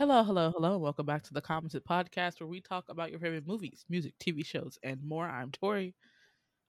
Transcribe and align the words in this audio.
Hello, 0.00 0.24
hello, 0.24 0.50
hello. 0.56 0.78
Welcome 0.78 1.04
back 1.04 1.24
to 1.24 1.34
the 1.34 1.42
Commented 1.42 1.84
Podcast 1.84 2.40
where 2.40 2.46
we 2.46 2.62
talk 2.62 2.86
about 2.88 3.10
your 3.10 3.20
favorite 3.20 3.46
movies, 3.46 3.84
music, 3.90 4.14
TV 4.18 4.42
shows, 4.42 4.78
and 4.82 4.98
more. 5.04 5.28
I'm 5.28 5.50
Tori. 5.50 5.94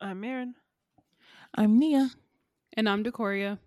I'm 0.01 0.19
Marin. 0.19 0.53
I'm 1.55 1.79
Nia. 1.79 2.09
And 2.75 2.89
I'm 2.89 3.03
Decoria. 3.03 3.57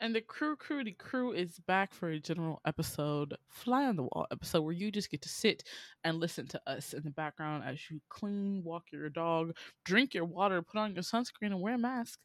And 0.00 0.12
the 0.12 0.22
crew, 0.22 0.56
crew, 0.56 0.82
the 0.82 0.90
crew 0.90 1.30
is 1.30 1.60
back 1.68 1.94
for 1.94 2.08
a 2.08 2.18
general 2.18 2.60
episode, 2.66 3.36
fly 3.48 3.84
on 3.84 3.94
the 3.94 4.02
wall 4.02 4.26
episode, 4.32 4.62
where 4.62 4.74
you 4.74 4.90
just 4.90 5.08
get 5.08 5.22
to 5.22 5.28
sit 5.28 5.62
and 6.02 6.18
listen 6.18 6.48
to 6.48 6.60
us 6.66 6.92
in 6.92 7.04
the 7.04 7.10
background 7.10 7.62
as 7.64 7.78
you 7.88 8.00
clean, 8.08 8.64
walk 8.64 8.86
your 8.90 9.08
dog, 9.08 9.56
drink 9.84 10.14
your 10.14 10.24
water, 10.24 10.62
put 10.62 10.80
on 10.80 10.94
your 10.94 11.04
sunscreen, 11.04 11.52
and 11.52 11.60
wear 11.60 11.74
a 11.74 11.78
mask. 11.78 12.18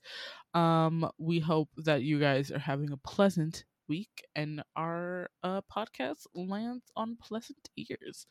Um, 0.55 1.07
we 1.20 1.38
hope 1.38 1.70
that 1.77 2.02
you 2.02 2.20
guys 2.20 2.52
are 2.52 2.57
having 2.57 2.91
a 2.91 2.98
pleasant 2.98 3.66
week 3.88 4.23
and 4.35 4.63
our 4.75 5.29
uh, 5.43 5.61
podcast 5.71 6.25
lands 6.33 6.86
on 6.95 7.17
pleasant 7.21 7.69
ears. 7.77 8.25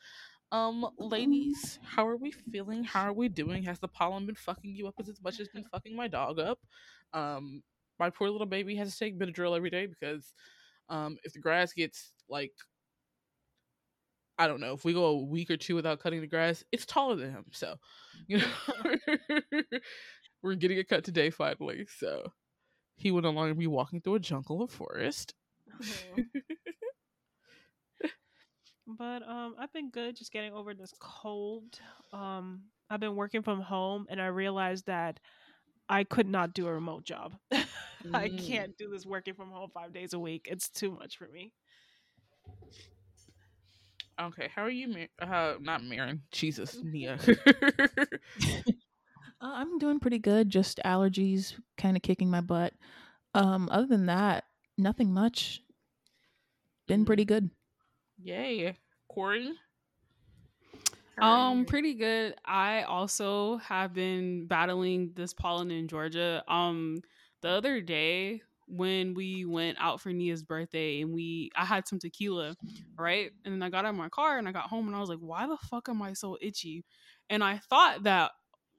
Um, 0.51 0.87
ladies, 0.97 1.79
how 1.83 2.07
are 2.07 2.15
we 2.15 2.31
feeling? 2.31 2.83
How 2.83 3.03
are 3.03 3.13
we 3.13 3.27
doing? 3.27 3.63
Has 3.63 3.79
the 3.79 3.87
pollen 3.87 4.25
been 4.25 4.35
fucking 4.35 4.73
you 4.75 4.87
up 4.87 4.95
as 4.99 5.21
much 5.21 5.35
as 5.35 5.41
it's 5.41 5.53
been 5.53 5.65
fucking 5.65 5.95
my 5.95 6.07
dog 6.07 6.39
up? 6.39 6.59
Um, 7.13 7.63
my 7.99 8.09
poor 8.09 8.29
little 8.29 8.47
baby 8.47 8.75
has 8.75 8.93
to 8.93 8.99
take 8.99 9.19
Benadryl 9.19 9.57
every 9.57 9.69
day 9.69 9.87
because 9.87 10.33
um, 10.89 11.17
if 11.23 11.33
the 11.33 11.39
grass 11.39 11.73
gets 11.73 12.13
like 12.29 12.53
I 14.39 14.47
don't 14.47 14.61
know 14.61 14.73
if 14.73 14.85
we 14.85 14.93
go 14.93 15.05
a 15.05 15.25
week 15.25 15.49
or 15.49 15.57
two 15.57 15.75
without 15.75 15.99
cutting 15.99 16.21
the 16.21 16.27
grass, 16.27 16.63
it's 16.71 16.85
taller 16.85 17.15
than 17.15 17.31
him. 17.31 17.45
So, 17.51 17.75
you 18.27 18.37
know, 18.37 19.35
we're 20.43 20.55
getting 20.55 20.77
a 20.77 20.83
cut 20.83 21.03
today 21.03 21.31
finally. 21.31 21.87
So 21.97 22.31
he 22.95 23.11
will 23.11 23.21
no 23.21 23.31
longer 23.31 23.55
be 23.55 23.67
walking 23.67 24.01
through 24.01 24.15
a 24.15 24.19
jungle 24.19 24.61
or 24.61 24.67
forest. 24.67 25.33
Oh. 25.81 26.23
but 28.87 29.27
um, 29.27 29.55
I've 29.59 29.73
been 29.73 29.89
good, 29.89 30.15
just 30.15 30.31
getting 30.31 30.53
over 30.53 30.73
this 30.73 30.93
cold. 30.99 31.79
Um, 32.13 32.61
I've 32.89 32.99
been 32.99 33.15
working 33.15 33.41
from 33.41 33.61
home, 33.61 34.05
and 34.09 34.21
I 34.21 34.27
realized 34.27 34.85
that 34.87 35.19
I 35.89 36.03
could 36.03 36.27
not 36.27 36.53
do 36.53 36.67
a 36.67 36.73
remote 36.73 37.03
job. 37.05 37.35
I 38.13 38.29
Mm. 38.29 38.37
can't 38.37 38.77
do 38.77 38.89
this 38.89 39.05
working 39.05 39.33
from 39.33 39.49
home 39.49 39.69
five 39.73 39.93
days 39.93 40.13
a 40.13 40.19
week. 40.19 40.47
It's 40.49 40.69
too 40.69 40.91
much 40.91 41.17
for 41.17 41.27
me. 41.27 41.51
Okay, 44.19 44.49
how 44.55 44.63
are 44.63 44.69
you, 44.69 44.87
Mar- 44.87 45.07
uh, 45.53 45.55
not 45.59 45.83
Marin? 45.83 46.21
Jesus, 46.31 46.77
Nia. 46.83 47.17
Uh, 49.39 49.51
I'm 49.53 49.77
doing 49.77 49.99
pretty 49.99 50.17
good. 50.19 50.49
Just 50.49 50.79
allergies 50.83 51.53
kind 51.77 51.95
of 51.95 52.01
kicking 52.01 52.29
my 52.29 52.41
butt. 52.41 52.73
Um, 53.35 53.69
other 53.71 53.85
than 53.85 54.07
that, 54.07 54.45
nothing 54.77 55.13
much. 55.13 55.61
Been 56.87 57.05
pretty 57.05 57.25
good. 57.25 57.49
Yay, 58.21 58.75
Corey. 59.09 59.53
Um, 61.19 61.65
pretty 61.65 61.95
good. 61.95 62.35
I 62.45 62.83
also 62.83 63.57
have 63.57 63.93
been 63.93 64.45
battling 64.45 65.11
this 65.15 65.33
pollen 65.33 65.71
in 65.71 65.87
Georgia. 65.87 66.43
Um, 66.47 67.01
the 67.41 67.49
other 67.49 67.81
day 67.81 68.41
when 68.67 69.13
we 69.13 69.45
went 69.45 69.77
out 69.79 70.01
for 70.01 70.11
Nia's 70.11 70.43
birthday 70.43 71.01
and 71.01 71.13
we 71.13 71.49
I 71.55 71.65
had 71.65 71.87
some 71.87 71.99
tequila, 71.99 72.55
right? 72.97 73.31
And 73.45 73.53
then 73.53 73.63
I 73.63 73.69
got 73.69 73.85
out 73.85 73.91
of 73.91 73.95
my 73.95 74.09
car 74.09 74.37
and 74.37 74.47
I 74.47 74.51
got 74.51 74.65
home 74.65 74.87
and 74.87 74.95
I 74.95 74.99
was 74.99 75.09
like, 75.09 75.19
why 75.19 75.47
the 75.47 75.57
fuck 75.69 75.89
am 75.89 76.01
I 76.01 76.13
so 76.13 76.37
itchy? 76.41 76.83
And 77.29 77.43
I 77.43 77.59
thought 77.69 78.03
that 78.03 78.31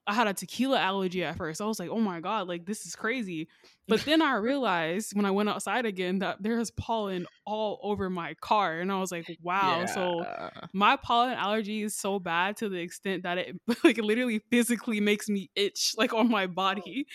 I 0.09 0.15
had 0.15 0.27
a 0.27 0.33
tequila 0.33 0.81
allergy 0.81 1.23
at 1.23 1.37
first. 1.37 1.61
I 1.61 1.67
was 1.67 1.79
like, 1.79 1.91
oh 1.91 2.01
my 2.01 2.21
God, 2.21 2.49
like 2.49 2.65
this 2.65 2.87
is 2.87 2.97
crazy. 2.97 3.47
But 3.89 4.01
then 4.07 4.23
I 4.23 4.37
realized 4.37 5.15
when 5.15 5.27
I 5.27 5.31
went 5.31 5.51
outside 5.51 5.85
again 5.85 6.21
that 6.21 6.43
there's 6.43 6.71
pollen 6.71 7.27
all 7.45 7.79
over 7.83 8.09
my 8.09 8.33
car. 8.41 8.81
And 8.81 8.91
I 8.91 9.01
was 9.01 9.13
like, 9.13 9.27
wow. 9.43 9.85
So 9.85 10.25
my 10.73 10.97
pollen 10.97 11.35
allergy 11.35 11.83
is 11.83 11.95
so 11.95 12.19
bad 12.19 12.57
to 12.59 12.71
the 12.71 12.79
extent 12.79 13.25
that 13.25 13.37
it 13.37 13.57
like 13.85 13.99
literally 13.99 14.41
physically 14.51 14.99
makes 14.99 15.29
me 15.29 15.51
itch 15.55 15.93
like 15.99 16.15
on 16.15 16.31
my 16.31 16.47
body. 16.47 17.07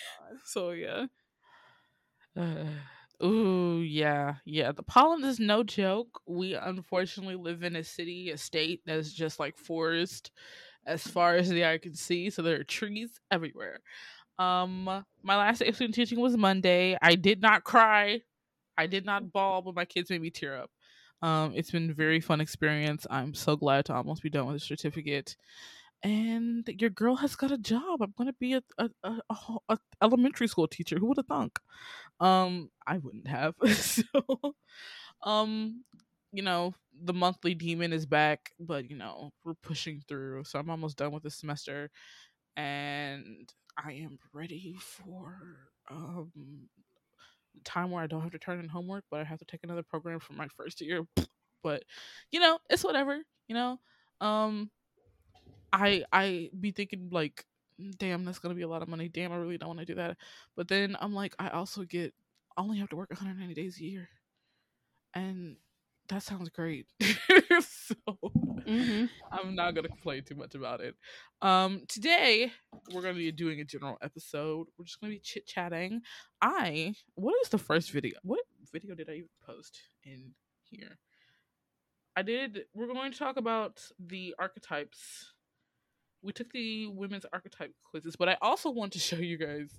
So 0.46 0.70
yeah. 0.70 1.08
Uh, 2.38 2.66
ooh, 3.26 3.82
yeah, 3.82 4.36
yeah. 4.46 4.72
The 4.72 4.84
pollen 4.84 5.24
is 5.24 5.40
no 5.40 5.64
joke. 5.64 6.22
We 6.28 6.54
unfortunately 6.54 7.38
live 7.38 7.64
in 7.64 7.76
a 7.76 7.84
city, 7.84 8.30
a 8.30 8.38
state 8.38 8.82
that 8.86 8.98
is 8.98 9.12
just 9.12 9.40
like 9.40 9.58
forest 9.58 10.30
as 10.86 11.06
far 11.06 11.36
as 11.36 11.50
the 11.50 11.66
eye 11.66 11.78
can 11.78 11.94
see. 11.96 12.30
So 12.30 12.42
there 12.42 12.60
are 12.60 12.64
trees 12.64 13.20
everywhere. 13.32 13.80
Um, 14.40 14.86
my 15.22 15.36
last 15.38 15.60
day 15.60 15.68
of 15.68 15.76
student 15.76 15.96
teaching 15.96 16.20
was 16.20 16.36
Monday. 16.36 16.98
I 17.02 17.16
did 17.16 17.42
not 17.42 17.64
cry. 17.64 18.22
I 18.78 18.88
did 18.88 19.06
not 19.06 19.32
bawl, 19.32 19.62
but 19.62 19.76
my 19.76 19.86
kids 19.86 20.10
made 20.10 20.22
me 20.22 20.32
tear 20.32 20.58
up. 20.58 20.72
Um, 21.22 21.54
it's 21.56 21.72
been 21.72 21.92
a 21.92 21.94
very 21.94 22.20
fun 22.20 22.42
experience. 22.42 23.08
I'm 23.10 23.34
so 23.34 23.56
glad 23.56 23.86
to 23.86 23.94
almost 23.94 24.24
be 24.24 24.30
done 24.30 24.46
with 24.46 24.56
the 24.56 24.60
certificate. 24.60 25.38
And 26.04 26.68
your 26.80 26.90
girl 26.90 27.16
has 27.16 27.36
got 27.38 27.52
a 27.52 27.58
job. 27.58 28.02
I'm 28.02 28.14
gonna 28.18 28.34
be 28.34 28.56
a, 28.56 28.64
a, 28.78 28.90
a, 29.04 29.20
a 29.30 29.36
a 29.70 29.78
elementary 30.02 30.48
school 30.48 30.68
teacher. 30.68 30.98
Who 31.00 31.08
would 31.08 31.18
have 31.18 31.28
thunk? 31.28 31.58
Um, 32.20 32.72
I 32.86 32.98
wouldn't 32.98 33.28
have. 33.28 33.56
so, 33.74 34.04
um, 35.22 35.86
you 36.34 36.44
know, 36.44 36.76
the 37.04 37.14
monthly 37.14 37.56
demon 37.56 37.94
is 37.94 38.08
back, 38.08 38.54
but 38.60 38.90
you 38.92 38.98
know, 38.98 39.32
we're 39.46 39.56
pushing 39.56 40.04
through. 40.10 40.46
So 40.46 40.60
I'm 40.60 40.72
almost 40.72 40.98
done 40.98 41.14
with 41.14 41.24
the 41.24 41.32
semester, 41.32 41.92
and 42.58 43.52
I 43.78 43.94
am 43.94 44.20
ready 44.34 44.78
for 44.82 45.38
um 45.92 46.32
time 47.64 47.92
where 47.92 48.04
I 48.04 48.08
don't 48.08 48.22
have 48.22 48.32
to 48.32 48.40
turn 48.40 48.60
in 48.60 48.70
homework, 48.70 49.06
but 49.12 49.22
I 49.22 49.24
have 49.24 49.40
to 49.40 49.46
take 49.46 49.64
another 49.64 49.84
program 49.84 50.20
for 50.20 50.34
my 50.34 50.48
first 50.58 50.82
year. 50.82 51.04
But 51.64 51.84
you 52.32 52.42
know, 52.42 52.60
it's 52.70 52.84
whatever. 52.84 53.20
You 53.48 53.56
know, 53.56 53.80
um, 54.20 54.70
I 55.72 56.04
I 56.12 56.50
be 56.60 56.72
thinking 56.72 57.10
like, 57.12 57.46
damn, 57.98 58.26
that's 58.26 58.40
gonna 58.40 58.56
be 58.56 58.62
a 58.62 58.68
lot 58.68 58.82
of 58.82 58.88
money. 58.88 59.10
Damn, 59.10 59.32
I 59.32 59.38
really 59.38 59.58
don't 59.58 59.70
want 59.70 59.80
to 59.80 59.86
do 59.86 59.96
that. 59.96 60.18
But 60.56 60.68
then 60.68 60.96
I'm 61.00 61.14
like, 61.14 61.36
I 61.40 61.50
also 61.50 61.84
get 61.84 62.14
I 62.58 62.62
only 62.62 62.78
have 62.80 62.90
to 62.90 62.96
work 62.96 63.10
190 63.12 63.54
days 63.54 63.80
a 63.80 63.84
year, 63.84 64.10
and 65.14 65.58
that 66.10 66.24
sounds 66.24 66.50
great. 66.50 66.88
so 67.60 67.96
Mm-hmm. 68.68 69.06
I'm 69.32 69.56
not 69.56 69.76
gonna 69.76 69.90
complain 69.90 70.24
too 70.24 70.36
much 70.36 70.56
about 70.56 70.82
it. 70.82 70.96
Um, 71.42 71.82
today 71.88 72.52
we're 72.94 73.02
gonna 73.02 73.14
be 73.16 73.32
doing 73.32 73.60
a 73.60 73.66
general 73.66 73.98
episode. 74.02 74.68
We're 74.78 74.86
just 74.86 75.00
gonna 75.02 75.12
be 75.12 75.20
chit 75.20 75.46
chatting. 75.46 76.02
I 76.42 76.94
what 77.16 77.36
is 77.44 77.50
the 77.50 77.58
first 77.58 77.92
video? 77.92 78.18
What 78.24 78.40
video 78.72 78.96
did 78.96 79.10
I 79.10 79.14
even 79.14 79.30
post 79.46 79.82
in 80.04 80.32
here? 80.70 80.98
I 82.16 82.22
did. 82.22 82.66
We're 82.74 82.88
going 82.88 83.12
to 83.12 83.18
talk 83.18 83.38
about 83.38 83.82
the 84.00 84.36
archetypes. 84.38 85.34
We 86.22 86.32
took 86.32 86.52
the 86.54 86.88
women's 86.88 87.26
archetype 87.34 87.74
quizzes, 87.84 88.16
but 88.16 88.30
I 88.30 88.38
also 88.40 88.70
want 88.70 88.94
to 88.94 89.00
show 89.00 89.16
you 89.16 89.38
guys 89.38 89.72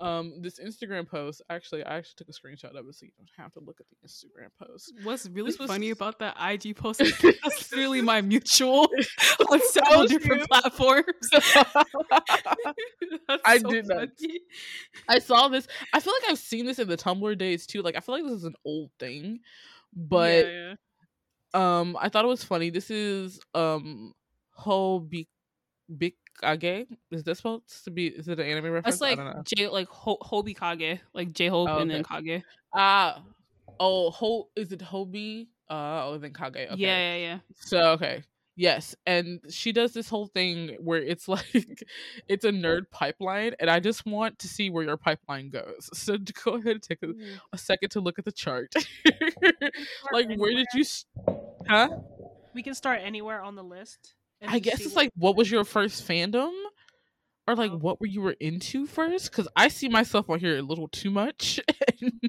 um 0.00 0.34
this 0.40 0.58
Instagram 0.58 1.06
post. 1.08 1.42
Actually, 1.50 1.84
I 1.84 1.98
actually 1.98 2.14
took 2.16 2.28
a 2.28 2.32
screenshot 2.32 2.78
of 2.78 2.88
it 2.88 2.94
so 2.94 3.06
you 3.06 3.12
don't 3.16 3.28
have 3.36 3.52
to 3.52 3.60
look 3.60 3.80
at 3.80 3.86
the 3.88 3.96
Instagram 4.06 4.48
post. 4.58 4.92
What's 5.02 5.28
really 5.28 5.54
was- 5.58 5.68
funny 5.68 5.90
about 5.90 6.18
that 6.20 6.36
IG 6.40 6.76
post 6.76 7.00
is 7.00 7.16
that's 7.42 7.72
really 7.72 8.00
my 8.00 8.20
mutual 8.20 8.88
on 9.50 9.60
several 9.68 10.06
different 10.06 10.48
platforms. 10.48 11.04
I 13.44 13.58
so 13.58 13.70
did 13.70 13.88
not. 13.88 14.08
funny. 14.18 14.40
I 15.08 15.18
saw 15.18 15.48
this. 15.48 15.68
I 15.92 16.00
feel 16.00 16.12
like 16.20 16.30
I've 16.30 16.38
seen 16.38 16.66
this 16.66 16.78
in 16.78 16.88
the 16.88 16.96
Tumblr 16.96 17.36
days 17.38 17.66
too. 17.66 17.82
Like 17.82 17.96
I 17.96 18.00
feel 18.00 18.14
like 18.14 18.24
this 18.24 18.32
is 18.32 18.44
an 18.44 18.56
old 18.64 18.90
thing, 18.98 19.40
but 19.94 20.46
yeah, 20.46 20.74
yeah. 21.54 21.78
um, 21.80 21.96
I 22.00 22.08
thought 22.08 22.24
it 22.24 22.28
was 22.28 22.44
funny. 22.44 22.70
This 22.70 22.90
is 22.90 23.40
um, 23.54 24.14
Hobi 25.90 26.14
Bikage. 26.42 26.86
Is 27.10 27.24
this 27.24 27.38
supposed 27.38 27.84
to 27.84 27.90
be? 27.90 28.06
Is 28.08 28.28
it 28.28 28.38
an 28.38 28.46
anime 28.46 28.72
reference? 28.72 28.98
That's 28.98 29.00
like 29.00 29.18
I 29.18 29.24
don't 29.24 29.36
know. 29.36 29.42
J 29.44 29.68
like 29.68 29.88
Ho- 29.88 30.18
Hobi 30.22 30.56
Kage, 30.56 31.00
like 31.14 31.32
J 31.32 31.48
Hope 31.48 31.68
Oh, 31.70 31.78
and 31.78 31.90
then. 31.90 32.04
Kage. 32.04 32.42
Ah, 32.74 33.22
oh, 33.78 34.10
Ho. 34.10 34.48
Is 34.56 34.72
it 34.72 34.80
Hobi? 34.80 35.48
Uh, 35.68 36.06
oh, 36.06 36.18
then 36.18 36.32
Kage. 36.32 36.56
Okay. 36.56 36.74
Yeah, 36.76 36.98
yeah, 36.98 37.16
yeah. 37.16 37.38
So 37.56 37.92
okay. 37.92 38.22
Yes, 38.56 38.94
and 39.06 39.40
she 39.48 39.72
does 39.72 39.94
this 39.94 40.08
whole 40.08 40.26
thing 40.26 40.76
where 40.80 41.00
it's 41.00 41.28
like 41.28 41.82
it's 42.28 42.44
a 42.44 42.50
nerd 42.50 42.90
pipeline, 42.90 43.54
and 43.58 43.70
I 43.70 43.80
just 43.80 44.04
want 44.04 44.38
to 44.40 44.48
see 44.48 44.68
where 44.68 44.84
your 44.84 44.96
pipeline 44.96 45.50
goes. 45.50 45.88
So 45.94 46.18
go 46.44 46.54
ahead 46.54 46.72
and 46.72 46.82
take 46.82 47.02
a, 47.02 47.12
a 47.52 47.58
second 47.58 47.90
to 47.90 48.00
look 48.00 48.18
at 48.18 48.24
the 48.24 48.32
chart. 48.32 48.74
like, 50.12 50.28
where 50.36 50.52
did 50.54 50.66
you? 50.74 50.84
Huh? 51.68 51.88
We 52.52 52.62
can 52.62 52.74
start 52.74 53.00
anywhere 53.02 53.40
on 53.42 53.54
the 53.54 53.62
list. 53.62 54.14
I 54.46 54.58
guess 54.58 54.80
it's 54.80 54.96
like, 54.96 55.10
what 55.16 55.36
was 55.36 55.50
your 55.50 55.64
first 55.64 56.06
fandom, 56.06 56.52
or 57.46 57.56
like, 57.56 57.72
Oh. 57.72 57.78
what 57.78 58.00
were 58.00 58.06
you 58.06 58.20
were 58.22 58.36
into 58.40 58.86
first? 58.86 59.30
Because 59.30 59.48
I 59.56 59.68
see 59.68 59.88
myself 59.88 60.30
on 60.30 60.40
here 60.40 60.58
a 60.58 60.62
little 60.62 60.88
too 60.88 61.10
much. 61.10 61.60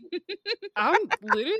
I'm 0.75 0.97
literally 1.21 1.59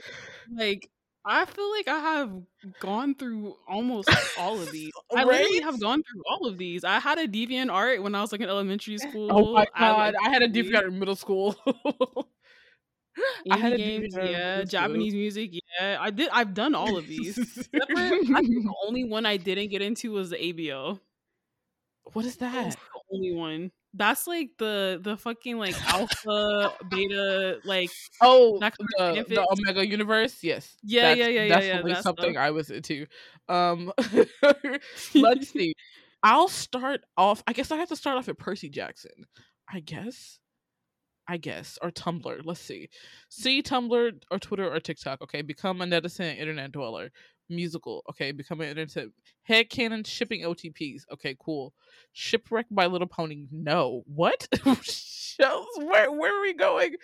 like 0.56 0.90
I 1.24 1.46
feel 1.46 1.70
like 1.72 1.88
I 1.88 2.00
have 2.00 2.32
gone 2.80 3.14
through 3.14 3.56
almost 3.68 4.10
all 4.40 4.60
of 4.60 4.72
these. 4.72 4.92
I 5.16 5.24
literally 5.24 5.62
have 5.62 5.80
gone 5.80 6.02
through 6.02 6.24
all 6.28 6.48
of 6.48 6.58
these. 6.58 6.84
I 6.84 7.00
had 7.00 7.20
a 7.20 7.28
deviant 7.28 7.72
art 7.72 8.02
when 8.02 8.16
I 8.16 8.22
was 8.22 8.32
like 8.32 8.42
in 8.42 8.50
elementary 8.50 8.98
school. 8.98 9.30
oh 9.32 9.54
my 9.54 9.68
I, 9.76 9.80
god, 9.80 10.14
like, 10.16 10.26
I, 10.26 10.30
had 10.30 10.42
a 10.42 10.50
deviant 10.50 10.78
art 10.78 10.88
in 10.88 10.98
middle 11.00 11.16
school. 11.16 11.56
I 13.52 13.58
had 13.58 13.74
Indie 13.74 13.78
games, 13.78 14.16
yeah. 14.16 14.64
Japanese 14.64 15.14
music, 15.14 15.52
yeah. 15.80 15.98
I 16.00 16.10
did. 16.10 16.30
I've 16.32 16.54
done 16.54 16.76
all 16.76 16.98
of 16.98 17.08
these. 17.08 17.38
Except 17.38 17.92
for- 17.92 17.98
I 17.98 18.10
think 18.42 18.64
the 18.66 18.74
only 18.88 19.04
one 19.04 19.26
I 19.26 19.38
didn't 19.38 19.70
get 19.70 19.82
into 19.82 20.12
was 20.12 20.30
the 20.30 20.38
ABO. 20.38 21.00
What 22.14 22.26
is 22.26 22.36
That 22.38 22.72
the 22.72 23.16
only 23.16 23.34
one. 23.34 23.72
That's 23.94 24.26
like 24.26 24.52
the 24.58 25.00
the 25.02 25.18
fucking 25.18 25.58
like 25.58 25.76
alpha 25.94 26.74
beta 26.90 27.60
like 27.66 27.90
Oh, 28.22 28.58
that 28.60 28.74
kind 28.78 29.18
of 29.20 29.28
the, 29.28 29.36
the 29.36 29.48
Omega 29.52 29.86
Universe. 29.86 30.38
Yes. 30.44 30.78
Yeah, 30.82 31.02
That's 31.02 31.20
yeah, 31.20 31.28
yeah, 31.28 31.32
yeah, 31.32 31.44
yeah, 31.44 31.60
Definitely 31.60 31.94
that 31.94 32.04
something 32.04 32.34
stuff. 32.34 32.44
I 32.44 32.52
was 32.52 32.72
into. 32.72 33.06
Um, 33.50 33.92
let's 35.16 35.50
see. 35.50 35.74
I'll 36.24 36.48
start 36.48 37.02
off. 37.18 37.44
I 37.48 37.54
guess 37.54 37.72
I 37.72 37.78
have 37.78 37.90
to 37.90 37.96
start 37.96 38.18
off 38.18 38.30
at 38.30 38.38
Percy 38.38 38.70
Jackson. 38.70 39.12
I 39.70 39.80
guess. 39.82 40.40
I 41.32 41.38
guess 41.38 41.80
or 41.82 41.92
Tumblr. 41.92 42.42
Let's 42.44 42.60
see. 42.60 42.90
See 43.30 43.64
Tumblr 43.64 44.22
or 44.30 44.40
Twitter 44.40 44.70
or 44.70 44.82
TikTok. 44.82 45.22
Okay, 45.22 45.42
become 45.42 45.80
a 45.80 45.86
netizen 45.86 46.38
internet 46.38 46.74
dweller. 46.74 47.10
Musical. 47.48 48.04
Okay, 48.10 48.34
become 48.34 48.60
an 48.60 48.78
internet 48.78 49.08
headcanon 49.50 50.06
shipping 50.06 50.42
OTPs. 50.42 51.04
Okay, 51.14 51.38
cool. 51.40 51.74
Shipwreck 52.12 52.66
My 52.70 52.86
Little 52.86 53.08
Pony. 53.08 53.46
No. 53.50 54.04
What? 54.08 54.46
Shells? 54.84 55.68
Where 55.78 56.12
where 56.12 56.38
are 56.38 56.42
we 56.42 56.54
going? 56.54 56.96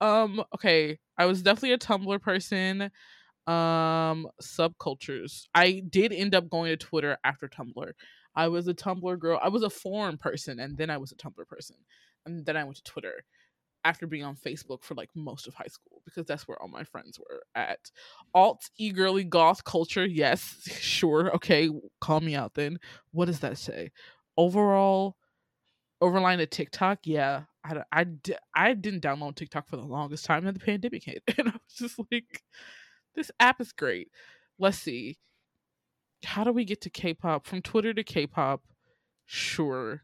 Um, 0.00 0.42
okay. 0.54 0.98
I 1.18 1.26
was 1.26 1.42
definitely 1.42 1.72
a 1.72 1.78
Tumblr 1.78 2.22
person. 2.22 2.90
Um, 3.46 4.26
subcultures. 4.40 5.48
I 5.54 5.82
did 5.90 6.14
end 6.14 6.34
up 6.34 6.48
going 6.48 6.70
to 6.70 6.78
Twitter 6.78 7.18
after 7.24 7.46
Tumblr. 7.46 7.92
I 8.34 8.48
was 8.48 8.68
a 8.68 8.74
Tumblr 8.74 9.18
girl. 9.18 9.38
I 9.42 9.50
was 9.50 9.62
a 9.62 9.68
forum 9.68 10.16
person 10.16 10.60
and 10.60 10.78
then 10.78 10.88
I 10.88 10.96
was 10.96 11.12
a 11.12 11.16
Tumblr 11.16 11.46
person. 11.46 11.76
And 12.24 12.46
then 12.46 12.56
I 12.56 12.64
went 12.64 12.76
to 12.76 12.82
Twitter 12.82 13.22
after 13.86 14.04
being 14.04 14.24
on 14.24 14.34
Facebook 14.34 14.82
for 14.82 14.96
like 14.96 15.10
most 15.14 15.46
of 15.46 15.54
high 15.54 15.68
school 15.68 16.02
because 16.04 16.26
that's 16.26 16.48
where 16.48 16.60
all 16.60 16.66
my 16.66 16.82
friends 16.82 17.20
were 17.20 17.42
at. 17.54 17.92
Alt 18.34 18.68
e 18.76 18.90
girly 18.90 19.22
goth 19.22 19.62
culture, 19.62 20.04
yes, 20.04 20.68
sure, 20.80 21.32
okay, 21.36 21.70
call 22.00 22.20
me 22.20 22.34
out 22.34 22.54
then. 22.54 22.78
What 23.12 23.26
does 23.26 23.38
that 23.40 23.58
say? 23.58 23.92
Overall, 24.36 25.16
overline 26.02 26.42
of 26.42 26.50
TikTok, 26.50 27.00
yeah, 27.04 27.42
I, 27.64 27.82
I, 27.92 28.06
I 28.56 28.74
didn't 28.74 29.04
download 29.04 29.36
TikTok 29.36 29.68
for 29.68 29.76
the 29.76 29.82
longest 29.84 30.24
time 30.24 30.46
and 30.46 30.56
the 30.56 30.64
pandemic 30.64 31.04
hit, 31.04 31.22
and 31.38 31.48
I 31.48 31.52
was 31.52 31.74
just 31.76 32.00
like, 32.10 32.42
this 33.14 33.30
app 33.38 33.60
is 33.60 33.72
great. 33.72 34.08
Let's 34.58 34.78
see, 34.78 35.16
how 36.24 36.42
do 36.42 36.50
we 36.50 36.64
get 36.64 36.80
to 36.82 36.90
K-pop 36.90 37.46
from 37.46 37.62
Twitter 37.62 37.94
to 37.94 38.02
K-pop? 38.02 38.62
Sure, 39.26 40.02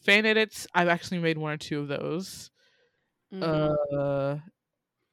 fan 0.00 0.26
edits. 0.26 0.66
I've 0.74 0.88
actually 0.88 1.18
made 1.18 1.38
one 1.38 1.52
or 1.52 1.56
two 1.56 1.80
of 1.80 1.88
those. 1.88 2.50
Mhm. 3.32 3.76
Uh, 3.92 4.38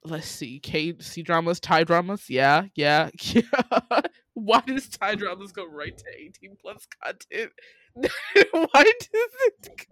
let's 0.06 0.28
see. 0.28 0.60
K 0.60 0.96
C 1.00 1.22
dramas, 1.24 1.60
Thai 1.60 1.84
dramas. 1.84 2.30
Yeah, 2.30 2.66
yeah, 2.76 3.10
yeah. 3.22 4.02
Why 4.34 4.62
does 4.62 4.90
Thai 4.90 5.16
dramas 5.16 5.52
go 5.52 5.66
right 5.66 5.96
to 5.98 6.06
18 6.18 6.58
plus 6.62 6.88
content? 7.04 7.52
why 7.96 8.84
does 8.84 9.08
it 9.12 9.88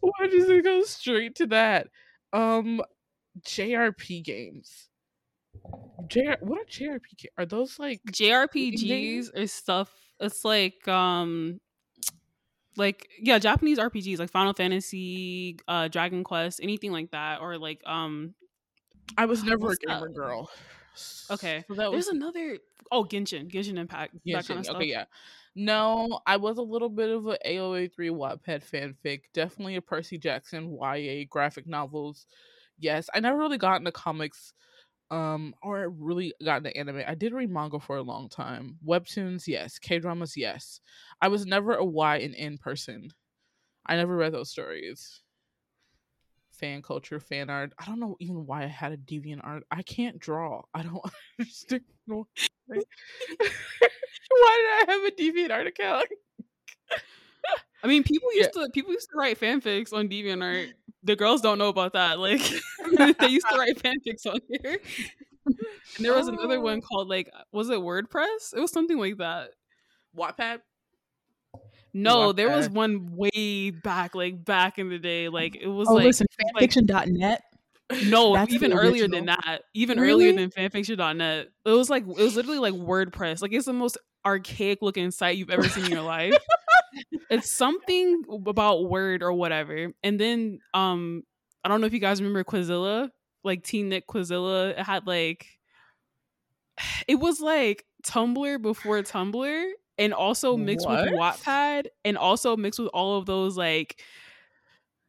why 0.00 0.26
does 0.26 0.48
it 0.48 0.64
go 0.64 0.82
straight 0.84 1.34
to 1.36 1.46
that? 1.46 1.88
Um 2.32 2.82
JRP 3.40 4.22
games. 4.24 4.88
JR 6.08 6.36
what 6.40 6.60
are 6.60 6.64
JRP 6.64 7.28
Are 7.38 7.46
those 7.46 7.78
like 7.78 8.00
JRPGs 8.10 9.30
is 9.34 9.52
stuff. 9.52 9.90
It's 10.20 10.44
like 10.44 10.86
um, 10.88 11.60
like 12.76 13.08
yeah, 13.20 13.38
Japanese 13.38 13.78
RPGs 13.78 14.18
like 14.18 14.30
Final 14.30 14.52
Fantasy, 14.54 15.58
uh, 15.68 15.88
Dragon 15.88 16.24
Quest, 16.24 16.60
anything 16.62 16.92
like 16.92 17.10
that, 17.12 17.40
or 17.40 17.58
like 17.58 17.80
um. 17.86 18.34
I 19.16 19.26
was 19.26 19.44
never 19.44 19.66
a 19.66 19.68
What's 19.68 19.78
that? 19.86 19.88
gamer 19.88 20.08
girl. 20.08 20.50
Okay, 21.30 21.64
So 21.68 21.74
that 21.74 21.90
there's 21.90 22.06
was 22.06 22.08
another. 22.08 22.58
Oh, 22.90 23.04
Genshin, 23.04 23.50
Genshin 23.50 23.78
Impact, 23.78 24.14
that 24.26 24.46
kind 24.46 24.60
of 24.60 24.66
stuff. 24.66 24.76
Okay, 24.76 24.86
yeah. 24.86 25.04
No, 25.54 26.20
I 26.26 26.36
was 26.36 26.58
a 26.58 26.62
little 26.62 26.88
bit 26.88 27.08
of 27.10 27.26
a 27.26 27.38
AO3 27.44 28.10
Wattpad 28.10 28.62
fanfic. 28.64 29.22
Definitely 29.32 29.76
a 29.76 29.82
Percy 29.82 30.18
Jackson 30.18 30.76
YA 30.80 31.24
graphic 31.28 31.66
novels. 31.66 32.26
Yes, 32.78 33.08
I 33.14 33.20
never 33.20 33.38
really 33.38 33.58
got 33.58 33.76
into 33.80 33.90
comics 33.92 34.52
um 35.10 35.54
or 35.62 35.88
really 35.88 36.32
got 36.44 36.58
into 36.58 36.76
anime. 36.76 37.02
I 37.06 37.14
did 37.14 37.32
read 37.32 37.50
manga 37.50 37.78
for 37.78 37.96
a 37.96 38.02
long 38.02 38.28
time. 38.28 38.78
Webtoons, 38.86 39.46
yes. 39.46 39.78
K-dramas, 39.78 40.36
yes. 40.36 40.80
I 41.20 41.28
was 41.28 41.46
never 41.46 41.74
a 41.74 41.84
Y 41.84 42.16
and 42.18 42.34
N 42.36 42.58
person. 42.58 43.10
I 43.86 43.96
never 43.96 44.16
read 44.16 44.32
those 44.32 44.50
stories. 44.50 45.22
Fan 46.50 46.80
culture, 46.82 47.20
fan 47.20 47.50
art. 47.50 47.72
I 47.78 47.84
don't 47.84 48.00
know 48.00 48.16
even 48.18 48.46
why 48.46 48.64
I 48.64 48.66
had 48.68 48.92
a 48.92 48.96
deviant 48.96 49.40
art. 49.44 49.64
I 49.70 49.82
can't 49.82 50.18
draw. 50.18 50.62
I 50.74 50.82
don't 50.82 51.00
understand 51.38 51.82
why. 52.06 52.22
why 52.68 52.76
did 52.76 52.80
I 54.38 54.84
have 54.88 55.04
a 55.04 55.10
deviant 55.12 55.50
art 55.50 55.66
account? 55.66 56.08
I 57.82 57.86
mean, 57.88 58.02
people 58.02 58.30
Yeah. 58.32 58.38
used 58.44 58.52
to 58.54 58.68
people 58.72 58.92
used 58.92 59.08
to 59.10 59.16
write 59.18 59.38
fanfics 59.38 59.92
on 59.92 60.08
DeviantArt. 60.08 60.72
The 61.06 61.16
girls 61.16 61.40
don't 61.40 61.58
know 61.58 61.68
about 61.68 61.92
that. 61.94 62.18
Like 62.18 62.40
they 63.18 63.28
used 63.28 63.46
to 63.48 63.56
write 63.56 63.78
fanfics 63.82 64.26
on 64.26 64.40
here. 64.48 64.78
And 65.46 66.04
there 66.04 66.14
was 66.14 66.28
another 66.28 66.60
one 66.60 66.80
oh. 66.82 66.86
called 66.86 67.08
like 67.08 67.30
was 67.52 67.70
it 67.70 67.78
WordPress? 67.78 68.54
It 68.54 68.60
was 68.60 68.72
something 68.72 68.98
like 68.98 69.18
that. 69.18 69.50
Wattpad? 70.16 70.60
No, 71.94 72.32
there 72.32 72.50
was 72.50 72.68
one 72.68 73.16
way 73.16 73.70
back, 73.70 74.14
like 74.14 74.44
back 74.44 74.78
in 74.78 74.90
the 74.90 74.98
day. 74.98 75.28
Like 75.28 75.56
it 75.56 75.68
was 75.68 75.88
Oh, 75.88 75.94
like 75.94 76.06
listen, 76.06 76.26
like- 76.54 76.70
fanfiction.net. 76.70 77.42
no, 78.06 78.34
That's 78.34 78.52
even 78.52 78.72
earlier 78.72 79.08
than 79.08 79.26
that. 79.26 79.62
Even 79.72 79.98
Really? 79.98 80.28
earlier 80.28 80.48
than 80.48 80.50
fanfiction.net. 80.50 81.48
It 81.64 81.70
was 81.70 81.88
like 81.88 82.02
it 82.02 82.18
was 82.18 82.36
literally 82.36 82.58
like 82.58 82.74
WordPress. 82.74 83.40
Like 83.40 83.52
it's 83.52 83.66
the 83.66 83.72
most 83.72 83.96
archaic 84.26 84.82
looking 84.82 85.10
site 85.12 85.36
you've 85.36 85.50
ever 85.50 85.68
seen 85.68 85.86
in 85.86 85.92
your 85.92 86.02
life. 86.02 86.36
it's 87.30 87.50
something 87.50 88.22
about 88.46 88.88
word 88.88 89.22
or 89.22 89.32
whatever. 89.32 89.92
And 90.02 90.20
then 90.20 90.60
um 90.74 91.22
I 91.64 91.68
don't 91.68 91.80
know 91.80 91.86
if 91.86 91.92
you 91.92 91.98
guys 91.98 92.20
remember 92.20 92.44
Quizilla, 92.44 93.10
like 93.42 93.62
Teen 93.64 93.88
Nick 93.88 94.06
Quizilla. 94.06 94.70
It 94.70 94.78
had 94.78 95.06
like 95.06 95.46
it 97.08 97.16
was 97.16 97.40
like 97.40 97.84
Tumblr 98.04 98.62
before 98.62 99.02
Tumblr 99.02 99.70
and 99.98 100.12
also 100.12 100.56
mixed 100.56 100.88
with 100.88 101.08
Wattpad 101.08 101.86
and 102.04 102.18
also 102.18 102.56
mixed 102.56 102.78
with 102.78 102.88
all 102.88 103.18
of 103.18 103.26
those 103.26 103.56
like 103.56 104.02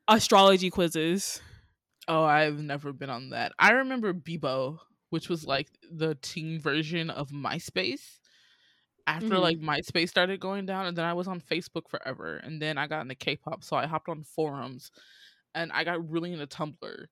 astrology 0.07 0.69
quizzes. 0.69 1.42
Oh, 2.07 2.24
I've 2.24 2.59
never 2.59 2.94
been 2.94 3.09
on 3.09 3.31
that. 3.31 3.51
I 3.59 3.71
remember 3.71 4.13
Bebo, 4.13 4.80
which 5.09 5.27
was 5.27 5.45
like 5.45 5.68
the 5.92 6.15
teen 6.21 6.59
version 6.59 7.09
of 7.09 7.30
MySpace. 7.30 8.19
After 9.07 9.36
Mhm. 9.36 9.42
like 9.42 9.57
MySpace 9.59 10.09
started 10.09 10.40
going 10.42 10.66
down, 10.66 10.85
and 10.85 10.97
then 10.97 11.06
I 11.06 11.14
was 11.14 11.28
on 11.30 11.40
Facebook 11.42 11.90
forever, 11.90 12.37
and 12.37 12.61
then 12.61 12.78
I 12.78 12.87
got 12.87 13.02
into 13.02 13.16
K-pop, 13.16 13.64
so 13.64 13.78
I 13.78 13.87
hopped 13.87 14.09
on 14.09 14.23
forums, 14.23 14.92
and 15.56 15.71
I 15.71 15.83
got 15.85 16.07
really 16.09 16.33
into 16.33 16.47
Tumblr, 16.47 17.06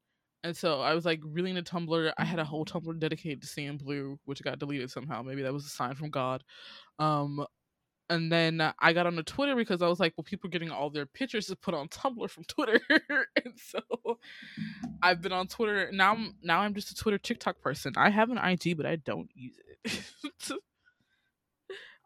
and 0.44 0.58
so 0.58 0.82
I 0.82 0.94
was 0.94 1.06
like 1.06 1.22
really 1.24 1.52
into 1.52 1.64
Tumblr. 1.64 2.14
I 2.18 2.26
had 2.26 2.40
a 2.40 2.46
whole 2.46 2.66
Tumblr 2.66 3.00
dedicated 3.00 3.42
to 3.42 3.48
CNBLUE, 3.48 4.20
which 4.26 4.44
got 4.44 4.60
deleted 4.60 4.92
somehow. 4.92 5.22
Maybe 5.24 5.42
that 5.44 5.54
was 5.54 5.66
a 5.66 5.70
sign 5.70 5.96
from 5.96 6.10
God. 6.12 6.44
Um, 7.00 7.46
and 8.10 8.32
then 8.32 8.62
I 8.80 8.94
got 8.94 9.08
onto 9.08 9.24
Twitter 9.24 9.56
because 9.56 9.82
I 9.82 9.88
was 9.88 10.00
like, 10.00 10.14
well, 10.18 10.24
people 10.26 10.48
are 10.50 10.52
getting 10.52 10.72
all 10.72 10.90
their 10.92 11.08
pictures 11.08 11.48
to 11.48 11.56
put 11.56 11.74
on 11.74 11.88
Tumblr 11.90 12.30
from 12.30 12.44
Twitter, 12.46 12.80
and 13.46 13.58
so 13.58 13.82
I've 15.02 15.22
been 15.22 15.32
on 15.34 15.48
Twitter. 15.48 15.90
Now 15.92 16.14
I'm 16.14 16.36
now 16.44 16.60
I'm 16.62 16.74
just 16.74 16.92
a 16.92 16.96
Twitter 16.96 17.18
TikTok 17.18 17.62
person. 17.62 17.94
I 17.98 18.10
have 18.10 18.30
an 18.32 18.38
IG, 18.38 18.76
but 18.78 18.86
I 18.86 18.98
don't 18.98 19.30
use 19.36 19.58
it. 19.86 20.12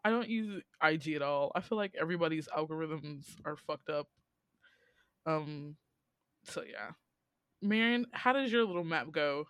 I 0.04 0.10
don't 0.10 0.28
use 0.28 0.62
IG 0.82 1.14
at 1.14 1.22
all. 1.22 1.52
I 1.54 1.60
feel 1.60 1.76
like 1.78 1.94
everybody's 2.00 2.48
algorithms 2.48 3.24
are 3.44 3.56
fucked 3.56 3.90
up. 3.90 4.06
Um, 5.26 5.76
so 6.44 6.62
yeah, 6.62 6.92
Marin, 7.60 8.06
how 8.12 8.32
does 8.32 8.50
your 8.50 8.64
little 8.64 8.84
map 8.84 9.10
go? 9.12 9.44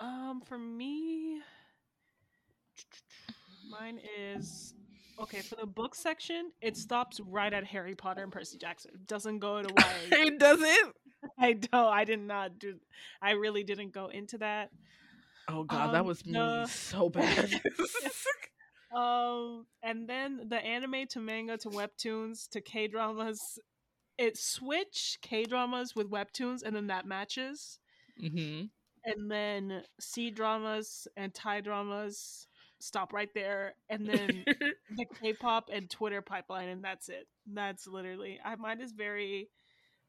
Um, 0.00 0.40
for 0.46 0.56
me, 0.56 1.40
mine 3.70 4.00
is 4.18 4.74
okay. 5.20 5.40
For 5.40 5.56
the 5.56 5.66
book 5.66 5.94
section, 5.94 6.50
it 6.62 6.76
stops 6.76 7.20
right 7.20 7.52
at 7.52 7.64
Harry 7.64 7.94
Potter 7.94 8.22
and 8.22 8.32
Percy 8.32 8.56
Jackson. 8.58 8.92
Doesn't 9.06 9.40
go 9.40 9.62
to 9.62 9.68
YA. 9.78 9.84
it 10.26 10.38
doesn't. 10.38 10.94
I 11.38 11.52
don't. 11.54 11.92
I 11.92 12.04
did 12.04 12.20
not 12.20 12.58
do. 12.58 12.76
I 13.20 13.32
really 13.32 13.64
didn't 13.64 13.92
go 13.92 14.06
into 14.06 14.38
that. 14.38 14.70
Oh 15.48 15.64
god, 15.64 15.92
that 15.94 16.00
Um, 16.00 16.06
was 16.06 16.24
me 16.24 16.32
the- 16.32 16.66
so 16.66 17.08
bad. 17.10 17.60
Um, 18.94 19.66
and 19.82 20.08
then 20.08 20.48
the 20.48 20.56
anime 20.56 21.06
to 21.08 21.20
manga 21.20 21.58
to 21.58 21.68
webtoons 21.70 22.48
to 22.50 22.60
K 22.60 22.86
dramas, 22.88 23.58
it 24.18 24.36
switch 24.38 25.18
K 25.22 25.44
dramas 25.46 25.94
with 25.96 26.10
webtoons, 26.10 26.62
and 26.62 26.74
then 26.76 26.88
that 26.88 27.06
matches. 27.06 27.78
hmm 28.20 28.70
And 29.04 29.30
then 29.30 29.82
C 30.00 30.30
dramas 30.30 31.06
and 31.16 31.32
Thai 31.32 31.60
dramas 31.60 32.46
stop 32.78 33.12
right 33.12 33.32
there, 33.34 33.74
and 33.88 34.08
then 34.08 34.44
the 34.90 35.06
K-pop 35.20 35.70
and 35.72 35.88
Twitter 35.88 36.20
pipeline, 36.20 36.68
and 36.68 36.84
that's 36.84 37.08
it. 37.08 37.26
That's 37.46 37.86
literally. 37.86 38.40
I 38.44 38.56
mine 38.56 38.80
is 38.80 38.92
very. 38.92 39.48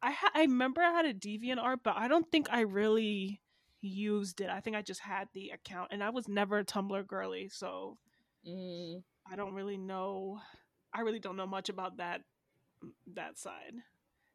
I 0.01 0.11
ha- 0.11 0.31
I 0.35 0.41
remember 0.41 0.81
I 0.81 0.91
had 0.91 1.05
a 1.05 1.13
deviant 1.13 1.59
art, 1.61 1.81
but 1.83 1.97
I 1.97 2.07
don't 2.07 2.29
think 2.31 2.47
I 2.51 2.61
really 2.61 3.41
used 3.81 4.41
it. 4.41 4.49
I 4.49 4.61
think 4.61 4.75
I 4.75 4.81
just 4.83 5.01
had 5.01 5.29
the 5.33 5.51
account, 5.51 5.89
and 5.91 6.03
I 6.03 6.09
was 6.11 6.27
never 6.27 6.59
a 6.59 6.65
Tumblr 6.65 7.07
girly, 7.07 7.49
so 7.49 7.97
Mm. 8.47 9.03
I 9.31 9.35
don't 9.35 9.53
really 9.53 9.77
know. 9.77 10.39
I 10.93 11.01
really 11.01 11.19
don't 11.19 11.37
know 11.37 11.47
much 11.47 11.69
about 11.69 11.97
that 11.97 12.21
that 13.15 13.37
side. 13.37 13.73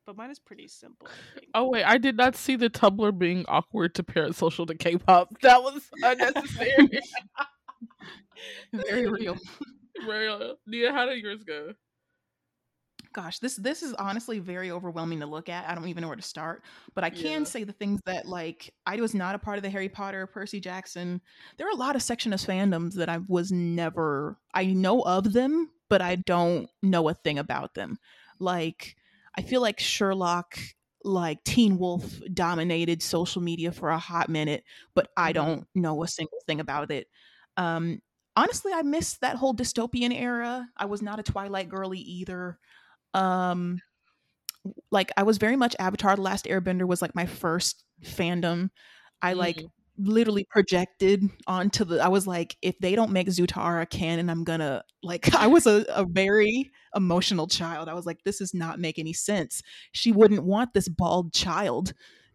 But 0.06 0.16
mine 0.16 0.30
is 0.30 0.38
pretty 0.38 0.68
simple. 0.68 1.08
Oh 1.54 1.70
wait, 1.70 1.84
I 1.84 1.96
did 1.96 2.16
not 2.16 2.36
see 2.36 2.56
the 2.56 2.68
Tumblr 2.68 3.18
being 3.18 3.44
awkward 3.48 3.94
to 3.94 4.02
parasocial 4.02 4.66
to 4.66 4.74
K-pop. 4.74 5.34
That 5.42 5.62
was 5.62 5.82
unnecessary. 6.02 7.00
Very 8.72 9.08
real. 9.08 9.36
Real. 10.06 10.56
Nia, 10.66 10.92
how 10.92 11.06
did 11.06 11.18
yours 11.18 11.42
go? 11.44 11.72
Gosh, 13.14 13.38
this 13.38 13.54
this 13.54 13.84
is 13.84 13.94
honestly 13.94 14.40
very 14.40 14.72
overwhelming 14.72 15.20
to 15.20 15.26
look 15.26 15.48
at. 15.48 15.68
I 15.68 15.76
don't 15.76 15.86
even 15.86 16.02
know 16.02 16.08
where 16.08 16.16
to 16.16 16.22
start. 16.22 16.64
But 16.96 17.04
I 17.04 17.10
can 17.10 17.44
Yeah. 17.44 17.44
say 17.44 17.62
the 17.62 17.72
things 17.72 18.00
that 18.06 18.26
like 18.26 18.74
I 18.86 18.96
was 18.96 19.14
not 19.14 19.36
a 19.36 19.38
part 19.38 19.56
of 19.56 19.62
the 19.62 19.70
Harry 19.70 19.88
Potter, 19.88 20.26
Percy 20.26 20.58
Jackson. 20.58 21.20
There 21.56 21.68
are 21.68 21.70
a 21.70 21.76
lot 21.76 21.94
of 21.94 22.02
sectionist 22.02 22.44
fandoms 22.44 22.94
that 22.94 23.08
I 23.08 23.18
was 23.28 23.52
never 23.52 24.40
I 24.52 24.66
know 24.66 25.02
of 25.02 25.32
them, 25.32 25.70
but 25.88 26.02
I 26.02 26.16
don't 26.16 26.68
know 26.82 27.08
a 27.08 27.14
thing 27.14 27.38
about 27.38 27.74
them. 27.74 27.98
Like 28.40 28.96
I 29.36 29.42
feel 29.42 29.60
like 29.62 29.78
Sherlock 29.78 30.58
like 31.04 31.44
Teen 31.44 31.78
Wolf 31.78 32.18
dominated 32.32 33.00
social 33.02 33.42
media 33.42 33.70
for 33.70 33.90
a 33.90 33.98
hot 33.98 34.28
minute, 34.28 34.64
but 34.94 35.10
I 35.16 35.30
Mhm. 35.30 35.32
don't 35.32 35.68
know 35.76 36.02
a 36.02 36.08
single 36.08 36.40
thing 36.46 36.58
about 36.58 36.90
it. 36.90 37.06
Um 37.56 38.00
honestly, 38.36 38.72
I 38.72 38.82
missed 38.82 39.20
that 39.20 39.36
whole 39.36 39.54
dystopian 39.54 40.12
era. 40.12 40.68
I 40.76 40.86
was 40.86 41.02
not 41.02 41.20
a 41.20 41.22
Twilight 41.22 41.68
girly 41.68 42.00
either. 42.00 42.58
Um 43.14 43.78
like 44.90 45.12
I 45.16 45.22
was 45.22 45.38
very 45.38 45.56
much 45.56 45.76
Avatar 45.78 46.16
the 46.16 46.22
Last 46.22 46.46
Airbender 46.46 46.86
was 46.86 47.02
like 47.02 47.14
my 47.14 47.26
first 47.26 47.84
fandom. 48.04 48.70
I 49.22 49.34
like 49.34 49.56
Mm. 49.56 49.70
literally 49.96 50.44
projected 50.50 51.22
onto 51.46 51.84
the 51.84 52.02
I 52.02 52.08
was 52.08 52.26
like 52.26 52.56
if 52.62 52.76
they 52.80 52.96
don't 52.96 53.12
make 53.12 53.28
Zutara 53.28 53.88
canon 53.88 54.28
I'm 54.28 54.42
gonna 54.42 54.82
like 55.02 55.32
I 55.36 55.46
was 55.46 55.66
a, 55.66 55.84
a 55.88 56.04
very 56.04 56.72
emotional 56.96 57.46
child. 57.46 57.88
I 57.88 57.94
was 57.94 58.06
like 58.06 58.22
this 58.24 58.38
does 58.38 58.54
not 58.54 58.80
make 58.80 58.98
any 58.98 59.12
sense. 59.12 59.62
She 59.92 60.12
wouldn't 60.12 60.44
want 60.44 60.74
this 60.74 60.88
bald 60.88 61.32
child 61.32 61.92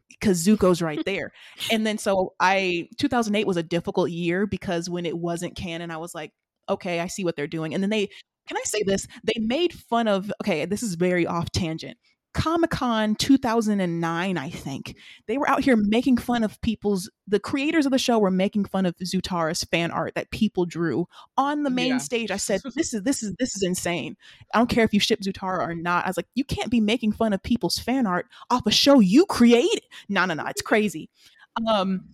because 0.09 0.45
Zuko's 0.45 0.81
right 0.81 1.03
there. 1.05 1.31
and 1.71 1.85
then 1.85 1.97
so 1.97 2.33
I 2.39 2.87
2008 2.97 3.45
was 3.47 3.57
a 3.57 3.63
difficult 3.63 4.09
year 4.11 4.45
because 4.47 4.89
when 4.89 5.05
it 5.05 5.17
wasn't 5.17 5.55
canon 5.55 5.91
I 5.91 5.97
was 5.97 6.15
like 6.15 6.31
okay, 6.69 6.99
I 6.99 7.07
see 7.07 7.23
what 7.23 7.35
they're 7.35 7.47
doing. 7.47 7.73
And 7.73 7.81
then 7.81 7.89
they 7.89 8.09
can 8.49 8.57
I 8.57 8.63
say 8.65 8.83
this? 8.83 9.07
They 9.23 9.39
made 9.39 9.71
fun 9.71 10.09
of 10.09 10.29
okay, 10.43 10.65
this 10.65 10.83
is 10.83 10.95
very 10.95 11.25
off 11.25 11.51
tangent. 11.51 11.97
Comic 12.35 12.69
Con 12.69 13.15
2009, 13.15 14.37
I 14.37 14.49
think. 14.51 14.95
They 15.27 15.37
were 15.39 15.49
out 15.49 15.63
here 15.63 15.75
making 15.75 16.17
fun 16.17 16.43
of 16.43 16.61
people's 16.61 17.09
the 17.27 17.39
creators 17.39 17.85
of 17.87 17.91
the 17.91 17.97
show 17.97 18.19
were 18.19 18.29
making 18.31 18.65
fun 18.65 18.85
of 18.85 18.95
Zutara's 18.97 19.63
fan 19.63 19.89
art 19.91 20.13
that 20.15 20.29
people 20.31 20.65
drew 20.65 21.07
on 21.37 21.63
the 21.63 21.69
main 21.71 21.93
Yeah. 21.93 21.97
stage. 21.99 22.29
I 22.31 22.37
said, 22.49 22.61
This 22.75 22.93
is 22.93 23.01
this 23.03 23.23
is 23.23 23.33
this 23.39 23.55
is 23.55 23.63
insane. 23.63 24.15
I 24.53 24.59
don't 24.59 24.69
care 24.69 24.83
if 24.83 24.93
you 24.93 24.99
ship 24.99 25.21
Zutara 25.21 25.59
or 25.59 25.73
not. 25.75 26.05
I 26.05 26.09
was 26.09 26.17
like, 26.17 26.27
you 26.35 26.43
can't 26.43 26.69
be 26.71 26.81
making 26.81 27.13
fun 27.13 27.33
of 27.33 27.41
people's 27.43 27.79
fan 27.79 28.05
art 28.05 28.27
off 28.49 28.65
a 28.67 28.71
show 28.71 28.99
you 28.99 29.25
created. 29.25 29.81
No, 30.07 30.25
no, 30.25 30.33
no, 30.33 30.45
it's 30.47 30.61
crazy. 30.61 31.09
Um 31.67 32.09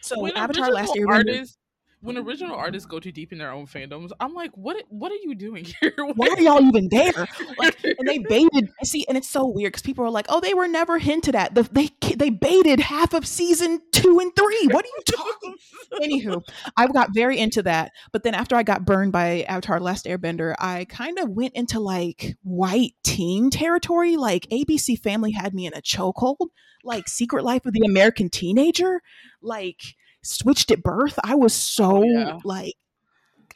so 0.00 0.20
when 0.20 0.36
Avatar 0.36 0.70
Last 0.72 0.96
Year. 0.96 1.06
artists, 1.08 1.56
when 2.02 2.18
original 2.18 2.56
artists 2.56 2.84
go 2.84 2.98
too 2.98 3.12
deep 3.12 3.32
in 3.32 3.38
their 3.38 3.52
own 3.52 3.66
fandoms, 3.66 4.10
I'm 4.20 4.34
like, 4.34 4.50
what? 4.54 4.76
What 4.88 5.12
are 5.12 5.20
you 5.22 5.34
doing 5.34 5.64
here? 5.80 5.94
why 6.14 6.28
are 6.28 6.40
y'all 6.40 6.60
even 6.60 6.88
there? 6.90 7.28
Like, 7.58 7.82
and 7.84 8.06
they 8.06 8.18
baited. 8.18 8.70
See, 8.84 9.06
and 9.08 9.16
it's 9.16 9.30
so 9.30 9.46
weird 9.46 9.72
because 9.72 9.82
people 9.82 10.04
are 10.04 10.10
like, 10.10 10.26
"Oh, 10.28 10.40
they 10.40 10.54
were 10.54 10.68
never 10.68 10.98
hinted 10.98 11.34
at." 11.34 11.54
The, 11.54 11.62
they 11.62 11.90
they 12.16 12.30
baited 12.30 12.80
half 12.80 13.14
of 13.14 13.26
season 13.26 13.80
two 13.92 14.18
and 14.18 14.34
three. 14.34 14.68
What 14.70 14.84
are 14.84 14.88
you 14.88 15.02
talking? 15.06 15.54
Anywho, 16.02 16.42
I 16.76 16.86
got 16.88 17.14
very 17.14 17.38
into 17.38 17.62
that, 17.62 17.92
but 18.12 18.24
then 18.24 18.34
after 18.34 18.56
I 18.56 18.64
got 18.64 18.84
burned 18.84 19.12
by 19.12 19.42
Avatar: 19.42 19.80
Last 19.80 20.06
Airbender, 20.06 20.54
I 20.58 20.86
kind 20.86 21.18
of 21.18 21.30
went 21.30 21.54
into 21.54 21.78
like 21.78 22.36
white 22.42 22.94
teen 23.04 23.50
territory. 23.50 24.16
Like 24.16 24.48
ABC 24.50 24.98
Family 24.98 25.32
had 25.32 25.54
me 25.54 25.66
in 25.66 25.74
a 25.74 25.80
chokehold. 25.80 26.48
Like 26.84 27.06
Secret 27.06 27.44
Life 27.44 27.64
of 27.64 27.74
the 27.74 27.86
American 27.86 28.28
Teenager. 28.28 29.02
Like 29.40 29.94
switched 30.22 30.70
at 30.70 30.82
birth. 30.82 31.18
I 31.24 31.34
was 31.34 31.54
so 31.54 32.02
yeah. 32.02 32.38
like. 32.44 32.74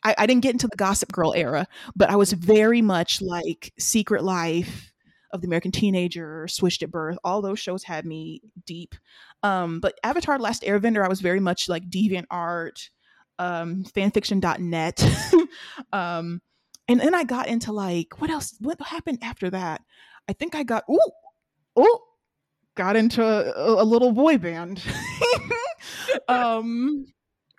I, 0.04 0.14
I 0.18 0.26
didn't 0.26 0.42
get 0.42 0.52
into 0.52 0.68
the 0.68 0.76
Gossip 0.76 1.10
Girl 1.10 1.32
era, 1.34 1.66
but 1.96 2.10
I 2.10 2.16
was 2.16 2.32
very 2.32 2.82
much 2.82 3.22
like 3.22 3.72
Secret 3.78 4.22
Life 4.22 4.92
of 5.32 5.40
the 5.40 5.46
American 5.46 5.72
Teenager, 5.72 6.46
Switched 6.48 6.82
at 6.82 6.90
Birth. 6.90 7.18
All 7.24 7.40
those 7.42 7.58
shows 7.58 7.82
had 7.82 8.04
me 8.04 8.42
deep. 8.66 8.94
Um, 9.42 9.80
but 9.80 9.98
Avatar: 10.04 10.38
Last 10.38 10.62
Airbender, 10.62 11.04
I 11.04 11.08
was 11.08 11.20
very 11.20 11.40
much 11.40 11.68
like 11.68 11.88
Deviant 11.88 12.26
Art, 12.30 12.90
um, 13.38 13.84
fanfiction.net. 13.84 15.04
um, 15.92 16.40
and 16.88 17.00
then 17.00 17.14
I 17.14 17.24
got 17.24 17.48
into 17.48 17.72
like 17.72 18.20
what 18.20 18.30
else? 18.30 18.54
What 18.60 18.80
happened 18.80 19.18
after 19.22 19.50
that? 19.50 19.82
I 20.28 20.32
think 20.32 20.54
I 20.54 20.62
got 20.62 20.84
ooh 20.90 20.98
oh 21.76 22.02
got 22.74 22.96
into 22.96 23.24
a, 23.24 23.82
a 23.82 23.84
little 23.84 24.12
boy 24.12 24.38
band. 24.38 24.82
um 26.28 27.06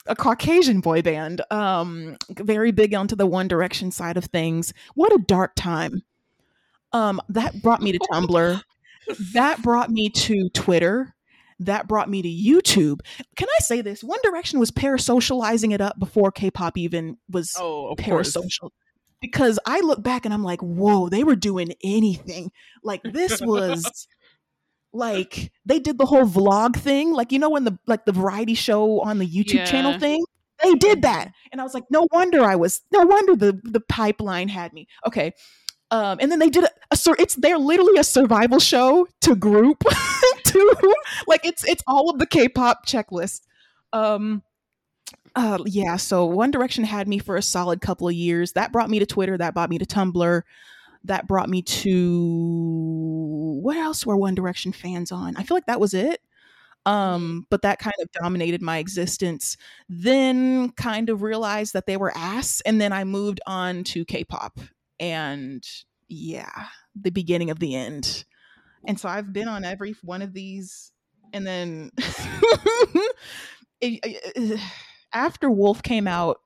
a 0.07 0.15
Caucasian 0.15 0.79
boy 0.79 1.01
band, 1.01 1.41
um, 1.51 2.17
very 2.29 2.71
big 2.71 2.93
onto 2.93 3.15
the 3.15 3.27
One 3.27 3.47
Direction 3.47 3.91
side 3.91 4.17
of 4.17 4.25
things. 4.25 4.73
What 4.95 5.13
a 5.13 5.19
dark 5.27 5.53
time. 5.55 6.01
Um, 6.93 7.21
that 7.29 7.61
brought 7.61 7.81
me 7.81 7.91
to 7.91 7.99
Tumblr. 8.11 8.61
that 9.33 9.61
brought 9.61 9.89
me 9.89 10.09
to 10.09 10.49
Twitter. 10.49 11.13
That 11.59 11.87
brought 11.87 12.09
me 12.09 12.21
to 12.21 12.29
YouTube. 12.29 12.99
Can 13.35 13.47
I 13.49 13.63
say 13.63 13.81
this? 13.81 14.03
One 14.03 14.19
Direction 14.23 14.59
was 14.59 14.71
parasocializing 14.71 15.73
it 15.73 15.81
up 15.81 15.99
before 15.99 16.31
K-pop 16.31 16.77
even 16.77 17.17
was 17.29 17.55
oh, 17.59 17.87
of 17.91 17.97
course. 17.97 18.35
parasocial. 18.35 18.69
Because 19.19 19.57
I 19.65 19.79
look 19.79 20.03
back 20.03 20.25
and 20.25 20.33
I'm 20.33 20.43
like, 20.43 20.61
whoa, 20.61 21.09
they 21.09 21.23
were 21.23 21.35
doing 21.35 21.73
anything. 21.83 22.51
Like 22.83 23.01
this 23.03 23.41
was 23.41 24.07
like 24.93 25.51
they 25.65 25.79
did 25.79 25.97
the 25.97 26.05
whole 26.05 26.25
vlog 26.25 26.75
thing 26.75 27.11
like 27.11 27.31
you 27.31 27.39
know 27.39 27.49
when 27.49 27.63
the 27.63 27.77
like 27.87 28.05
the 28.05 28.11
variety 28.11 28.53
show 28.53 29.01
on 29.01 29.19
the 29.19 29.27
youtube 29.27 29.65
channel 29.65 29.97
thing? 29.99 30.23
They 30.63 30.73
did 30.73 31.03
that 31.03 31.33
and 31.51 31.61
i 31.61 31.63
was 31.63 31.75
like 31.75 31.83
no 31.91 32.07
wonder 32.11 32.43
i 32.43 32.55
was 32.55 32.81
no 32.91 33.03
wonder 33.03 33.35
the 33.35 33.59
the 33.63 33.79
pipeline 33.79 34.47
had 34.47 34.73
me. 34.73 34.87
Okay 35.05 35.33
um 35.91 36.17
and 36.19 36.31
then 36.31 36.39
they 36.39 36.49
did 36.49 36.63
a, 36.63 36.69
a 36.91 36.97
it's 37.19 37.35
they're 37.35 37.59
literally 37.59 37.97
a 37.97 38.03
survival 38.03 38.59
show 38.59 39.07
to 39.21 39.35
group 39.35 39.83
to 40.43 40.93
like 41.27 41.45
it's 41.45 41.63
it's 41.67 41.83
all 41.87 42.09
of 42.09 42.19
the 42.19 42.25
k-pop 42.25 42.85
checklist. 42.87 43.41
Um 43.93 44.41
uh 45.35 45.59
yeah 45.65 45.95
so 45.97 46.25
one 46.25 46.49
direction 46.49 46.83
had 46.83 47.07
me 47.07 47.19
for 47.19 47.35
a 47.35 47.41
solid 47.41 47.79
couple 47.79 48.07
of 48.07 48.15
years. 48.15 48.53
That 48.53 48.71
brought 48.71 48.89
me 48.89 48.97
to 48.99 49.05
twitter 49.05 49.37
that 49.37 49.53
brought 49.53 49.69
me 49.69 49.77
to 49.77 49.85
tumblr 49.85 50.41
that 51.07 51.27
brought 51.27 51.49
me 51.49 51.61
to 51.61 53.59
what 53.61 53.77
else 53.77 54.05
were 54.05 54.17
One 54.17 54.35
Direction 54.35 54.71
fans 54.71 55.11
on? 55.11 55.35
I 55.37 55.43
feel 55.43 55.55
like 55.57 55.65
that 55.67 55.79
was 55.79 55.93
it. 55.93 56.21
Um, 56.85 57.45
but 57.49 57.63
that 57.63 57.79
kind 57.79 57.95
of 58.01 58.09
dominated 58.13 58.61
my 58.61 58.77
existence. 58.77 59.57
Then 59.89 60.71
kind 60.71 61.09
of 61.09 61.21
realized 61.21 61.73
that 61.73 61.85
they 61.85 61.97
were 61.97 62.15
ass, 62.15 62.61
and 62.65 62.79
then 62.79 62.93
I 62.93 63.03
moved 63.03 63.41
on 63.45 63.83
to 63.85 64.05
K-pop, 64.05 64.59
and 64.99 65.63
yeah, 66.07 66.67
the 66.95 67.09
beginning 67.09 67.49
of 67.49 67.59
the 67.59 67.75
end. 67.75 68.23
And 68.85 68.97
so 68.97 69.09
I've 69.09 69.33
been 69.33 69.49
on 69.49 69.65
every 69.65 69.95
one 70.01 70.21
of 70.21 70.31
these, 70.33 70.93
and 71.33 71.45
then 71.45 71.91
it- 73.81 73.99
it- 74.01 74.59
after 75.13 75.49
Wolf 75.49 75.81
came 75.83 76.07
out, 76.07 76.39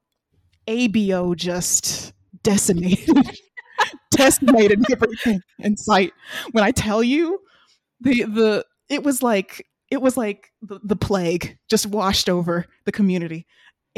ABO 0.68 1.36
just 1.36 2.14
decimated 2.44 3.10
decimated 4.12 4.84
everything 4.92 5.42
in 5.60 5.78
sight. 5.78 6.14
When 6.52 6.64
I 6.64 6.72
tell 6.72 7.04
you, 7.04 7.40
the 8.00 8.24
the 8.24 8.66
it 8.90 9.04
was 9.04 9.24
like 9.24 9.66
it 9.90 10.02
was 10.02 10.18
like 10.18 10.52
the, 10.62 10.80
the 10.84 10.96
plague 10.96 11.58
just 11.70 11.86
washed 11.86 12.30
over 12.30 12.66
the 12.86 12.92
community. 12.92 13.46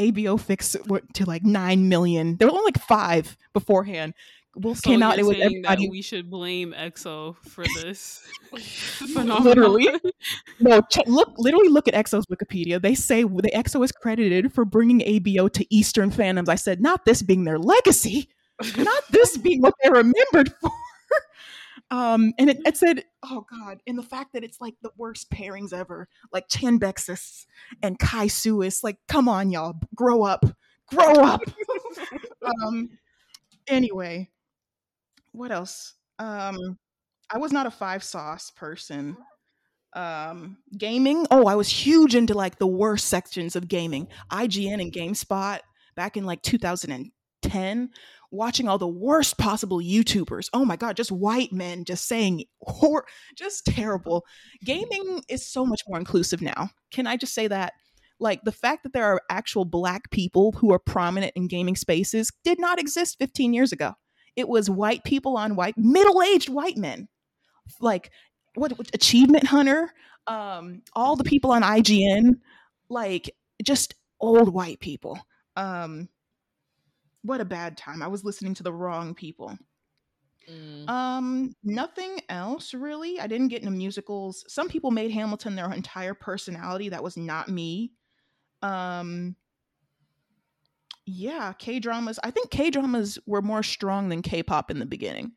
ABO 0.00 0.40
fixed 0.40 0.76
to 1.14 1.24
like 1.24 1.44
nine 1.44 1.88
million. 1.88 2.36
There 2.36 2.48
were 2.48 2.52
only 2.52 2.64
like 2.64 2.82
five 2.82 3.36
beforehand. 3.52 4.14
Wolf 4.56 4.78
So 4.78 4.90
came 4.90 5.02
out. 5.02 5.18
It 5.18 5.24
was 5.24 5.36
saying 5.36 5.62
that 5.62 5.72
everybody. 5.72 5.88
we 5.90 6.02
should 6.02 6.30
blame 6.30 6.74
EXO 6.76 7.36
for 7.48 7.64
this 7.82 8.22
Literally. 9.16 9.88
No, 10.60 10.80
ch- 10.82 10.98
look. 11.06 11.32
Literally, 11.38 11.68
look 11.68 11.88
at 11.88 11.94
EXO's 11.94 12.26
Wikipedia. 12.26 12.80
They 12.80 12.94
say 12.94 13.22
the 13.22 13.50
EXO 13.54 13.84
is 13.84 13.92
credited 13.92 14.52
for 14.52 14.64
bringing 14.64 15.00
ABO 15.00 15.52
to 15.52 15.74
Eastern 15.74 16.10
fandoms. 16.10 16.48
I 16.48 16.54
said, 16.54 16.80
not 16.80 17.04
this 17.04 17.22
being 17.22 17.44
their 17.44 17.58
legacy. 17.58 18.28
Not 18.76 19.04
this 19.10 19.36
being 19.36 19.60
what 19.60 19.74
they're 19.82 19.92
remembered 19.92 20.52
for. 20.60 20.70
Um, 21.90 22.32
and 22.38 22.50
it, 22.50 22.60
it 22.64 22.76
said, 22.76 23.04
oh 23.22 23.46
god, 23.48 23.78
and 23.86 23.98
the 23.98 24.02
fact 24.02 24.32
that 24.32 24.42
it's 24.42 24.60
like 24.60 24.74
the 24.82 24.90
worst 24.96 25.30
pairings 25.30 25.72
ever, 25.72 26.08
like 26.32 26.48
Chan 26.48 26.78
Bexus 26.78 27.46
and 27.82 27.98
Kai 27.98 28.26
Suis. 28.26 28.82
Like, 28.82 28.98
come 29.06 29.28
on, 29.28 29.50
y'all, 29.50 29.76
grow 29.94 30.24
up, 30.24 30.44
grow 30.86 31.12
up. 31.12 31.42
um, 32.64 32.90
anyway, 33.68 34.30
what 35.32 35.52
else? 35.52 35.94
Um, 36.18 36.78
I 37.30 37.38
was 37.38 37.52
not 37.52 37.66
a 37.66 37.70
five 37.70 38.02
sauce 38.02 38.50
person. 38.50 39.16
Um, 39.94 40.58
gaming. 40.76 41.26
Oh, 41.30 41.46
I 41.46 41.54
was 41.54 41.68
huge 41.68 42.14
into 42.16 42.34
like 42.34 42.58
the 42.58 42.66
worst 42.66 43.06
sections 43.06 43.54
of 43.54 43.68
gaming. 43.68 44.08
IGN 44.32 44.80
and 44.80 44.92
GameSpot 44.92 45.60
back 45.94 46.16
in 46.16 46.24
like 46.24 46.42
2010 46.42 47.90
watching 48.34 48.68
all 48.68 48.78
the 48.78 48.88
worst 48.88 49.38
possible 49.38 49.78
YouTubers. 49.78 50.48
Oh 50.52 50.64
my 50.64 50.76
God, 50.76 50.96
just 50.96 51.12
white 51.12 51.52
men 51.52 51.84
just 51.84 52.06
saying, 52.06 52.44
hor- 52.60 53.06
just 53.36 53.64
terrible. 53.66 54.24
Gaming 54.64 55.22
is 55.28 55.46
so 55.46 55.64
much 55.64 55.82
more 55.88 55.98
inclusive 55.98 56.42
now. 56.42 56.70
Can 56.90 57.06
I 57.06 57.16
just 57.16 57.34
say 57.34 57.48
that? 57.48 57.72
Like 58.20 58.42
the 58.42 58.52
fact 58.52 58.82
that 58.84 58.92
there 58.92 59.04
are 59.04 59.20
actual 59.30 59.64
black 59.64 60.10
people 60.10 60.52
who 60.52 60.72
are 60.72 60.78
prominent 60.78 61.32
in 61.34 61.48
gaming 61.48 61.76
spaces 61.76 62.30
did 62.44 62.60
not 62.60 62.78
exist 62.78 63.16
15 63.18 63.52
years 63.52 63.72
ago. 63.72 63.94
It 64.36 64.48
was 64.48 64.70
white 64.70 65.04
people 65.04 65.36
on 65.36 65.56
white, 65.56 65.76
middle 65.76 66.22
aged 66.22 66.48
white 66.48 66.76
men. 66.76 67.08
Like, 67.80 68.10
what, 68.54 68.76
what 68.78 68.90
Achievement 68.94 69.46
Hunter, 69.46 69.90
um, 70.26 70.82
all 70.94 71.16
the 71.16 71.24
people 71.24 71.52
on 71.52 71.62
IGN, 71.62 72.34
like 72.88 73.30
just 73.62 73.94
old 74.20 74.52
white 74.52 74.80
people. 74.80 75.18
Um, 75.56 76.08
what 77.24 77.40
a 77.40 77.44
bad 77.44 77.76
time. 77.76 78.02
I 78.02 78.08
was 78.08 78.22
listening 78.22 78.54
to 78.54 78.62
the 78.62 78.72
wrong 78.72 79.14
people. 79.14 79.58
Mm. 80.50 80.88
Um, 80.88 81.54
nothing 81.64 82.20
else 82.28 82.74
really. 82.74 83.18
I 83.18 83.26
didn't 83.26 83.48
get 83.48 83.62
into 83.62 83.72
musicals. 83.72 84.44
Some 84.46 84.68
people 84.68 84.90
made 84.90 85.10
Hamilton 85.10 85.56
their 85.56 85.72
entire 85.72 86.14
personality. 86.14 86.90
That 86.90 87.02
was 87.02 87.16
not 87.16 87.48
me. 87.48 87.92
Um, 88.62 89.36
yeah, 91.06 91.52
K 91.58 91.78
dramas. 91.78 92.18
I 92.22 92.30
think 92.30 92.50
K 92.50 92.70
dramas 92.70 93.18
were 93.26 93.42
more 93.42 93.62
strong 93.62 94.08
than 94.10 94.22
K 94.22 94.42
pop 94.42 94.70
in 94.70 94.78
the 94.78 94.86
beginning. 94.86 95.32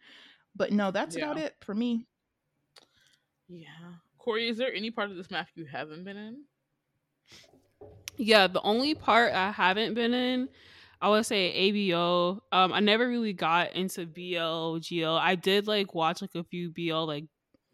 But 0.55 0.71
no, 0.71 0.91
that's 0.91 1.15
about 1.15 1.37
it 1.37 1.55
for 1.61 1.73
me. 1.73 2.05
Yeah. 3.47 3.93
Corey, 4.17 4.49
is 4.49 4.57
there 4.57 4.73
any 4.73 4.91
part 4.91 5.09
of 5.09 5.15
this 5.15 5.31
map 5.31 5.47
you 5.55 5.65
haven't 5.65 6.03
been 6.03 6.17
in? 6.17 6.43
Yeah, 8.17 8.47
the 8.47 8.61
only 8.61 8.95
part 8.95 9.33
I 9.33 9.51
haven't 9.51 9.93
been 9.93 10.13
in, 10.13 10.49
I 11.01 11.09
would 11.09 11.25
say 11.25 11.71
ABO. 11.71 12.39
Um, 12.51 12.73
I 12.73 12.79
never 12.79 13.07
really 13.07 13.33
got 13.33 13.73
into 13.73 14.05
BL, 14.05 14.79
GL. 14.79 15.19
I 15.19 15.35
did 15.35 15.67
like 15.67 15.93
watch 15.93 16.21
like 16.21 16.35
a 16.35 16.43
few 16.43 16.71
BL 16.71 17.05
like 17.05 17.25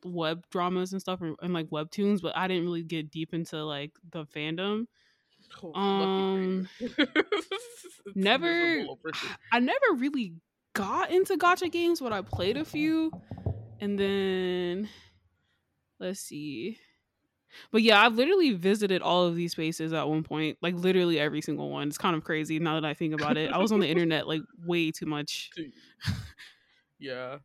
web 0.06 0.46
dramas 0.52 0.92
and 0.92 1.02
stuff 1.02 1.22
and, 1.22 1.36
and 1.42 1.54
like 1.54 1.68
webtoons, 1.70 2.22
but 2.22 2.36
I 2.36 2.48
didn't 2.48 2.66
really 2.66 2.84
get 2.84 3.12
deep 3.12 3.34
into 3.34 3.64
like 3.64 3.92
the 4.12 4.26
fandom. 4.26 4.88
Oh, 5.64 5.74
Um, 5.74 6.70
lucky 6.82 6.94
for 6.94 7.02
you. 7.02 7.24
It's 8.06 8.16
never 8.16 8.48
miserable 8.48 8.92
over 8.92 9.12
here. 9.22 9.36
I 9.52 9.60
never 9.60 9.94
really 9.96 10.34
got 10.74 11.12
into 11.12 11.38
gotcha 11.38 11.70
games, 11.70 12.00
but 12.02 12.12
I 12.12 12.22
played 12.22 12.58
a 12.58 12.66
few. 12.66 13.12
And 13.80 13.98
then 14.00 14.90
let's 16.00 16.20
see. 16.20 16.78
But 17.72 17.82
yeah, 17.82 18.02
I've 18.02 18.16
literally 18.16 18.52
visited 18.54 19.02
all 19.02 19.26
of 19.26 19.36
these 19.36 19.52
spaces 19.54 19.94
at 19.94 20.08
one 20.08 20.24
point. 20.24 20.58
Like 20.62 20.76
literally 20.76 21.20
every 21.20 21.42
single 21.42 21.70
one. 21.70 21.88
It's 21.88 21.98
kind 21.98 22.16
of 22.16 22.24
crazy 22.24 22.60
now 22.60 22.80
that 22.80 22.86
I 22.86 22.94
think 22.94 23.14
about 23.14 23.38
it. 23.38 23.52
I 23.52 23.58
was 23.58 23.72
on 23.72 23.80
the 23.80 23.88
internet 23.90 24.28
like 24.28 24.42
way 24.66 24.92
too 24.92 25.06
much. 25.06 25.52
yeah 27.00 27.38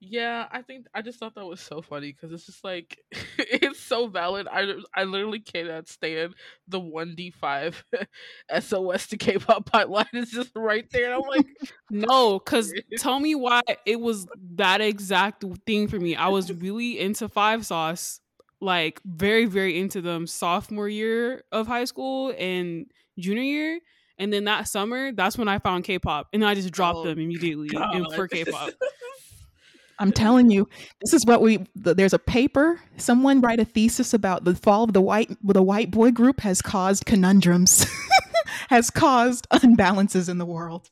yeah 0.00 0.46
i 0.52 0.60
think 0.60 0.86
i 0.94 1.00
just 1.00 1.18
thought 1.18 1.34
that 1.34 1.46
was 1.46 1.60
so 1.60 1.80
funny 1.80 2.12
because 2.12 2.30
it's 2.30 2.44
just 2.44 2.62
like 2.62 2.98
it's 3.38 3.80
so 3.80 4.06
valid 4.06 4.46
i 4.50 4.74
i 4.94 5.04
literally 5.04 5.40
cannot 5.40 5.88
stand 5.88 6.34
the 6.68 6.78
1d5 6.78 7.82
sos 8.60 9.06
to 9.06 9.16
k-pop 9.16 9.64
pipeline 9.70 10.04
is 10.12 10.30
just 10.30 10.52
right 10.54 10.90
there 10.90 11.06
and 11.06 11.14
i'm 11.14 11.22
like 11.28 11.46
No, 11.90 12.38
because 12.38 12.72
tell 12.98 13.20
me 13.20 13.34
why 13.34 13.62
it 13.86 14.00
was 14.00 14.26
that 14.56 14.80
exact 14.80 15.44
thing 15.64 15.86
for 15.88 15.98
me. 16.00 16.16
I 16.16 16.28
was 16.28 16.52
really 16.52 16.98
into 16.98 17.28
Five 17.28 17.64
Sauce, 17.64 18.20
like 18.64 19.00
very, 19.04 19.44
very 19.44 19.78
into 19.78 20.00
them 20.00 20.26
sophomore 20.26 20.88
year 20.88 21.44
of 21.52 21.66
high 21.66 21.84
school 21.84 22.34
and 22.38 22.86
junior 23.18 23.42
year. 23.42 23.80
And 24.18 24.32
then 24.32 24.44
that 24.44 24.68
summer, 24.68 25.12
that's 25.12 25.36
when 25.36 25.48
I 25.48 25.58
found 25.58 25.84
K 25.84 25.98
pop. 25.98 26.28
And 26.32 26.44
I 26.44 26.54
just 26.54 26.70
dropped 26.70 26.98
Oh, 26.98 27.04
them 27.04 27.18
immediately 27.18 27.68
in, 27.92 28.06
for 28.14 28.26
K 28.28 28.44
pop. 28.44 28.70
I'm 29.98 30.10
telling 30.10 30.50
you, 30.50 30.68
this 31.00 31.12
is 31.12 31.24
what 31.24 31.40
we. 31.40 31.64
There's 31.76 32.12
a 32.12 32.18
paper. 32.18 32.80
Someone 32.96 33.40
write 33.40 33.60
a 33.60 33.64
thesis 33.64 34.12
about 34.12 34.44
the 34.44 34.56
fall 34.56 34.84
of 34.84 34.92
the 34.92 35.00
white 35.00 35.36
the 35.42 35.62
white 35.62 35.92
boy 35.92 36.10
group 36.10 36.40
has 36.40 36.60
caused 36.60 37.06
conundrums, 37.06 37.86
has 38.70 38.90
caused 38.90 39.48
unbalances 39.50 40.28
in 40.28 40.38
the 40.38 40.46
world. 40.46 40.90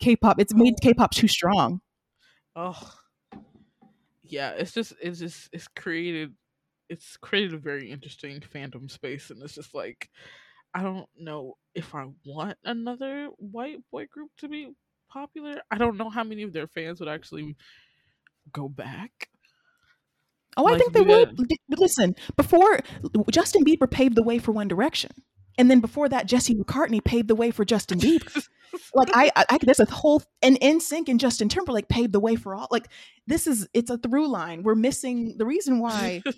K-pop. 0.00 0.40
It's 0.40 0.54
made 0.54 0.74
oh. 0.74 0.82
K-pop 0.82 1.10
too 1.10 1.28
strong. 1.28 1.80
oh 2.54 2.94
yeah 4.30 4.50
it's 4.50 4.72
just 4.72 4.92
it's 5.02 5.18
just 5.18 5.48
it's 5.52 5.66
created 5.68 6.32
it's 6.90 7.16
created 7.16 7.54
a 7.54 7.58
very 7.58 7.90
interesting 7.90 8.40
fandom 8.40 8.90
space 8.90 9.30
and 9.30 9.42
it's 9.42 9.54
just 9.54 9.74
like 9.74 10.10
i 10.74 10.82
don't 10.82 11.08
know 11.18 11.56
if 11.74 11.94
i 11.94 12.04
want 12.26 12.58
another 12.64 13.28
white 13.38 13.78
boy 13.90 14.06
group 14.06 14.30
to 14.36 14.48
be 14.48 14.68
popular. 15.10 15.60
I 15.70 15.78
don't 15.78 15.96
know 15.96 16.08
how 16.08 16.24
many 16.24 16.42
of 16.42 16.52
their 16.52 16.66
fans 16.66 17.00
would 17.00 17.08
actually 17.08 17.56
go 18.52 18.68
back. 18.68 19.28
Oh, 20.56 20.66
I 20.66 20.78
think 20.78 20.92
they 20.92 21.04
do 21.04 21.08
would. 21.08 21.38
Listen, 21.68 22.16
before 22.36 22.80
Justin 23.30 23.64
Bieber 23.64 23.90
paved 23.90 24.16
the 24.16 24.22
way 24.22 24.38
for 24.38 24.52
One 24.52 24.68
Direction, 24.68 25.10
and 25.60 25.70
then 25.70 25.80
before 25.80 26.08
that, 26.08 26.26
Jesse 26.26 26.54
McCartney 26.54 27.04
paved 27.04 27.28
the 27.28 27.34
way 27.34 27.50
for 27.50 27.64
Justin 27.64 27.98
Bieber. 28.00 28.48
like 28.94 29.10
I, 29.14 29.30
I, 29.36 29.44
I 29.50 29.58
there's 29.62 29.78
a 29.80 29.84
whole 29.90 30.22
and 30.42 30.58
NSYNC 30.60 31.08
and 31.08 31.20
Justin 31.20 31.48
Timberlake 31.48 31.88
paved 31.88 32.12
the 32.12 32.20
way 32.20 32.34
for 32.36 32.54
all. 32.54 32.66
Like 32.70 32.88
this 33.26 33.46
is 33.46 33.68
it's 33.74 33.90
a 33.90 33.98
through 33.98 34.28
line. 34.28 34.62
We're 34.62 34.74
missing 34.74 35.36
the 35.38 35.44
reason 35.46 35.78
why. 35.80 36.22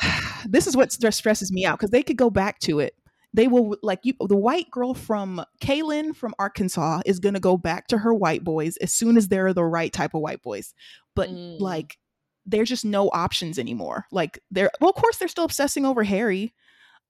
this 0.46 0.66
is 0.66 0.76
what 0.76 0.92
stress 0.92 1.16
stresses 1.16 1.52
me 1.52 1.64
out 1.64 1.78
because 1.78 1.90
they 1.90 2.02
could 2.02 2.16
go 2.16 2.30
back 2.30 2.58
to 2.60 2.80
it. 2.80 2.94
They 3.34 3.48
will 3.48 3.76
like 3.82 4.00
you. 4.02 4.14
The 4.26 4.36
white 4.36 4.70
girl 4.70 4.94
from 4.94 5.44
Kaylin 5.60 6.14
from 6.14 6.34
Arkansas 6.38 7.02
is 7.06 7.18
gonna 7.18 7.40
go 7.40 7.56
back 7.56 7.86
to 7.88 7.98
her 7.98 8.12
white 8.12 8.44
boys 8.44 8.76
as 8.78 8.92
soon 8.92 9.16
as 9.16 9.28
they're 9.28 9.52
the 9.54 9.64
right 9.64 9.92
type 9.92 10.14
of 10.14 10.20
white 10.20 10.42
boys. 10.42 10.74
But 11.14 11.30
Mm. 11.30 11.60
like, 11.60 11.98
there's 12.44 12.68
just 12.68 12.84
no 12.84 13.08
options 13.08 13.58
anymore. 13.58 14.06
Like 14.10 14.38
they're 14.50 14.70
well, 14.80 14.90
of 14.90 14.96
course 14.96 15.16
they're 15.16 15.28
still 15.28 15.44
obsessing 15.44 15.86
over 15.86 16.02
Harry. 16.04 16.54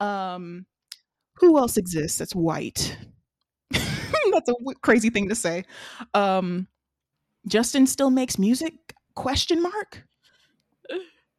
Um, 0.01 0.67
who 1.35 1.59
else 1.59 1.77
exists 1.77 2.19
that's 2.19 2.35
white? 2.35 2.97
that's 3.71 4.49
a 4.49 4.53
w- 4.53 4.79
crazy 4.83 5.11
thing 5.11 5.29
to 5.29 5.35
say. 5.35 5.65
Um, 6.15 6.69
Justin 7.47 7.87
still 7.87 8.11
makes 8.11 8.39
music? 8.39 8.75
Question 9.15 9.63
mark. 9.63 10.05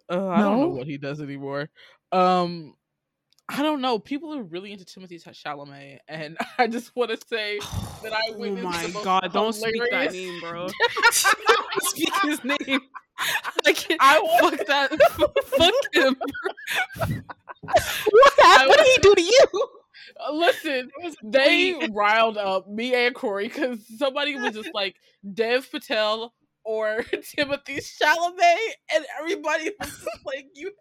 Uh, 0.10 0.28
I 0.28 0.42
don't 0.42 0.60
know 0.60 0.68
what 0.70 0.88
he 0.88 0.98
does 0.98 1.22
anymore. 1.22 1.70
Um, 2.12 2.76
I 3.50 3.62
don't 3.64 3.82
know. 3.82 4.00
People 4.00 4.34
are 4.36 4.44
really 4.44 4.72
into 4.72 4.86
Timothée 4.86 5.22
Chalamet, 5.24 6.00
and 6.08 6.38
I 6.58 6.68
just 6.68 6.96
want 6.96 7.12
to 7.12 7.18
say 7.28 7.60
that 8.04 8.14
I 8.14 8.32
wouldn't. 8.36 8.60
Oh 8.60 8.64
my 8.64 8.86
the 8.86 8.94
most 8.94 9.04
god, 9.06 9.32
don't 9.34 9.54
speak 9.54 9.82
that 9.92 10.12
name, 10.12 10.40
bro. 10.42 10.68
speak 11.12 12.14
his 12.24 12.44
name. 12.44 12.82
I 13.66 13.74
can't 13.74 14.00
I 14.02 14.20
want- 14.20 14.58
fuck 14.58 14.68
that. 14.68 14.90
fuck 15.46 15.94
him. 15.94 16.16
What 17.64 18.34
happened? 18.42 18.70
What 18.70 18.78
did 18.78 18.88
he 18.88 18.98
do 19.02 19.16
to 19.16 19.22
you? 19.22 19.70
Uh, 20.20 20.34
Listen, 20.34 20.90
they 21.24 21.76
riled 21.92 22.38
up 22.38 22.68
me 22.68 22.94
and 22.94 23.16
Corey 23.16 23.48
because 23.48 23.86
somebody 23.98 24.36
was 24.36 24.54
just 24.54 24.70
like 24.74 24.96
Dev 25.34 25.70
Patel 25.72 26.34
or 26.64 27.00
Timothée 27.14 27.80
Chalamet, 27.80 28.72
and 28.94 29.06
everybody 29.20 29.72
was 29.80 30.08
like, 30.26 30.46
"You 30.56 30.72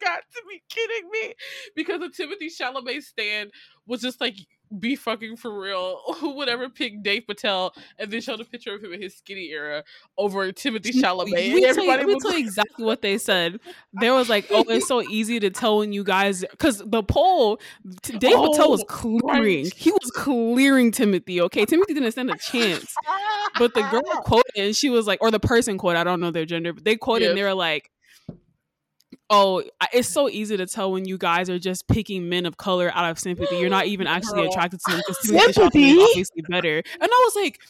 got 0.00 0.20
to 0.34 0.42
be 0.48 0.62
kidding 0.68 1.10
me!" 1.10 1.34
Because 1.74 2.00
the 2.00 2.08
Timothée 2.08 2.50
Chalamet 2.50 3.02
stand 3.02 3.50
was 3.86 4.00
just 4.00 4.20
like, 4.20 4.36
"Be 4.78 4.96
fucking 4.96 5.36
for 5.36 5.58
real." 5.58 6.00
Who 6.18 6.36
would 6.36 6.48
ever 6.48 6.68
pick 6.68 7.02
Dave 7.02 7.26
Patel 7.26 7.74
and 7.98 8.10
then 8.10 8.20
showed 8.20 8.40
a 8.40 8.44
picture 8.44 8.74
of 8.74 8.82
him 8.82 8.92
in 8.92 9.02
his 9.02 9.16
skinny 9.16 9.50
era 9.50 9.84
over 10.18 10.52
Timothée 10.52 10.92
Chalamet? 10.92 11.32
Let 11.32 11.44
and 11.44 11.54
me 11.54 11.60
tell 11.60 11.60
you, 11.60 11.66
everybody 11.66 12.04
let 12.04 12.06
me 12.08 12.20
tell 12.20 12.36
exactly 12.36 12.84
what 12.84 13.02
they 13.02 13.18
said. 13.18 13.60
There 13.98 14.12
was 14.12 14.28
like, 14.28 14.46
oh, 14.50 14.64
it's 14.68 14.86
so 14.86 15.00
easy 15.02 15.40
to 15.40 15.48
tell 15.50 15.78
when 15.78 15.92
you 15.92 16.04
guys, 16.04 16.44
because 16.50 16.82
the 16.84 17.02
poll, 17.02 17.58
Dave 18.02 18.20
Patel 18.20 18.70
was 18.70 18.82
Oh, 18.82 18.84
clearing. 18.84 19.64
right. 19.64 19.74
He 19.74 19.90
was 19.90 20.10
clearing 20.14 20.90
Timothy. 20.90 21.40
Okay, 21.40 21.64
Timothy 21.64 21.94
didn't 21.94 22.12
stand 22.12 22.30
a 22.30 22.36
chance. 22.36 22.94
But 23.58 23.72
the 23.72 23.82
girl 23.90 24.02
quoted, 24.24 24.52
and 24.56 24.76
she 24.76 24.90
was 24.90 25.06
like, 25.06 25.22
or 25.22 25.30
the 25.30 25.40
person 25.40 25.78
quoted, 25.78 25.98
I 25.98 26.04
don't 26.04 26.20
know 26.20 26.30
their 26.30 26.44
gender, 26.44 26.74
but 26.74 26.84
they 26.84 26.96
quoted, 26.96 27.28
and 27.28 27.38
they 27.38 27.42
were 27.42 27.54
like. 27.54 27.90
Oh, 29.28 29.62
it's 29.92 30.08
so 30.08 30.28
easy 30.28 30.56
to 30.56 30.66
tell 30.66 30.92
when 30.92 31.04
you 31.04 31.18
guys 31.18 31.50
are 31.50 31.58
just 31.58 31.88
picking 31.88 32.28
men 32.28 32.46
of 32.46 32.56
color 32.58 32.92
out 32.94 33.10
of 33.10 33.18
sympathy. 33.18 33.56
You're 33.56 33.70
not 33.70 33.86
even 33.86 34.06
actually 34.06 34.42
Girl. 34.42 34.50
attracted 34.50 34.80
to 34.86 34.92
them 34.92 35.02
because 35.06 35.28
Sympathy? 35.28 35.90
is 35.90 36.08
obviously 36.10 36.42
better. 36.48 36.76
And 36.76 37.02
I 37.02 37.06
was 37.06 37.36
like, 37.36 37.60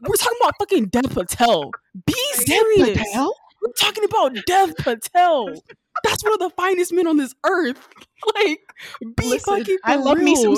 we're 0.00 0.16
talking 0.16 0.38
about 0.42 0.54
fucking 0.58 0.86
Dev 0.86 1.04
Patel. 1.10 1.70
Be 2.06 2.14
serious. 2.32 2.98
Patel? 2.98 3.34
We're 3.62 3.72
talking 3.78 4.04
about 4.04 4.36
Dev 4.46 4.74
Patel. 4.76 5.48
That's 6.02 6.24
one 6.24 6.32
of 6.32 6.40
the 6.40 6.50
finest 6.50 6.92
men 6.92 7.06
on 7.06 7.16
this 7.16 7.34
earth. 7.46 7.88
Like, 8.34 8.60
be 9.18 9.28
Listen, 9.28 9.58
fucking. 9.58 9.76
I 9.84 9.96
love 9.96 10.16
me 10.16 10.34
some 10.34 10.56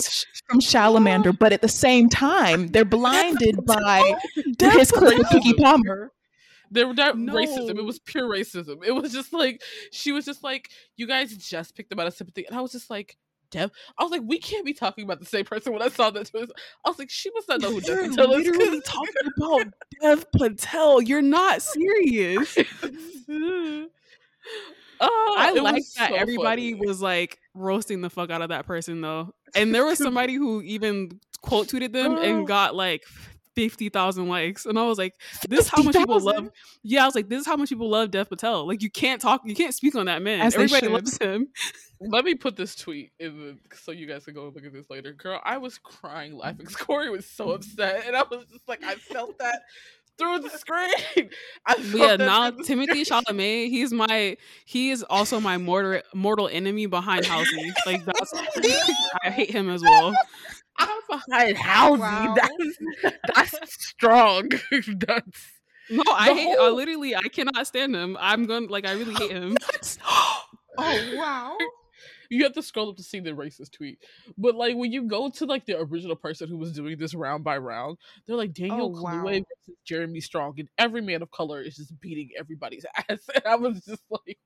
from 0.48 0.60
Salamander, 0.60 1.32
but 1.32 1.52
at 1.52 1.62
the 1.62 1.68
same 1.68 2.08
time, 2.08 2.68
they're 2.68 2.84
blinded 2.84 3.66
by 3.66 4.14
Dev 4.56 4.74
his 4.74 4.92
clip 4.92 5.18
of 5.18 5.26
Keke 5.26 5.56
Palmer. 5.58 6.12
There 6.70 6.86
were 6.86 6.94
not 6.94 7.16
No. 7.18 7.34
racism. 7.34 7.76
It 7.78 7.84
was 7.84 7.98
pure 7.98 8.28
racism. 8.28 8.84
It 8.84 8.92
was 8.92 9.12
just 9.12 9.32
like 9.32 9.62
she 9.92 10.12
was 10.12 10.24
just 10.24 10.42
like, 10.42 10.70
you 10.96 11.06
guys 11.06 11.36
just 11.36 11.74
picked 11.76 11.90
them 11.90 12.00
out 12.00 12.06
of 12.06 12.14
sympathy, 12.14 12.46
and 12.46 12.56
I 12.56 12.60
was 12.60 12.72
just 12.72 12.90
like, 12.90 13.16
Dev. 13.52 13.70
I 13.96 14.02
was 14.02 14.10
like, 14.10 14.22
we 14.24 14.38
can't 14.38 14.66
be 14.66 14.74
talking 14.74 15.04
about 15.04 15.20
the 15.20 15.26
same 15.26 15.44
person. 15.44 15.72
When 15.72 15.80
I 15.80 15.88
saw 15.88 16.10
that, 16.10 16.26
twist, 16.26 16.52
I 16.84 16.88
was 16.90 16.98
like, 16.98 17.10
she 17.10 17.30
must 17.30 17.48
not 17.48 17.60
know 17.60 17.70
who 17.70 17.80
You're 17.86 18.02
Dev 18.02 18.10
Patel 18.10 18.32
is. 18.32 18.46
literally 18.46 18.80
talking 18.80 19.14
about 19.36 19.66
Dev 20.02 20.32
Patel. 20.32 21.00
You're 21.02 21.22
not 21.22 21.62
serious. 21.62 22.58
oh, 25.00 25.34
I 25.38 25.52
like 25.52 25.84
that 25.96 26.10
so 26.10 26.14
everybody 26.16 26.72
funny. 26.72 26.86
was 26.86 27.00
like 27.00 27.38
roasting 27.54 28.00
the 28.00 28.10
fuck 28.10 28.30
out 28.30 28.42
of 28.42 28.48
that 28.50 28.66
person 28.66 29.00
though. 29.00 29.32
And 29.54 29.74
there 29.74 29.84
was 29.84 29.98
somebody 30.02 30.34
who 30.34 30.62
even 30.62 31.20
quote 31.42 31.68
tweeted 31.68 31.92
them 31.92 32.16
and 32.18 32.46
got 32.46 32.74
like 32.74 33.04
50,000 33.56 34.28
likes. 34.28 34.66
And 34.66 34.78
I 34.78 34.84
was 34.84 34.98
like, 34.98 35.14
this 35.48 35.60
is 35.60 35.68
how 35.68 35.82
much 35.82 35.96
people 35.96 36.20
50,000? 36.20 36.44
love. 36.44 36.52
Yeah, 36.82 37.02
I 37.02 37.06
was 37.06 37.14
like, 37.14 37.28
this 37.28 37.40
is 37.40 37.46
how 37.46 37.56
much 37.56 37.70
people 37.70 37.88
love 37.88 38.10
Dev 38.10 38.28
Patel. 38.28 38.66
Like, 38.66 38.82
you 38.82 38.90
can't 38.90 39.20
talk, 39.20 39.42
you 39.44 39.54
can't 39.54 39.74
speak 39.74 39.94
on 39.96 40.06
that 40.06 40.22
man. 40.22 40.40
As 40.40 40.54
Everybody 40.54 40.88
loves 40.88 41.18
him. 41.18 41.48
Let 41.98 42.26
me 42.26 42.34
put 42.34 42.56
this 42.56 42.74
tweet 42.74 43.12
in 43.18 43.38
the 43.38 43.76
so 43.76 43.90
you 43.90 44.06
guys 44.06 44.26
can 44.26 44.34
go 44.34 44.52
look 44.54 44.64
at 44.64 44.72
this 44.72 44.90
later. 44.90 45.14
Girl, 45.14 45.40
I 45.42 45.56
was 45.56 45.78
crying 45.78 46.36
laughing. 46.36 46.66
Corey 46.78 47.08
was 47.08 47.24
so 47.24 47.52
upset, 47.52 48.04
and 48.06 48.14
I 48.14 48.22
was 48.30 48.44
just 48.52 48.68
like, 48.68 48.84
I 48.84 48.96
felt 48.96 49.38
that 49.38 49.62
through 50.18 50.40
the 50.40 50.50
screen. 50.50 51.30
I 51.66 51.74
But 51.74 51.84
yeah, 51.84 52.16
now 52.16 52.50
through 52.50 52.58
the 52.58 52.64
Timothy 52.64 53.04
screen. 53.04 53.22
Chalamet, 53.22 53.68
he's 53.70 53.92
my, 53.92 54.36
he 54.66 54.90
is 54.90 55.02
also 55.08 55.40
my 55.40 55.56
mortar, 55.56 56.02
mortal 56.14 56.48
enemy 56.48 56.86
behind 56.86 57.24
Halsey. 57.24 57.72
Like, 57.86 58.04
that's, 58.04 58.32
I 59.24 59.30
hate 59.30 59.50
him 59.50 59.70
as 59.70 59.82
well. 59.82 60.14
I'm 60.78 61.00
behind 61.08 61.56
Halsey. 61.56 62.00
Wow. 62.00 62.34
That's 62.36 62.78
that's 63.34 63.84
strong. 63.86 64.48
that's 64.70 65.52
No, 65.90 66.02
I 66.08 66.28
The 66.28 66.34
hate, 66.34 66.56
I 66.58 66.68
literally, 66.70 67.14
I 67.16 67.28
cannot 67.28 67.66
stand 67.66 67.94
him. 67.94 68.16
I'm 68.20 68.46
going, 68.46 68.66
to 68.66 68.72
like, 68.72 68.86
I 68.86 68.92
really 68.92 69.14
hate 69.14 69.30
him. 69.30 69.56
oh 70.78 71.14
wow. 71.14 71.56
you 72.28 72.42
have 72.42 72.52
to 72.54 72.62
scroll 72.62 72.90
up 72.90 72.96
to 72.96 73.02
see 73.02 73.20
the 73.20 73.30
racist 73.30 73.72
tweet. 73.72 73.98
But 74.36 74.54
like 74.56 74.76
when 74.76 74.92
you 74.92 75.04
go 75.04 75.30
to 75.30 75.46
like 75.46 75.64
the 75.66 75.78
original 75.78 76.16
person 76.16 76.48
who 76.48 76.58
was 76.58 76.72
doing 76.72 76.98
this 76.98 77.14
round 77.14 77.44
by 77.44 77.56
round, 77.58 77.98
they're 78.26 78.36
like 78.36 78.50
oh, 78.50 78.52
Daniel 78.66 78.92
Oh, 78.96 79.00
Kaluuya 79.00 79.22
wow. 79.22 79.22
versus 79.22 79.76
Jeremy 79.84 80.20
Strong, 80.20 80.54
and 80.58 80.68
every 80.78 81.00
man 81.02 81.22
of 81.22 81.30
color 81.30 81.60
is 81.60 81.76
just 81.76 81.98
beating 82.00 82.30
everybody's 82.38 82.84
ass. 83.08 83.20
And 83.34 83.44
I 83.46 83.56
was 83.56 83.80
just 83.84 84.02
like, 84.10 84.38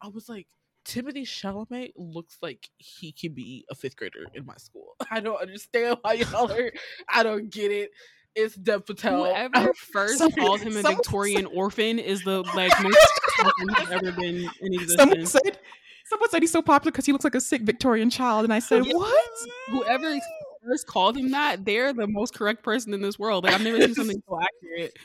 I 0.00 0.08
was 0.08 0.28
like, 0.28 0.46
Timothée 0.84 1.22
Chalamet 1.26 1.92
looks 1.96 2.36
like 2.42 2.68
he 2.78 3.12
can 3.12 3.32
be 3.32 3.64
a 3.70 3.74
fifth 3.74 3.96
grader 3.96 4.26
in 4.34 4.44
my 4.44 4.56
school. 4.56 4.96
I 5.10 5.20
don't 5.20 5.40
understand 5.40 5.98
why 6.02 6.14
y'all 6.14 6.50
are. 6.52 6.72
I 7.08 7.22
don't 7.22 7.50
get 7.50 7.70
it. 7.70 7.90
It's 8.34 8.54
Dev 8.56 8.84
Patel. 8.84 9.24
Whoever 9.26 9.72
first 9.92 10.18
Someone- 10.18 10.38
called 10.40 10.60
him 10.60 10.76
a 10.76 10.82
someone 10.82 10.96
Victorian 10.96 11.46
orphan 11.46 11.98
is 11.98 12.22
the 12.24 12.42
like 12.54 12.72
most 12.82 12.98
person 13.38 13.68
who's 13.68 13.90
ever 13.92 14.12
been 14.12 14.48
in 14.60 14.88
Someone 14.88 15.20
existence. 15.20 15.30
said 15.30 15.58
someone 16.06 16.28
said 16.30 16.42
he's 16.42 16.52
so 16.52 16.60
popular 16.60 16.90
because 16.92 17.06
he 17.06 17.12
looks 17.12 17.24
like 17.24 17.34
a 17.34 17.40
sick 17.40 17.62
Victorian 17.62 18.10
child, 18.10 18.44
and 18.44 18.52
I 18.52 18.58
said, 18.58 18.84
Yeah. 18.86 18.94
"What? 18.94 19.30
Whoever 19.68 20.18
first 20.66 20.86
called 20.86 21.16
him 21.16 21.30
that, 21.30 21.64
they're 21.64 21.92
the 21.92 22.06
most 22.06 22.34
correct 22.34 22.62
person 22.62 22.92
in 22.92 23.00
this 23.02 23.18
world. 23.18 23.44
Like 23.44 23.54
I've 23.54 23.62
never 23.62 23.80
seen 23.80 23.94
something 23.94 24.22
so 24.28 24.40
accurate. 24.40 24.96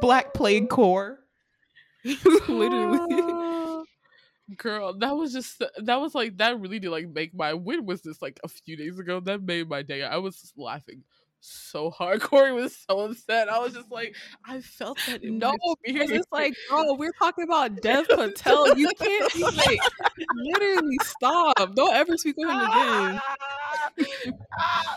Black 0.00 0.32
Plague 0.32 0.68
Core. 0.68 1.18
Literally. 2.48 3.65
Girl, 4.54 4.96
that 5.00 5.16
was 5.16 5.32
just 5.32 5.60
uh, 5.60 5.66
that 5.82 6.00
was 6.00 6.14
like 6.14 6.36
that 6.38 6.60
really 6.60 6.78
did 6.78 6.90
like 6.90 7.08
make 7.08 7.34
my 7.34 7.52
when 7.52 7.84
was 7.84 8.02
this 8.02 8.22
like 8.22 8.38
a 8.44 8.48
few 8.48 8.76
days 8.76 8.96
ago? 8.96 9.18
That 9.18 9.42
made 9.42 9.68
my 9.68 9.82
day. 9.82 10.04
I 10.04 10.18
was 10.18 10.40
just 10.40 10.56
laughing 10.56 11.02
so 11.40 11.90
hard. 11.90 12.20
Corey 12.20 12.52
was 12.52 12.76
so 12.88 13.00
upset. 13.00 13.48
I 13.48 13.58
was 13.58 13.74
just 13.74 13.90
like, 13.90 14.14
I 14.44 14.60
felt 14.60 14.98
that 15.06 15.22
No, 15.22 15.54
because 15.84 16.10
it's 16.10 16.26
like, 16.32 16.54
bro, 16.68 16.94
we're 16.94 17.12
talking 17.18 17.44
about 17.44 17.76
Dev 17.82 18.08
Patel. 18.08 18.76
You 18.76 18.90
can't 18.98 19.32
be 19.34 19.42
like, 19.42 19.78
literally 20.34 20.98
stop. 21.02 21.74
Don't 21.74 21.94
ever 21.94 22.16
speak 22.16 22.36
with 22.36 22.48
him 22.48 22.58
again. 22.58 23.20
ah, 23.20 23.90
it 23.96 24.34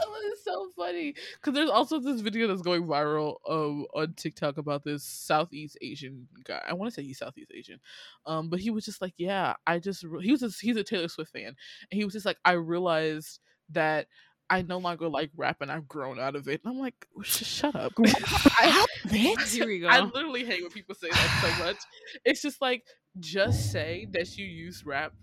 was 0.10 0.44
so 0.44 0.70
funny 0.76 1.14
because 1.36 1.54
there's 1.54 1.70
also 1.70 2.00
this 2.00 2.22
video 2.22 2.48
that's 2.48 2.62
going 2.62 2.84
viral 2.84 3.36
um, 3.48 3.86
on 3.94 4.14
TikTok 4.14 4.58
about 4.58 4.84
this 4.84 5.04
Southeast 5.04 5.78
Asian 5.82 6.28
guy. 6.44 6.62
I 6.68 6.74
want 6.74 6.92
to 6.92 6.94
say 6.94 7.06
he's 7.06 7.20
Southeast 7.20 7.52
Asian, 7.56 7.80
um, 8.26 8.50
but 8.50 8.60
he 8.60 8.70
was 8.72 8.86
just 8.86 9.02
like, 9.02 9.14
yeah, 9.18 9.56
I 9.68 9.80
just 9.80 10.04
re- 10.04 10.24
he 10.24 10.32
was 10.32 10.44
a, 10.44 10.50
he's 10.50 10.78
a 10.78 10.84
Taylor 10.84 11.08
Swift 11.08 11.32
fan, 11.32 11.48
and 11.48 11.56
he 11.92 12.04
was 12.04 12.14
just 12.14 12.26
like, 12.26 12.38
I 12.46 12.54
realized 12.54 13.40
that. 13.72 14.08
I 14.50 14.62
no 14.64 14.78
longer 14.80 15.08
like 15.08 15.32
rap 15.38 15.58
and 15.62 15.72
I've 15.72 15.88
grown 15.88 16.20
out 16.20 16.36
of 16.36 16.48
it. 16.48 16.62
And 16.64 16.74
I'm 16.74 16.80
like, 16.80 17.08
shut 17.24 17.76
up. 17.76 17.94
I, 18.00 18.86
Here 19.10 19.68
we 19.68 19.80
go. 19.80 19.88
I 19.88 20.02
literally 20.02 20.46
hate 20.46 20.62
when 20.62 20.72
people 20.72 20.96
say 20.96 21.10
that 21.10 21.56
so 21.58 21.64
much. 21.64 21.78
It's 22.26 22.42
just 22.42 22.62
like, 22.62 22.84
just 23.20 23.72
say 23.72 24.08
that 24.12 24.38
you 24.38 24.46
use 24.46 24.86
rap 24.86 25.14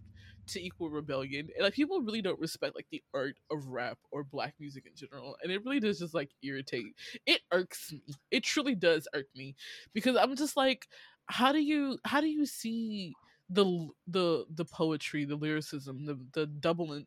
to 0.49 0.65
equal 0.65 0.91
rebellion. 0.91 1.49
And 1.57 1.65
like 1.65 1.75
people 1.75 2.01
really 2.01 2.23
don't 2.23 2.39
respect 2.39 2.75
like 2.75 2.87
the 2.91 3.03
art 3.15 3.37
of 3.51 3.67
rap 3.67 3.99
or 4.13 4.25
black 4.25 4.55
music 4.61 4.85
in 4.87 4.93
general. 4.95 5.37
And 5.43 5.51
it 5.51 5.65
really 5.65 5.81
does 5.81 5.99
just 5.99 6.15
like 6.15 6.31
irritate. 6.43 6.95
It 7.27 7.41
irks 7.53 7.93
me. 7.93 8.03
It 8.31 8.45
truly 8.45 8.75
does 8.75 9.09
irk 9.15 9.27
me. 9.35 9.57
Because 9.93 10.17
I'm 10.17 10.37
just 10.37 10.57
like, 10.57 10.87
how 11.27 11.53
do 11.53 11.61
you 11.61 11.99
how 12.05 12.21
do 12.21 12.29
you 12.29 12.47
see 12.47 13.13
the 13.51 13.89
the 14.07 14.45
the 14.55 14.65
poetry, 14.65 15.25
the 15.25 15.37
lyricism, 15.37 16.05
the 16.07 16.19
the 16.33 16.47
double 16.47 17.03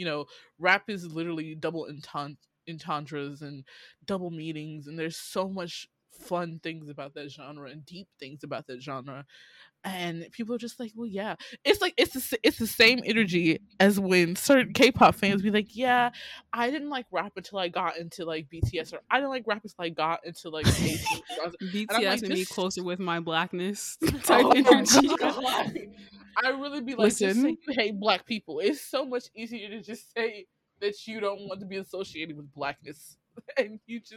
you 0.00 0.06
know, 0.06 0.24
rap 0.58 0.84
is 0.88 1.04
literally 1.04 1.54
double 1.54 1.84
entend- 1.84 2.38
entendres 2.66 3.42
and 3.42 3.64
double 4.06 4.30
meanings 4.30 4.86
and 4.86 4.98
there's 4.98 5.16
so 5.16 5.46
much 5.46 5.86
fun 6.10 6.58
things 6.62 6.88
about 6.88 7.14
that 7.14 7.30
genre 7.30 7.70
and 7.70 7.84
deep 7.84 8.08
things 8.18 8.42
about 8.42 8.66
that 8.66 8.82
genre 8.82 9.24
and 9.84 10.26
people 10.32 10.54
are 10.54 10.58
just 10.58 10.78
like 10.78 10.92
well 10.94 11.06
yeah 11.06 11.34
it's 11.64 11.80
like 11.80 11.94
it's 11.96 12.12
the, 12.12 12.38
it's 12.42 12.58
the 12.58 12.66
same 12.66 13.00
energy 13.04 13.58
as 13.78 13.98
when 13.98 14.36
certain 14.36 14.72
k-pop 14.74 15.14
fans 15.14 15.40
be 15.40 15.50
like 15.50 15.74
yeah 15.74 16.10
i 16.52 16.70
didn't 16.70 16.90
like 16.90 17.06
rap 17.10 17.32
until 17.36 17.58
i 17.58 17.68
got 17.68 17.96
into 17.96 18.24
like 18.24 18.46
bts 18.50 18.92
or 18.92 19.00
i 19.10 19.16
didn't 19.16 19.30
like 19.30 19.44
rap 19.46 19.62
until 19.62 19.84
i 19.84 19.88
got 19.88 20.24
into 20.26 20.50
like 20.50 20.66
BTS 20.66 21.86
I'm 21.90 22.04
like, 22.04 22.22
made 22.22 22.30
me 22.30 22.44
closer 22.44 22.82
with 22.82 22.98
my 22.98 23.20
blackness 23.20 23.96
type 24.24 24.44
Oh, 24.48 24.52
energy. 24.54 25.08
I 26.42 26.50
really 26.50 26.80
be 26.80 26.94
like, 26.94 27.08
just 27.08 27.18
say 27.18 27.28
Listen. 27.28 27.56
you 27.66 27.74
hate 27.74 27.98
black 27.98 28.26
people. 28.26 28.60
It's 28.60 28.80
so 28.80 29.04
much 29.04 29.24
easier 29.34 29.68
to 29.70 29.80
just 29.80 30.12
say 30.14 30.46
that 30.80 31.06
you 31.06 31.20
don't 31.20 31.48
want 31.48 31.60
to 31.60 31.66
be 31.66 31.76
associated 31.76 32.36
with 32.36 32.52
blackness, 32.52 33.16
and 33.56 33.80
you 33.86 34.00
just 34.00 34.14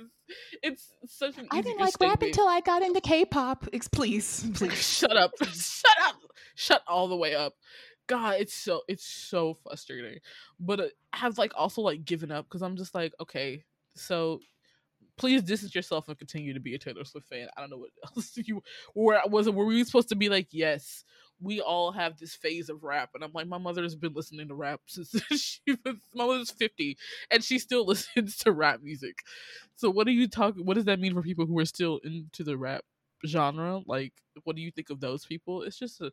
it's 0.61 0.89
such 1.05 1.37
an. 1.37 1.47
I 1.51 1.61
didn't 1.61 1.79
like 1.79 1.95
rap 1.99 2.21
until 2.21 2.47
I 2.47 2.61
got 2.61 2.81
into 2.81 3.01
K-pop. 3.01 3.67
Ex- 3.73 3.87
Please, 3.87 4.49
please. 4.55 4.73
shut 4.73 5.15
up, 5.15 5.31
shut 5.51 5.97
up, 6.03 6.15
shut 6.55 6.83
all 6.87 7.07
the 7.07 7.17
way 7.17 7.35
up. 7.35 7.53
God, 8.07 8.35
it's 8.39 8.53
so 8.53 8.81
it's 8.87 9.05
so 9.05 9.57
frustrating. 9.63 10.19
But 10.59 10.79
uh, 10.79 10.87
I've 11.13 11.37
like 11.37 11.53
also 11.55 11.81
like 11.81 12.05
given 12.05 12.31
up 12.31 12.45
because 12.45 12.61
I'm 12.61 12.75
just 12.75 12.93
like, 12.93 13.13
okay, 13.21 13.63
so 13.95 14.39
please 15.15 15.43
distance 15.43 15.75
yourself 15.75 16.07
and 16.07 16.17
continue 16.17 16.53
to 16.53 16.59
be 16.59 16.75
a 16.75 16.79
Taylor 16.79 17.03
Swift 17.05 17.27
fan. 17.27 17.47
I 17.55 17.61
don't 17.61 17.69
know 17.69 17.77
what 17.77 17.91
else 18.15 18.37
you 18.37 18.61
where 18.93 19.21
was 19.27 19.47
it 19.47 19.53
were 19.53 19.65
we 19.65 19.83
supposed 19.83 20.09
to 20.09 20.15
be 20.15 20.29
like, 20.29 20.47
yes, 20.51 21.03
we 21.43 21.61
all 21.61 21.91
have 21.91 22.17
this 22.17 22.35
phase 22.35 22.69
of 22.69 22.83
rap. 22.83 23.11
And 23.13 23.23
I'm 23.23 23.31
like, 23.33 23.47
my 23.47 23.57
mother 23.57 23.83
has 23.83 23.95
been 23.95 24.13
listening 24.13 24.47
to 24.47 24.55
rap 24.55 24.81
since 24.87 25.13
she 25.31 25.61
was 25.85 25.95
my 26.13 26.25
mother's 26.25 26.51
50 26.51 26.97
and 27.31 27.43
she 27.43 27.59
still 27.59 27.85
listens 27.87 28.37
to 28.37 28.51
rap 28.51 28.81
music. 28.81 29.19
So 29.75 29.89
what 29.89 30.07
are 30.07 30.11
you 30.11 30.27
talking 30.27 30.65
what 30.65 30.75
does 30.75 30.85
that 30.85 30.99
mean 30.99 31.13
for 31.13 31.21
people 31.21 31.45
who 31.45 31.59
are 31.59 31.65
still 31.65 31.99
into 32.03 32.43
the 32.43 32.57
rap 32.57 32.83
genre? 33.25 33.81
Like 33.85 34.13
what 34.43 34.55
do 34.55 34.61
you 34.61 34.71
think 34.71 34.89
of 34.89 34.99
those 34.99 35.25
people? 35.25 35.63
It's 35.63 35.77
just 35.77 36.01
a 36.01 36.11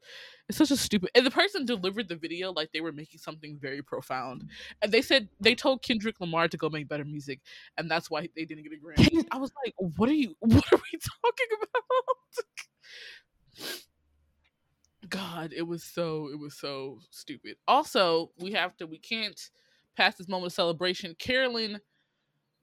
it's 0.48 0.58
such 0.58 0.70
a 0.70 0.76
stupid 0.76 1.10
and 1.14 1.24
the 1.24 1.30
person 1.30 1.64
delivered 1.64 2.08
the 2.08 2.16
video 2.16 2.52
like 2.52 2.72
they 2.72 2.80
were 2.80 2.92
making 2.92 3.20
something 3.20 3.56
very 3.58 3.82
profound. 3.82 4.48
And 4.82 4.92
they 4.92 5.02
said 5.02 5.28
they 5.40 5.54
told 5.54 5.82
Kendrick 5.82 6.20
Lamar 6.20 6.48
to 6.48 6.56
go 6.56 6.68
make 6.68 6.88
better 6.88 7.04
music 7.04 7.40
and 7.78 7.90
that's 7.90 8.10
why 8.10 8.28
they 8.34 8.44
didn't 8.44 8.64
get 8.64 8.72
a 8.72 8.76
Grammy. 8.76 9.24
I 9.30 9.38
was 9.38 9.52
like, 9.64 9.74
what 9.76 10.08
are 10.08 10.14
you 10.14 10.34
what 10.40 10.72
are 10.72 10.80
we 10.92 10.98
talking 10.98 11.48
about? 11.62 12.46
God, 15.10 15.52
it 15.54 15.62
was 15.62 15.84
so 15.84 16.28
it 16.32 16.38
was 16.38 16.56
so 16.56 17.00
stupid. 17.10 17.56
Also, 17.68 18.30
we 18.38 18.52
have 18.52 18.76
to 18.78 18.86
we 18.86 18.98
can't 18.98 19.38
pass 19.96 20.14
this 20.14 20.28
moment 20.28 20.46
of 20.46 20.54
celebration. 20.54 21.14
Carolyn 21.18 21.80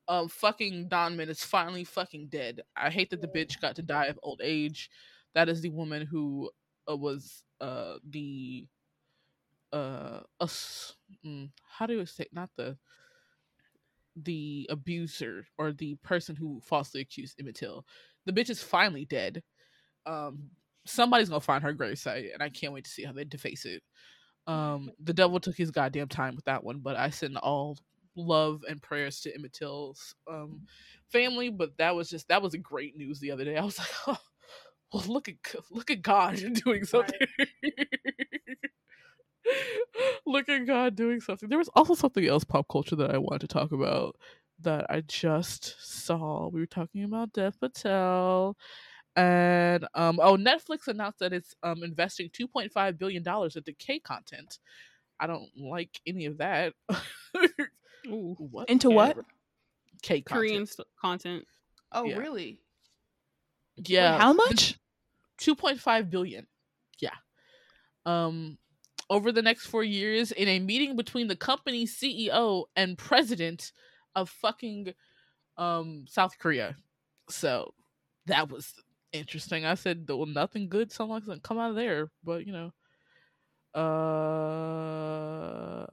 um 0.07 0.29
fucking 0.29 0.87
Donham 0.89 1.27
is 1.27 1.43
finally 1.43 1.83
fucking 1.83 2.27
dead. 2.29 2.61
I 2.75 2.89
hate 2.89 3.09
that 3.09 3.21
the 3.21 3.27
bitch 3.27 3.59
got 3.61 3.75
to 3.75 3.81
die 3.81 4.05
of 4.05 4.19
old 4.23 4.41
age. 4.43 4.89
That 5.35 5.49
is 5.49 5.61
the 5.61 5.69
woman 5.69 6.05
who 6.05 6.49
uh, 6.89 6.95
was 6.95 7.43
uh 7.59 7.95
the 8.09 8.65
uh 9.73 10.21
us 10.39 10.95
mm, 11.25 11.49
how 11.69 11.85
do 11.85 11.99
I 11.99 12.05
say 12.05 12.27
not 12.31 12.49
the 12.55 12.77
the 14.15 14.67
abuser 14.69 15.45
or 15.57 15.73
the 15.73 15.95
person 15.95 16.35
who 16.35 16.61
falsely 16.63 17.01
accused 17.01 17.39
Emmett 17.39 17.55
Till. 17.55 17.85
The 18.25 18.33
bitch 18.33 18.49
is 18.49 18.63
finally 18.63 19.05
dead. 19.05 19.43
Um 20.05 20.51
somebody's 20.87 21.29
gonna 21.29 21.41
find 21.41 21.63
her 21.63 21.73
gravesite 21.73 22.33
and 22.33 22.41
I 22.41 22.49
can't 22.49 22.73
wait 22.73 22.85
to 22.85 22.91
see 22.91 23.03
how 23.03 23.13
they 23.13 23.25
deface 23.25 23.65
it. 23.65 23.83
Um 24.47 24.91
the 25.03 25.13
devil 25.13 25.39
took 25.39 25.55
his 25.57 25.71
goddamn 25.71 26.07
time 26.07 26.35
with 26.35 26.45
that 26.45 26.63
one, 26.63 26.79
but 26.79 26.95
I 26.95 27.09
send 27.09 27.37
all 27.37 27.77
love 28.15 28.63
and 28.67 28.81
prayers 28.81 29.21
to 29.21 29.33
Emmett 29.33 29.53
Till's 29.53 30.15
um 30.29 30.61
family. 31.09 31.49
But 31.49 31.77
that 31.77 31.95
was 31.95 32.09
just 32.09 32.27
that 32.29 32.41
was 32.41 32.53
a 32.53 32.59
great 32.59 32.97
news 32.97 33.19
the 33.19 33.31
other 33.31 33.45
day. 33.45 33.57
I 33.57 33.63
was 33.65 33.79
like, 33.79 33.89
oh, 34.07 34.17
well, 34.93 35.03
look 35.07 35.29
at 35.29 35.35
look 35.71 35.91
at 35.91 36.01
God 36.01 36.41
doing 36.65 36.85
something. 36.85 37.19
look 40.25 40.49
at 40.49 40.65
God 40.65 40.95
doing 40.95 41.21
something. 41.21 41.49
There 41.49 41.57
was 41.57 41.69
also 41.75 41.93
something 41.95 42.25
else 42.25 42.43
pop 42.43 42.67
culture 42.69 42.95
that 42.97 43.13
I 43.13 43.17
wanted 43.17 43.41
to 43.41 43.47
talk 43.47 43.71
about 43.71 44.15
that 44.61 44.85
I 44.89 45.01
just 45.01 45.75
saw. 45.79 46.49
We 46.49 46.59
were 46.59 46.65
talking 46.65 47.03
about 47.03 47.33
Dev 47.33 47.59
Patel. 47.59 48.57
And 49.17 49.85
um, 49.95 50.19
oh, 50.21 50.37
Netflix 50.37 50.87
announced 50.87 51.19
that 51.19 51.33
it's 51.33 51.55
um, 51.63 51.83
investing 51.83 52.29
two 52.31 52.47
point 52.47 52.71
five 52.71 52.97
billion 52.99 53.23
dollars 53.23 53.55
into 53.55 53.73
K 53.73 53.99
content. 53.99 54.59
I 55.19 55.25
don't 55.25 55.49
like 55.57 55.99
any 56.05 56.27
of 56.27 56.37
that. 56.37 56.73
Ooh. 58.07 58.35
what 58.37 58.69
Into 58.69 58.91
what? 58.91 59.17
K 60.03 60.21
content? 60.21 60.25
Korean 60.49 60.65
st- 60.67 60.87
content. 61.01 61.45
Oh, 61.91 62.05
Yeah. 62.05 62.17
really? 62.17 62.59
Yeah, 63.77 64.13
Wait, 64.13 64.21
how 64.21 64.33
much? 64.33 64.77
2.5 65.39 66.09
billion. 66.09 66.47
Yeah. 66.99 67.09
Um 68.05 68.57
over 69.09 69.31
the 69.31 69.41
next 69.41 69.67
4 69.67 69.83
years 69.83 70.31
in 70.31 70.47
a 70.47 70.59
meeting 70.59 70.95
between 70.95 71.27
the 71.27 71.35
company's 71.35 71.95
CEO 71.97 72.65
and 72.75 72.97
president 72.97 73.71
of 74.15 74.29
fucking 74.29 74.93
um 75.57 76.05
South 76.07 76.37
Korea. 76.37 76.75
So 77.29 77.73
that 78.27 78.49
was 78.49 78.73
interesting. 79.13 79.65
I 79.65 79.75
said 79.75 80.05
well 80.07 80.25
nothing 80.25 80.69
good 80.69 80.91
sounds 80.91 81.09
like 81.09 81.23
something 81.23 81.41
come 81.41 81.59
out 81.59 81.71
of 81.71 81.75
there, 81.75 82.09
but 82.23 82.45
you 82.45 82.53
know. 82.53 82.71
Uh 83.79 85.85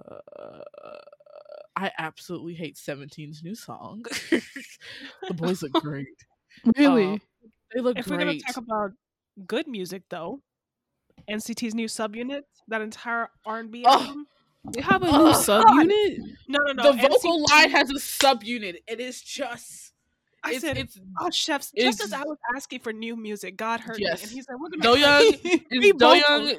I 1.77 1.91
absolutely 1.99 2.55
hate 2.55 2.77
17's 2.77 3.43
new 3.43 3.55
song. 3.55 4.05
the 4.31 5.35
boys 5.35 5.63
look 5.63 5.73
great. 5.73 6.07
Really? 6.79 7.15
Uh, 7.15 7.19
they 7.75 7.81
look 7.81 7.97
great. 7.97 8.07
If 8.07 8.11
we're 8.11 8.19
gonna 8.19 8.39
talk 8.39 8.57
about 8.59 8.93
good 9.45 9.67
music, 9.67 10.05
though, 10.09 10.41
NCT's 11.29 11.75
new 11.75 11.89
subunit, 11.89 12.43
that 12.69 12.81
entire 12.81 13.29
R 13.45 13.59
and 13.59 13.73
B 13.73 13.83
Oh, 13.85 13.91
album. 14.01 14.27
They 14.73 14.81
have 14.81 15.03
a 15.03 15.07
new 15.07 15.11
Oh, 15.13 15.33
subunit. 15.33 16.19
No, 16.47 16.61
no, 16.61 16.73
no. 16.75 16.93
the 16.93 17.09
vocal 17.09 17.45
line 17.51 17.71
has 17.71 17.91
a 17.91 17.95
subunit. 17.95 18.77
It 18.87 19.01
is 19.01 19.21
just. 19.21 19.94
I 20.45 20.53
it's, 20.53 20.61
said, 20.61 20.77
it's 20.77 20.99
oh, 21.21 21.31
chefs. 21.31 21.73
Just 21.77 22.03
as 22.03 22.13
I 22.13 22.23
was 22.23 22.37
asking 22.55 22.81
for 22.81 22.93
new 22.93 23.17
music, 23.17 23.57
God 23.57 23.81
heard 23.81 23.99
Yes. 23.99 24.19
me, 24.21 24.23
and 24.25 24.33
He's 24.33 24.47
like, 24.49 24.59
"We're 24.61 24.69
Do 24.71 24.79
gonna 24.79 25.01
Young, 25.01 25.33
be 25.71 25.93
Do 25.93 26.07
Young, 26.07 26.19
Young, 26.47 26.57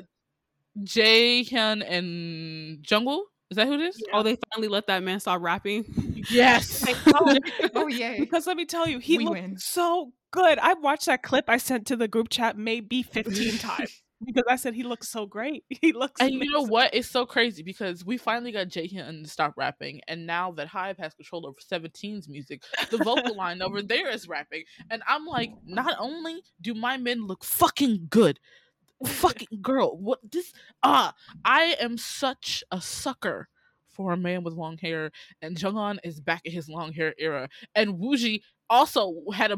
Jae 0.84 1.54
and 1.54 2.84
Jungle. 2.84 3.26
Is 3.52 3.58
that 3.58 3.68
who 3.68 3.74
it 3.74 3.82
is? 3.82 4.02
Yeah. 4.08 4.18
Oh, 4.18 4.24
they 4.24 4.38
finally 4.52 4.68
let 4.68 4.88
that 4.88 5.04
man 5.04 5.20
stop 5.20 5.42
rapping. 5.42 5.86
Yes. 6.32 6.84
Like, 6.84 6.98
oh, 7.14 7.38
oh, 7.76 7.88
yay. 7.88 8.20
because 8.20 8.48
let 8.48 8.58
me 8.58 8.66
tell 8.66 8.88
you, 8.88 8.98
he 8.98 9.20
We 9.20 9.26
looked 9.26 9.40
win. 9.40 9.58
so 9.60 10.12
good. 10.32 10.58
I 10.58 10.74
watched 10.74 11.06
that 11.06 11.22
clip 11.22 11.46
I 11.48 11.58
sent 11.58 11.86
to 11.88 11.96
the 11.96 12.08
group 12.08 12.30
chat 12.30 12.58
maybe 12.58 13.04
15 13.04 13.60
times 13.60 14.02
because 14.24 14.44
I 14.50 14.56
said 14.56 14.74
he 14.74 14.84
looks 14.84 15.10
so 15.10 15.26
great. 15.26 15.64
He 15.82 15.92
looks 15.94 16.22
And 16.22 16.34
you 16.34 16.52
know 16.52 16.66
what? 16.66 16.94
It's 16.94 17.10
so 17.10 17.26
crazy 17.26 17.62
because 17.62 18.06
we 18.06 18.18
finally 18.18 18.52
got 18.52 18.68
Jaehyun 18.68 19.24
to 19.24 19.30
stop 19.30 19.54
rapping, 19.58 20.02
and 20.08 20.26
now 20.26 20.52
that 20.54 20.68
HYBE 20.70 21.00
has 21.00 21.14
control 21.14 21.46
over 21.46 21.58
17's 21.60 22.30
music, 22.30 22.64
the 22.90 22.98
vocal 22.98 23.36
line 23.38 23.62
over 23.62 23.82
there 23.82 24.10
is 24.10 24.28
rapping, 24.28 24.64
and 24.90 25.04
I'm 25.08 25.26
like, 25.26 25.52
not 25.66 25.96
only 26.00 26.42
do 26.62 26.74
my 26.74 26.98
men 26.98 27.28
look 27.28 27.44
fucking 27.44 28.08
good, 28.10 28.40
fucking 29.06 29.60
girl, 29.62 29.98
what 29.98 30.20
this? 30.32 30.54
Ah, 30.82 31.14
I 31.44 31.76
am 31.80 31.98
such 31.98 32.64
a 32.72 32.82
sucker 32.82 33.50
for 33.90 34.14
a 34.14 34.18
man 34.18 34.44
with 34.44 34.54
long 34.54 34.78
hair, 34.78 35.12
and 35.42 35.58
Jungwon 35.58 36.00
is 36.04 36.20
back 36.20 36.42
in 36.46 36.54
his 36.54 36.70
long 36.70 36.94
hair 36.94 37.14
era, 37.20 37.50
and 37.76 38.00
Woozi 38.00 38.42
also 38.70 39.14
had 39.34 39.52
a 39.52 39.58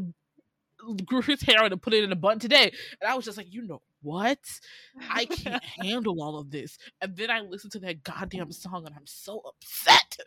grew 1.06 1.22
his 1.22 1.42
hair 1.42 1.60
out 1.60 1.72
and 1.72 1.82
put 1.82 1.94
it 1.94 2.04
in 2.04 2.12
a 2.12 2.16
bun 2.16 2.40
today, 2.40 2.72
and 3.02 3.10
I 3.10 3.16
was 3.16 3.26
just 3.26 3.38
like, 3.38 3.54
you 3.54 3.62
know 3.66 3.82
what? 4.08 4.40
I 5.10 5.26
can't 5.26 5.64
handle 5.82 6.22
all 6.22 6.40
of 6.40 6.52
this. 6.52 6.78
And 7.02 7.16
then 7.16 7.30
I 7.30 7.42
listen 7.42 7.70
to 7.72 7.80
that 7.80 8.04
goddamn 8.04 8.52
song 8.52 8.86
and 8.86 8.96
I'm 8.96 9.06
so 9.06 9.42
upset. 9.46 10.18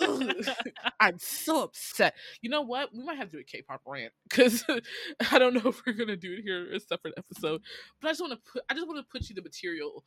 I'm 1.00 1.18
so 1.18 1.64
upset. 1.64 2.14
You 2.40 2.50
know 2.50 2.62
what? 2.62 2.90
We 2.94 3.04
might 3.04 3.18
have 3.18 3.30
to 3.30 3.36
do 3.36 3.40
a 3.40 3.44
K-pop 3.44 3.82
rant 3.86 4.12
because 4.28 4.64
I 5.30 5.38
don't 5.38 5.54
know 5.54 5.70
if 5.70 5.82
we're 5.86 5.92
gonna 5.92 6.16
do 6.16 6.32
it 6.32 6.42
here 6.42 6.72
a 6.72 6.80
separate 6.80 7.14
episode. 7.16 7.62
But 8.00 8.08
I 8.08 8.10
just 8.12 8.20
want 8.20 8.32
to 8.32 8.50
put 8.50 8.62
I 8.70 8.74
just 8.74 8.86
want 8.86 8.98
to 8.98 9.10
put 9.10 9.28
you 9.28 9.34
the 9.34 9.42
material 9.42 10.04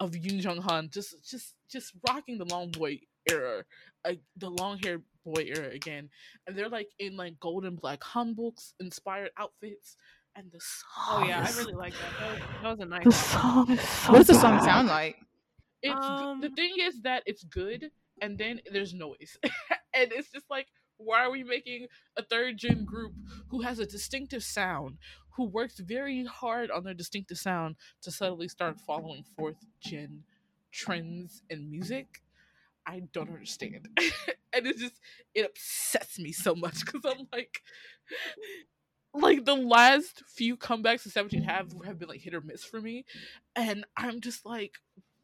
of 0.00 0.12
Yoon 0.12 0.42
Jeonghan 0.42 0.90
just 0.90 1.14
just 1.28 1.54
just 1.70 1.92
rocking 2.08 2.38
the 2.38 2.44
long 2.44 2.70
boy 2.70 2.98
era, 3.30 3.64
like 4.04 4.20
the 4.36 4.50
long 4.50 4.78
hair 4.78 5.00
boy 5.24 5.44
era 5.46 5.68
again. 5.68 6.10
And 6.46 6.56
they're 6.56 6.68
like 6.68 6.88
in 6.98 7.16
like 7.16 7.38
golden 7.40 7.76
black 7.76 8.00
hanboks 8.00 8.72
inspired 8.80 9.30
outfits. 9.38 9.96
And 10.34 10.50
the 10.50 10.60
song 10.60 10.86
Oh 11.08 11.18
yeah, 11.20 11.42
I 11.42 11.50
really 11.50 11.74
like 11.74 11.98
that. 11.98 12.16
That 12.18 12.30
was, 12.30 12.40
that 12.60 12.68
was 12.70 12.80
a 12.80 12.84
nice. 12.86 13.04
the 13.04 13.12
song 13.12 13.70
is 13.70 13.80
so 13.82 14.12
What 14.12 14.18
does 14.18 14.26
the 14.28 14.34
song 14.34 14.60
bad. 14.60 14.64
sound 14.64 14.88
like? 14.88 15.16
It's 15.82 16.08
g- 16.08 16.28
the 16.40 16.48
Um, 16.48 16.50
thing 16.50 16.74
is 16.78 17.02
that 17.02 17.22
it's 17.26 17.44
good, 17.44 17.90
and 18.20 18.38
then 18.38 18.60
there's 18.70 18.94
noise, 18.94 19.36
and 19.94 20.12
it's 20.12 20.30
just 20.30 20.48
like, 20.48 20.68
why 20.96 21.24
are 21.24 21.30
we 21.30 21.42
making 21.42 21.88
a 22.16 22.22
third 22.22 22.56
gen 22.58 22.84
group 22.84 23.12
who 23.48 23.62
has 23.62 23.78
a 23.80 23.86
distinctive 23.86 24.44
sound, 24.44 24.98
who 25.36 25.44
works 25.44 25.78
very 25.80 26.24
hard 26.24 26.70
on 26.70 26.84
their 26.84 26.94
distinctive 26.94 27.38
sound 27.38 27.76
to 28.02 28.10
suddenly 28.12 28.48
start 28.48 28.78
following 28.78 29.24
fourth 29.36 29.66
gen 29.80 30.24
trends 30.70 31.42
in 31.50 31.70
music? 31.70 32.22
I 32.86 33.00
don't 33.12 33.28
understand, 33.30 33.88
and 34.52 34.66
it's 34.66 34.80
just 34.80 35.00
it 35.34 35.46
upsets 35.46 36.18
me 36.18 36.32
so 36.32 36.54
much 36.54 36.84
because 36.84 37.02
I'm 37.04 37.28
like. 37.32 37.62
Like 39.14 39.44
the 39.44 39.54
last 39.54 40.22
few 40.26 40.56
comebacks 40.56 41.04
of 41.06 41.12
17 41.12 41.42
have 41.42 41.72
have 41.84 41.98
been 41.98 42.08
like 42.08 42.20
hit 42.20 42.34
or 42.34 42.40
miss 42.40 42.64
for 42.64 42.80
me, 42.80 43.04
and 43.54 43.84
I'm 43.96 44.20
just 44.20 44.46
like, 44.46 44.78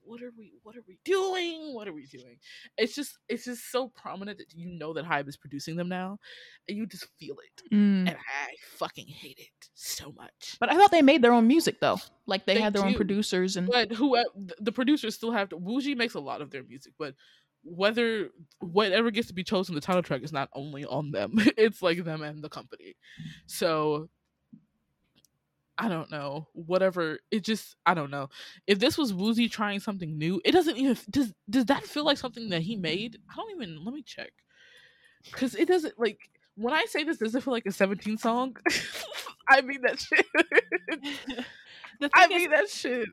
what 0.09 0.23
are 0.23 0.33
we 0.39 0.55
what 0.63 0.75
are 0.75 0.83
we 0.89 0.99
doing 1.05 1.75
what 1.75 1.87
are 1.87 1.93
we 1.93 2.07
doing 2.07 2.39
it's 2.79 2.95
just 2.95 3.19
it's 3.29 3.45
just 3.45 3.71
so 3.71 3.89
prominent 3.89 4.39
that 4.39 4.47
you 4.55 4.71
know 4.71 4.95
that 4.95 5.05
HYBE 5.05 5.29
is 5.29 5.37
producing 5.37 5.77
them 5.77 5.89
now 5.91 6.19
and 6.67 6.79
you 6.79 6.87
just 6.87 7.07
feel 7.19 7.35
it 7.35 7.63
Mm. 7.71 8.09
and 8.09 8.17
i 8.17 8.55
fucking 8.79 9.07
hate 9.07 9.39
it 9.39 9.69
so 9.75 10.13
much 10.17 10.57
But 10.59 10.73
I 10.73 10.77
thought 10.77 10.91
they 10.91 11.03
made 11.03 11.21
their 11.21 11.33
own 11.33 11.47
music 11.47 11.81
though. 11.81 11.99
Like 12.25 12.47
they, 12.47 12.55
They 12.55 12.61
had 12.63 12.73
their 12.73 12.85
own 12.87 12.95
producers 12.95 13.57
and 13.57 13.67
but 13.69 13.93
who 13.93 14.17
uh, 14.17 14.25
the 14.59 14.73
producers 14.73 15.15
still 15.15 15.33
have 15.33 15.51
to 15.51 15.59
Woozi 15.59 15.95
makes 15.95 16.15
a 16.15 16.21
lot 16.21 16.41
of 16.41 16.51
their 16.51 16.63
music 16.63 16.95
but 16.99 17.15
whether 17.63 18.31
whatever 18.61 19.11
gets 19.11 19.29
to 19.29 19.35
be 19.35 19.45
chosen 19.45 19.75
the 19.75 19.81
title 19.81 20.03
track 20.03 20.23
is 20.23 20.33
not 20.33 20.49
only 20.55 20.85
on 20.85 21.11
them 21.11 21.35
it's 21.57 21.83
like 21.83 22.05
them 22.05 22.23
and 22.23 22.43
the 22.43 22.49
company 22.49 22.95
so 23.47 24.09
I 25.81 25.89
don't 25.89 26.11
know. 26.11 26.49
Whatever. 26.55 27.21
It 27.31 27.45
just 27.45 27.77
I 27.87 27.95
don't 27.95 28.11
know. 28.11 28.29
If 28.67 28.81
this 28.81 28.99
was 28.99 29.13
Woozi 29.13 29.49
trying 29.49 29.79
something 29.79 30.19
new, 30.19 30.41
it 30.45 30.51
doesn't 30.51 30.77
even 30.77 30.97
does 31.09 31.33
does 31.49 31.67
that 31.67 31.85
feel 31.85 32.05
like 32.05 32.19
something 32.19 32.49
that 32.49 32.63
he 32.63 32.75
made? 32.75 33.19
I 33.31 33.37
don't 33.37 33.53
even 33.53 33.85
let 33.85 33.95
me 33.95 34.03
check. 34.03 34.33
Cuz 35.31 35.55
it 35.55 35.69
doesn't 35.69 35.99
like 35.99 36.19
when 36.57 36.75
I 36.75 36.85
say 36.87 37.05
this 37.05 37.19
does 37.19 37.35
it 37.35 37.45
feel 37.45 37.53
like 37.53 37.67
a 37.67 37.73
17 37.73 38.19
song? 38.19 38.57
I 39.49 39.61
mean 39.61 39.81
that 39.83 40.01
shit. 40.01 40.27
I 42.13 42.25
is, 42.25 42.29
mean 42.31 42.51
that 42.51 42.69
shit. 42.69 43.09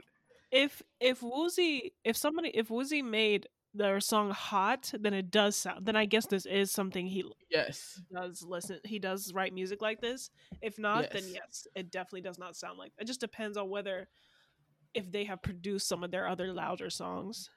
if 0.51 0.81
if 0.99 1.21
Woozi, 1.21 1.91
if 2.03 2.17
somebody, 2.17 2.49
if 2.49 2.69
Woozi 2.69 3.03
made 3.03 3.47
their 3.75 3.99
song 3.99 4.31
hot, 4.31 4.91
then 4.99 5.13
it 5.13 5.29
does 5.31 5.55
sound. 5.55 5.85
Then 5.85 5.95
I 5.95 6.05
guess 6.05 6.25
this 6.25 6.45
is 6.45 6.71
something 6.71 7.05
he 7.07 7.23
Yes. 7.49 8.01
does 8.11 8.41
listen. 8.43 8.79
He 8.83 8.99
does 8.99 9.33
write 9.33 9.53
music 9.53 9.81
like 9.81 10.01
this. 10.01 10.29
If 10.61 10.77
not, 10.79 11.11
then 11.11 11.23
Yes. 11.25 11.33
yes, 11.33 11.67
it 11.75 11.91
definitely 11.91 12.21
does 12.21 12.37
not 12.39 12.55
sound 12.55 12.77
like. 12.77 12.93
It 12.97 13.05
just 13.05 13.19
depends 13.19 13.57
on 13.57 13.69
whether 13.69 14.07
if 14.93 15.11
they 15.11 15.25
have 15.25 15.41
produced 15.41 15.87
some 15.87 16.03
of 16.03 16.11
their 16.11 16.27
other 16.27 16.53
louder 16.53 16.89
songs. 16.89 17.49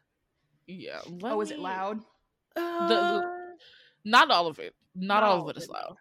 Yeah. 0.66 1.00
let 1.06 1.32
Oh, 1.32 1.40
is 1.40 1.50
it 1.50 1.58
loud? 1.60 2.00
Uh, 2.56 3.20
Not 4.04 4.30
all 4.30 4.46
of 4.46 4.58
it. 4.58 4.74
Not, 4.94 5.20
Not 5.20 5.22
all, 5.22 5.32
all 5.40 5.42
of 5.48 5.48
it 5.48 5.56
of 5.58 5.62
is 5.62 5.68
it, 5.68 5.72
loud. 5.72 5.96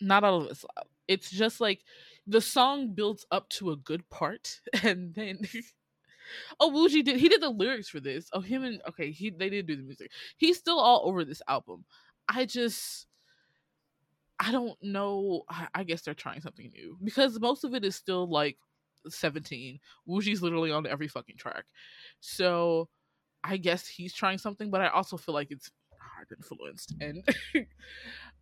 Not 0.00 0.24
all 0.24 0.42
of 0.42 0.50
it's 0.50 0.64
loud. 0.76 0.86
It's 1.08 1.30
just 1.30 1.60
like 1.60 1.82
the 2.26 2.40
song 2.40 2.94
builds 2.94 3.26
up 3.30 3.48
to 3.50 3.70
a 3.72 3.76
good 3.76 4.08
part, 4.10 4.60
and 4.82 5.14
then 5.14 5.40
oh, 6.58 6.70
Woozi 6.70 7.04
did 7.04 7.16
he 7.16 7.28
did 7.28 7.42
the 7.42 7.50
lyrics 7.50 7.88
for 7.88 8.00
this? 8.00 8.28
Oh, 8.32 8.40
him 8.40 8.64
and 8.64 8.80
okay, 8.88 9.10
he 9.10 9.30
they 9.30 9.50
did 9.50 9.66
do 9.66 9.76
the 9.76 9.82
music. 9.82 10.10
He's 10.36 10.58
still 10.58 10.78
all 10.78 11.02
over 11.04 11.24
this 11.24 11.42
album. 11.48 11.84
I 12.28 12.44
just 12.44 13.06
I 14.38 14.52
don't 14.52 14.78
know. 14.82 15.42
I, 15.48 15.68
I 15.74 15.84
guess 15.84 16.02
they're 16.02 16.14
trying 16.14 16.40
something 16.40 16.70
new 16.72 16.96
because 17.04 17.38
most 17.38 17.64
of 17.64 17.74
it 17.74 17.84
is 17.84 17.94
still 17.94 18.28
like 18.28 18.56
17. 19.08 19.78
Woozi's 20.08 20.42
literally 20.42 20.72
on 20.72 20.86
every 20.86 21.08
fucking 21.08 21.36
track. 21.36 21.64
So 22.20 22.88
I 23.44 23.56
guess 23.56 23.86
he's 23.86 24.14
trying 24.14 24.38
something, 24.38 24.70
but 24.70 24.80
I 24.80 24.88
also 24.88 25.16
feel 25.16 25.34
like 25.34 25.50
it's 25.50 25.70
hard 26.00 26.28
influenced. 26.36 26.94
And 27.00 27.26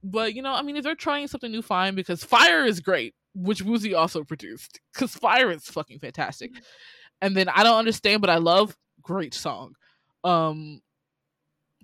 but 0.02 0.34
you 0.34 0.42
know, 0.42 0.52
I 0.52 0.62
mean, 0.62 0.76
if 0.76 0.84
they're 0.84 0.94
trying 0.94 1.26
something 1.28 1.50
new, 1.50 1.62
fine, 1.62 1.94
because 1.94 2.24
Fire 2.24 2.64
is 2.64 2.80
great, 2.80 3.14
which 3.34 3.64
Woozi 3.64 3.96
also 3.96 4.24
produced. 4.24 4.80
Because 4.92 5.14
Fire 5.14 5.50
is 5.50 5.64
fucking 5.64 5.98
fantastic. 5.98 6.52
And 7.20 7.36
then 7.36 7.48
I 7.48 7.62
don't 7.62 7.78
understand, 7.78 8.20
but 8.20 8.30
I 8.30 8.36
love 8.36 8.76
great 9.02 9.34
song. 9.34 9.74
Um 10.24 10.80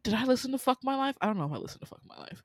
did 0.02 0.14
I 0.14 0.24
listen 0.24 0.52
to 0.52 0.58
Fuck 0.58 0.78
My 0.84 0.96
Life? 0.96 1.16
I 1.20 1.26
don't 1.26 1.38
know 1.38 1.46
if 1.46 1.52
I 1.52 1.56
listened 1.56 1.80
to 1.80 1.86
Fuck 1.86 2.02
My 2.06 2.18
Life. 2.18 2.42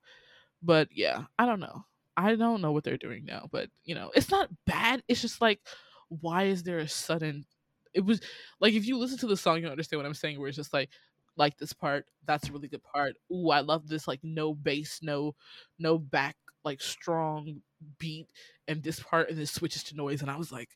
But 0.64 0.88
yeah, 0.92 1.24
I 1.38 1.46
don't 1.46 1.60
know. 1.60 1.84
I 2.18 2.36
don't 2.36 2.62
know 2.62 2.72
what 2.72 2.84
they're 2.84 2.98
doing 2.98 3.26
now, 3.26 3.48
but 3.52 3.70
you 3.84 3.96
know, 3.96 4.12
it's 4.16 4.32
not 4.32 4.50
bad. 4.66 5.04
It's 5.08 5.22
just 5.22 5.42
like, 5.42 5.60
why 6.08 6.44
is 6.44 6.64
there 6.64 6.80
a 6.80 6.88
sudden? 6.88 7.46
It 7.94 8.06
was 8.06 8.22
like 8.60 8.74
if 8.74 8.86
you 8.86 8.98
listen 8.98 9.18
to 9.20 9.28
the 9.28 9.38
song, 9.38 9.62
you 9.62 9.68
understand 9.68 10.00
what 10.00 10.06
I'm 10.06 10.14
saying. 10.14 10.40
Where 10.40 10.48
it's 10.48 10.58
just 10.58 10.74
like, 10.74 10.90
like 11.38 11.58
this 11.58 11.74
part, 11.74 12.06
that's 12.26 12.50
a 12.50 12.52
really 12.52 12.68
good 12.68 12.84
part. 12.84 13.16
Ooh, 13.32 13.50
I 13.50 13.62
love 13.62 13.88
this 13.88 14.08
like 14.08 14.20
no 14.24 14.54
bass, 14.54 15.00
no, 15.02 15.36
no 15.80 15.98
back, 15.98 16.36
like 16.64 16.82
strong 16.82 17.62
beat, 17.98 18.28
and 18.68 18.84
this 18.84 19.00
part, 19.00 19.30
and 19.30 19.38
then 19.38 19.46
switches 19.46 19.84
to 19.86 19.96
noise, 19.96 20.22
and 20.22 20.30
I 20.30 20.38
was 20.38 20.52
like, 20.52 20.70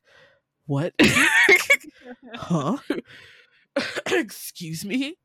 what? 0.65 0.93
huh? 2.35 2.77
Excuse 4.07 4.85
me. 4.85 5.15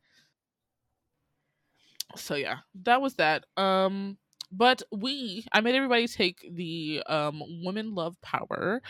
So 2.16 2.34
yeah, 2.34 2.58
that 2.82 3.00
was 3.00 3.14
that. 3.14 3.44
Um 3.56 4.18
but 4.50 4.82
we 4.90 5.44
I 5.52 5.60
made 5.60 5.74
everybody 5.74 6.08
take 6.08 6.44
the 6.50 7.02
um 7.06 7.42
women 7.64 7.94
love 7.94 8.16
power 8.22 8.80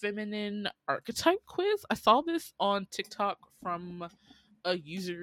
feminine 0.00 0.68
archetype 0.86 1.38
quiz. 1.46 1.84
I 1.90 1.94
saw 1.94 2.20
this 2.20 2.52
on 2.60 2.86
TikTok 2.90 3.38
from 3.62 4.06
a 4.66 4.76
user 4.76 5.16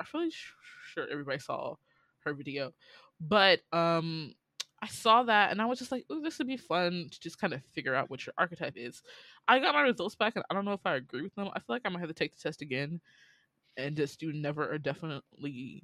I'm 0.00 0.06
really 0.14 0.32
sure 0.94 1.08
everybody 1.10 1.40
saw 1.40 1.74
her 2.24 2.34
video. 2.34 2.72
But 3.20 3.60
um 3.72 4.34
I 4.82 4.86
saw 4.86 5.22
that 5.24 5.50
and 5.50 5.60
I 5.60 5.66
was 5.66 5.78
just 5.78 5.92
like, 5.92 6.04
oh, 6.10 6.22
this 6.22 6.38
would 6.38 6.46
be 6.46 6.56
fun 6.56 7.08
to 7.10 7.20
just 7.20 7.38
kind 7.38 7.52
of 7.52 7.62
figure 7.74 7.94
out 7.94 8.08
what 8.08 8.24
your 8.24 8.32
archetype 8.38 8.74
is. 8.76 9.02
I 9.46 9.58
got 9.58 9.74
my 9.74 9.82
results 9.82 10.14
back 10.14 10.36
and 10.36 10.44
I 10.50 10.54
don't 10.54 10.64
know 10.64 10.72
if 10.72 10.86
I 10.86 10.96
agree 10.96 11.22
with 11.22 11.34
them. 11.34 11.48
I 11.54 11.58
feel 11.58 11.74
like 11.74 11.82
I 11.84 11.90
might 11.90 12.00
have 12.00 12.08
to 12.08 12.14
take 12.14 12.34
the 12.34 12.42
test 12.42 12.62
again 12.62 13.00
and 13.76 13.96
just 13.96 14.20
do 14.20 14.32
never 14.32 14.72
or 14.72 14.78
definitely 14.78 15.82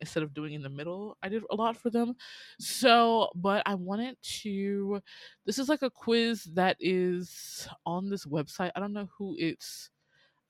instead 0.00 0.22
of 0.22 0.32
doing 0.32 0.54
in 0.54 0.62
the 0.62 0.68
middle. 0.68 1.18
I 1.22 1.28
did 1.28 1.42
a 1.50 1.54
lot 1.54 1.76
for 1.76 1.90
them. 1.90 2.14
So, 2.58 3.30
but 3.34 3.62
I 3.66 3.74
wanted 3.74 4.16
to 4.40 5.02
this 5.44 5.58
is 5.58 5.68
like 5.68 5.82
a 5.82 5.90
quiz 5.90 6.44
that 6.54 6.76
is 6.80 7.68
on 7.84 8.08
this 8.08 8.24
website. 8.24 8.70
I 8.74 8.80
don't 8.80 8.92
know 8.92 9.08
who 9.18 9.36
it's 9.38 9.90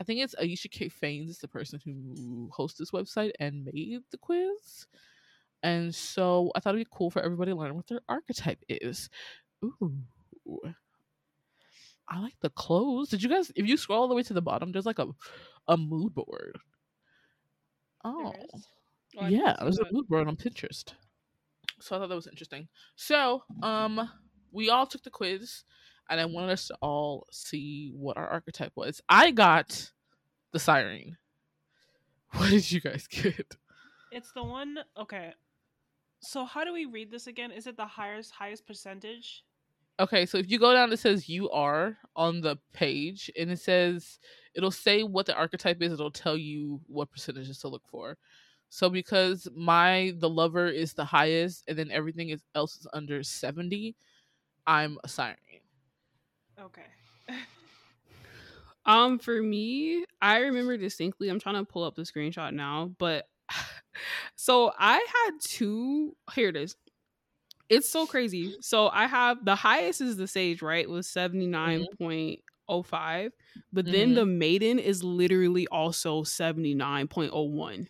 I 0.01 0.05
think 0.05 0.21
it's 0.21 0.37
Aisha 0.37 0.71
K. 0.71 0.89
Faines 0.89 1.31
is 1.31 1.39
the 1.39 1.49
person 1.49 1.81
who 1.85 2.49
hosts 2.53 2.79
this 2.79 2.93
website 2.93 3.33
and 3.41 3.65
made 3.65 4.03
the 4.13 4.19
quiz. 4.19 4.87
And 5.63 5.95
so 5.95 6.53
I 6.55 6.61
thought 6.61 6.75
it'd 6.75 6.87
be 6.87 6.97
cool 6.97 7.11
for 7.11 7.23
everybody 7.23 7.53
to 7.53 7.57
learn 7.57 7.75
what 7.75 7.87
their 7.89 8.01
archetype 8.09 8.63
is. 8.69 9.11
Ooh. 9.65 9.93
I 12.09 12.21
like 12.21 12.37
the 12.41 12.51
clothes. 12.51 13.11
Did 13.11 13.23
you 13.23 13.29
guys 13.29 13.53
if 13.55 13.67
you 13.67 13.77
scroll 13.77 14.03
all 14.03 14.09
the 14.09 14.15
way 14.15 14.23
to 14.23 14.33
the 14.33 14.41
bottom, 14.41 14.73
there's 14.73 14.87
like 14.87 14.99
a 14.99 15.09
a 15.67 15.77
mood 15.77 16.15
board. 16.15 16.59
Oh. 18.05 18.33
Oh, 19.17 19.23
I 19.23 19.29
yeah, 19.29 19.57
there's 19.61 19.79
a 19.79 19.93
mood 19.93 20.09
board 20.09 20.29
on 20.29 20.37
Pinterest. 20.37 20.93
So 21.81 21.97
I 21.97 21.99
thought 21.99 22.09
that 22.09 22.15
was 22.15 22.27
interesting. 22.27 22.69
So, 22.97 23.43
um, 23.63 24.11
we 24.53 24.71
all 24.71 24.87
took 24.87 25.03
the 25.03 25.11
quiz, 25.11 25.65
and 26.11 26.21
I 26.21 26.25
wanted 26.25 26.51
us 26.53 26.69
to 26.69 26.77
all 26.81 27.27
see 27.31 27.93
what 27.95 28.17
our 28.17 28.27
archetype 28.29 28.73
was. 28.75 29.01
I 29.09 29.31
got 29.31 29.91
the 30.53 30.59
siren. 30.59 31.17
What 32.33 32.51
did 32.51 32.71
you 32.71 32.83
guys 32.83 33.07
get? 33.11 33.57
It's 34.13 34.33
the 34.33 34.45
one. 34.45 34.77
Okay. 34.99 35.33
So 36.21 36.45
how 36.45 36.65
do 36.65 36.73
we 36.73 36.85
read 36.85 37.11
this 37.11 37.27
again? 37.27 37.51
Is 37.51 37.67
it 37.67 37.77
the 37.77 37.87
highest 37.87 38.33
highest 38.33 38.67
percentage? 38.67 39.45
Okay, 40.01 40.27
so 40.27 40.39
if 40.39 40.49
you 40.49 40.59
go 40.59 40.73
down, 40.73 40.93
it 40.93 40.99
says 40.99 41.29
you 41.29 41.51
are 41.51 41.97
on 42.15 42.41
the 42.41 42.57
page, 42.73 43.31
and 43.37 43.51
it 43.51 43.59
says 43.59 44.21
it'll 44.55 44.71
say 44.71 45.03
what 45.03 45.27
the 45.27 45.35
archetype 45.35 45.83
is. 45.83 45.93
It'll 45.93 46.11
tell 46.11 46.37
you 46.37 46.81
what 46.87 47.11
percentages 47.11 47.59
to 47.61 47.69
look 47.69 47.83
for. 47.89 48.17
So 48.69 48.91
because 48.91 49.49
my 49.57 50.13
the 50.19 50.29
lover 50.29 50.69
is 50.69 50.93
the 50.93 51.05
highest, 51.05 51.65
and 51.69 51.79
then 51.79 51.91
everything 51.91 52.31
is 52.31 52.43
else 52.55 52.77
is 52.77 52.87
under 52.93 53.23
seventy, 53.23 53.97
I'm 54.67 54.99
a 55.05 55.09
siren. 55.09 55.37
Okay. 56.61 56.83
Um, 58.89 59.19
for 59.19 59.43
me, 59.43 60.07
I 60.23 60.39
remember 60.39 60.79
distinctly. 60.79 61.29
I'm 61.29 61.39
trying 61.39 61.57
to 61.57 61.71
pull 61.71 61.85
up 61.85 61.95
the 61.95 62.03
screenshot 62.03 62.55
now, 62.55 62.91
but 62.97 63.29
so 64.37 64.73
I 64.79 64.95
had 64.97 65.41
two. 65.41 66.17
Here 66.35 66.49
it 66.49 66.57
is. 66.57 66.77
It's 67.69 67.89
so 67.89 68.07
crazy. 68.07 68.57
So 68.61 68.89
I 68.89 69.07
have 69.07 69.45
the 69.45 69.55
highest 69.57 70.01
is 70.01 70.17
the 70.17 70.27
sage, 70.29 70.63
right? 70.63 70.89
Was 70.89 71.09
seventy 71.09 71.47
nine 71.47 71.87
point 71.99 72.41
oh 72.69 72.85
but 73.73 73.91
then 73.91 74.15
Mhm. 74.15 74.15
the 74.15 74.27
maiden 74.27 74.79
is 74.79 75.05
literally 75.05 75.67
also 75.69 76.23
seventy 76.25 76.75
nine 76.75 77.09
point 77.09 77.31
oh 77.35 77.43
one. 77.45 77.89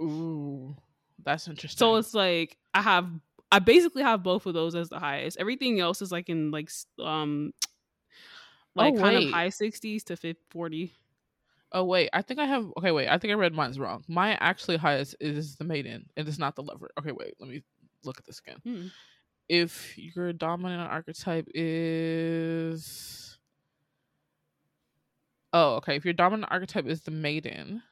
Ooh, 0.00 0.76
that's 1.22 1.48
interesting. 1.48 1.78
So 1.78 1.96
it's 1.96 2.14
like 2.14 2.58
I 2.74 2.82
have 2.82 3.08
I 3.50 3.58
basically 3.58 4.02
have 4.02 4.22
both 4.22 4.46
of 4.46 4.54
those 4.54 4.74
as 4.74 4.88
the 4.88 4.98
highest. 4.98 5.38
Everything 5.38 5.80
else 5.80 6.02
is 6.02 6.12
like 6.12 6.28
in 6.28 6.50
like 6.50 6.70
um 6.98 7.52
like 8.74 8.94
kind 8.96 9.16
of 9.16 9.24
high 9.24 9.48
60s 9.50 10.04
to 10.04 10.16
50, 10.16 10.42
40. 10.50 10.92
Oh 11.72 11.84
wait, 11.84 12.10
I 12.12 12.22
think 12.22 12.38
I 12.40 12.44
have. 12.46 12.66
Okay, 12.78 12.90
wait. 12.90 13.08
I 13.08 13.18
think 13.18 13.30
I 13.32 13.34
read 13.34 13.54
mine's 13.54 13.78
wrong. 13.78 14.04
My 14.08 14.34
actually 14.40 14.76
highest 14.76 15.16
is 15.20 15.56
the 15.56 15.64
maiden, 15.64 16.06
and 16.16 16.28
it's 16.28 16.38
not 16.38 16.54
the 16.56 16.62
lover. 16.62 16.90
Okay, 16.98 17.12
wait. 17.12 17.34
Let 17.40 17.48
me 17.48 17.62
look 18.04 18.18
at 18.18 18.24
this 18.26 18.40
again. 18.40 18.58
Hmm. 18.64 18.86
If 19.48 19.96
your 19.98 20.32
dominant 20.32 20.90
archetype 20.90 21.48
is, 21.54 23.38
oh, 25.52 25.76
okay. 25.76 25.96
If 25.96 26.04
your 26.04 26.14
dominant 26.14 26.50
archetype 26.52 26.86
is 26.86 27.02
the 27.02 27.10
maiden. 27.10 27.82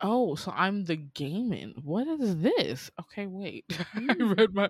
Oh, 0.00 0.34
so 0.34 0.52
I'm 0.54 0.84
the 0.84 0.96
gamine. 0.96 1.82
What 1.82 2.06
is 2.08 2.36
this? 2.38 2.90
Okay, 3.00 3.26
wait. 3.26 3.64
I 3.94 4.00
Mm. 4.00 4.36
read 4.36 4.54
my, 4.54 4.68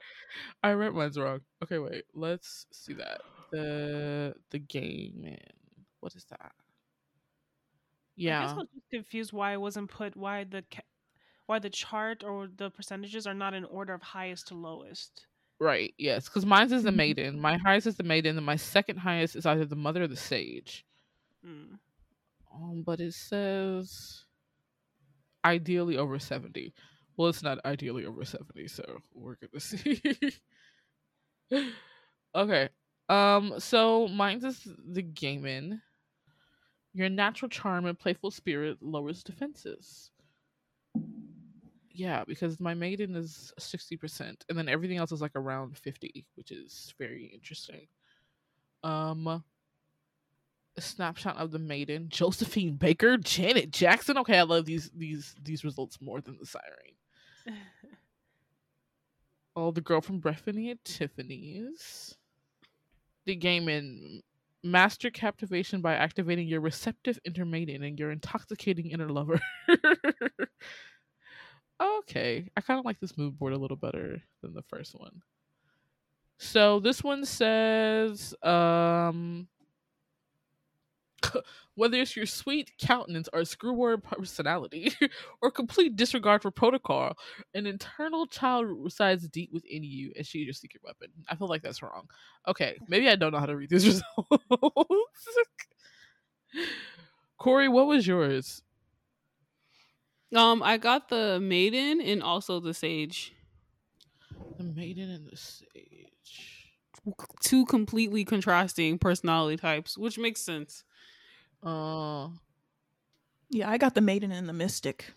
I 0.63 0.73
read 0.73 0.93
mine's 0.95 1.19
wrong. 1.19 1.41
Okay, 1.63 1.79
wait. 1.79 2.05
Let's 2.15 2.67
see 2.73 2.95
that. 2.95 3.23
The 3.51 4.35
the 4.51 4.61
gamine. 4.61 5.39
What 6.01 6.15
is 6.15 6.25
that? 6.27 6.53
I 8.23 8.23
Yeah. 8.23 8.41
guess 8.41 8.53
I 8.53 8.57
was 8.57 8.69
just 8.75 8.91
confused 8.91 9.33
why 9.33 9.53
it 9.53 9.61
wasn't 9.61 9.91
put 9.91 10.17
why 10.17 10.45
the 10.45 10.63
ca- 10.63 10.83
why 11.47 11.59
the 11.59 11.71
chart 11.71 12.23
or 12.25 12.49
the 12.49 12.71
percentages 12.71 13.27
are 13.27 13.35
not 13.35 13.55
in 13.55 13.65
order 13.65 13.95
of 13.95 14.03
highest 14.03 14.49
to 14.49 14.55
lowest. 14.55 15.27
Right. 15.61 15.95
Yes, 15.99 16.29
because 16.29 16.45
mine's 16.47 16.73
is 16.73 16.83
the 16.85 16.93
maiden. 17.05 17.41
My 17.41 17.57
highest 17.59 17.87
is 17.87 17.97
the 17.97 18.03
maiden, 18.05 18.37
and 18.37 18.47
my 18.47 18.57
second 18.57 18.99
highest 18.99 19.37
is 19.37 19.47
either 19.47 19.65
the 19.67 19.77
mother 19.77 20.03
or 20.05 20.09
the 20.09 20.17
sage. 20.17 20.85
Mm. 21.45 21.79
Um, 22.55 22.83
but 22.85 23.01
it 23.01 23.15
says 23.15 24.25
ideally 25.45 25.97
over 25.97 26.19
seventy. 26.19 26.75
Well, 27.17 27.29
it's 27.29 27.43
not 27.43 27.59
ideally 27.65 28.05
over 28.07 28.25
seventy, 28.25 28.69
so 28.69 29.03
we're 29.15 29.37
gonna 29.37 29.61
see. 29.61 30.01
okay. 32.35 32.69
Um. 33.09 33.55
So 33.59 34.09
mine's 34.09 34.45
is 34.45 34.67
the 34.93 35.03
gamine. 35.03 35.81
Your 36.95 37.09
natural 37.09 37.49
charm 37.49 37.87
and 37.87 37.99
playful 37.99 38.31
spirit 38.31 38.79
lowers 38.81 39.23
defenses. 39.25 40.11
Yeah, 41.91 42.25
because 42.27 42.61
my 42.61 42.75
maiden 42.75 43.15
is 43.17 43.53
sixty 43.59 43.97
percent, 43.97 44.45
and 44.49 44.57
then 44.57 44.69
everything 44.69 44.97
else 44.99 45.13
is 45.13 45.21
like 45.21 45.37
around 45.37 45.77
fifty, 45.77 46.25
which 46.37 46.51
is 46.51 46.95
very 46.99 47.27
interesting. 47.35 47.87
Um, 48.83 49.27
a 50.77 50.81
snapshot 50.81 51.37
of 51.37 51.51
the 51.51 51.59
maiden: 51.59 52.07
Josephine 52.11 52.77
Baker, 52.77 53.17
Janet 53.17 53.71
Jackson. 53.71 54.19
Okay, 54.19 54.39
I 54.39 54.43
love 54.43 54.65
these 54.65 54.91
these 54.95 55.35
these 55.43 55.65
results 55.65 56.01
more 56.01 56.21
than 56.21 56.39
the 56.39 56.47
siren. 56.47 57.57
Oh, 59.57 59.71
the 59.71 59.81
girl 59.81 60.01
from 60.01 60.19
Breakfast 60.19 60.59
at 60.59 60.85
Tiffany's. 60.85 62.17
The 63.25 63.37
gamine 63.37 64.21
master 64.65 65.11
captivation 65.11 65.81
by 65.81 65.95
activating 65.95 66.49
your 66.49 66.61
receptive 66.61 67.19
inner 67.25 67.45
and 67.83 67.99
your 67.99 68.11
intoxicating 68.11 68.91
inner 68.91 69.11
lover. 69.11 69.41
okay, 71.83 72.49
I 72.57 72.61
kind 72.63 72.79
of 72.79 72.85
like 72.85 72.99
this 72.99 73.17
mood 73.17 73.39
board 73.39 73.53
a 73.53 73.59
little 73.59 73.77
better 73.77 74.23
than 74.43 74.55
the 74.55 74.63
first 74.63 74.95
one. 74.99 75.23
So 76.39 76.81
this 76.81 77.05
one 77.05 77.25
says, 77.25 78.35
um, 78.43 79.47
whether 81.75 81.99
it's 81.99 82.17
your 82.17 82.27
sweet 82.27 82.73
countenance 82.79 83.29
or 83.33 83.41
screwword 83.41 84.03
personality 84.03 84.93
or 85.43 85.51
complete 85.51 85.97
disregard 85.97 86.43
for 86.43 86.51
protocol, 86.51 87.17
an 87.55 87.67
internal 87.67 88.27
child 88.27 88.67
resides 88.69 89.29
deep 89.29 89.53
within 89.53 89.83
you 89.83 90.13
and 90.17 90.27
she 90.27 90.41
is 90.41 90.47
your 90.47 90.55
secret 90.55 90.83
weapon. 90.85 91.09
I 91.29 91.37
feel 91.37 91.49
like 91.49 91.63
that's 91.63 91.83
wrong. 91.83 92.09
Okay, 92.47 92.79
maybe 92.89 93.09
I 93.09 93.17
don't 93.17 93.33
know 93.33 93.39
how 93.39 93.47
to 93.47 93.57
read 93.57 93.71
these 93.71 93.87
results. 93.87 94.05
Corey, 97.39 97.69
what 97.69 97.87
was 97.87 98.07
yours? 98.07 98.63
Um, 100.35 100.63
I 100.63 100.79
got 100.79 101.09
the 101.09 101.39
maiden 101.41 102.01
and 102.01 102.23
also 102.23 102.59
the 102.59 102.75
sage. 102.75 103.35
The 104.59 104.65
maiden 104.65 105.11
and 105.11 105.27
the 105.27 105.37
sage. 105.37 106.73
Two 107.43 107.67
completely 107.67 108.25
contrasting 108.25 108.99
personality 108.99 109.57
types, 109.57 109.99
which 109.99 110.19
makes 110.19 110.41
sense. 110.41 110.85
Uh, 111.65 112.29
Yeah, 113.51 113.71
I 113.71 113.79
got 113.79 113.95
the 113.95 114.01
maiden 114.01 114.33
and 114.33 114.49
the 114.49 114.53
mystic. 114.53 115.13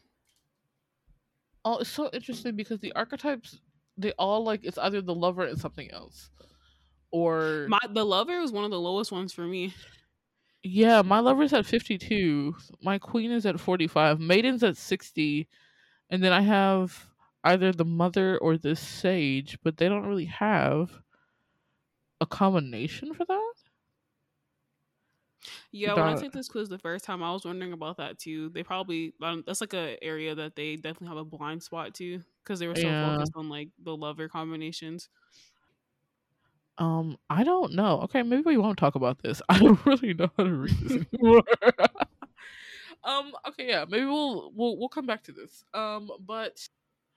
oh, 1.66 1.80
it's 1.80 1.90
so 1.90 2.10
interesting 2.14 2.56
because 2.56 2.80
the 2.80 2.94
archetypes 2.94 3.60
they 3.98 4.12
all 4.14 4.44
like 4.44 4.64
it's 4.64 4.78
either 4.78 5.02
the 5.02 5.16
lover 5.16 5.44
and 5.44 5.60
something 5.60 5.90
else, 5.92 6.30
or 7.12 7.68
My 7.70 7.80
the 7.90 8.06
lover 8.06 8.40
was 8.40 8.52
one 8.52 8.64
of 8.66 8.72
the 8.72 8.80
lowest 8.80 9.12
ones 9.12 9.34
for 9.34 9.42
me. 9.46 9.74
yeah, 10.64 11.02
my 11.02 11.20
lover's 11.20 11.54
at 11.54 11.66
fifty 11.66 11.98
two, 11.98 12.56
my 12.82 12.98
queen 13.00 13.32
is 13.32 13.46
at 13.46 13.60
forty 13.60 13.88
five, 13.88 14.20
maiden's 14.20 14.64
at 14.64 14.78
sixty, 14.78 15.48
and 16.10 16.24
then 16.24 16.32
I 16.32 16.42
have 16.42 17.08
either 17.44 17.72
the 17.72 17.86
mother 17.86 18.38
or 18.38 18.58
the 18.58 18.76
sage, 18.76 19.58
but 19.64 19.78
they 19.78 19.90
don't 19.90 20.06
really 20.06 20.26
have 20.26 20.92
a 22.22 22.26
combination 22.26 23.14
for 23.14 23.26
that. 23.26 23.54
Yeah, 25.72 25.96
when 25.96 26.08
I 26.08 26.16
took 26.16 26.34
this 26.34 26.48
quiz 26.50 26.70
the 26.70 26.80
first 26.80 27.06
time, 27.06 27.24
I 27.24 27.32
was 27.32 27.46
wondering 27.46 27.74
about 27.74 27.98
that 27.98 28.20
too. 28.20 28.50
They 28.50 28.64
probably 28.64 29.14
um, 29.22 29.44
that's 29.46 29.62
like 29.62 29.74
a 29.74 30.02
area 30.04 30.36
that 30.36 30.56
they 30.56 30.76
definitely 30.76 31.08
have 31.10 31.18
a 31.18 31.26
blind 31.26 31.64
spot 31.64 31.94
to 31.96 32.24
because 32.44 32.60
they 32.60 32.68
were 32.68 32.76
so 32.76 32.94
Yeah. 32.94 32.96
focused 32.96 33.34
on 33.36 33.50
like 33.50 33.70
the 33.80 33.96
lover 33.96 34.30
combinations. 34.30 35.10
Um, 36.78 37.18
I 37.30 37.44
don't 37.44 37.74
know. 37.74 38.02
Okay, 38.02 38.22
maybe 38.22 38.44
we 38.44 38.58
won't 38.58 38.78
talk 38.78 38.96
about 38.96 39.20
this. 39.24 39.42
I 39.50 39.60
don't 39.60 39.84
really 39.86 40.14
know 40.14 40.30
how 40.38 40.44
to 40.44 40.54
read 40.54 40.80
this 40.80 40.96
anymore. 40.96 41.42
um, 43.04 43.34
okay, 43.48 43.68
yeah, 43.68 43.86
maybe 43.88 44.06
we'll 44.06 44.52
we'll 44.54 44.78
we'll 44.78 44.90
come 44.90 45.06
back 45.06 45.24
to 45.24 45.32
this. 45.32 45.64
Um, 45.74 46.10
but 46.20 46.68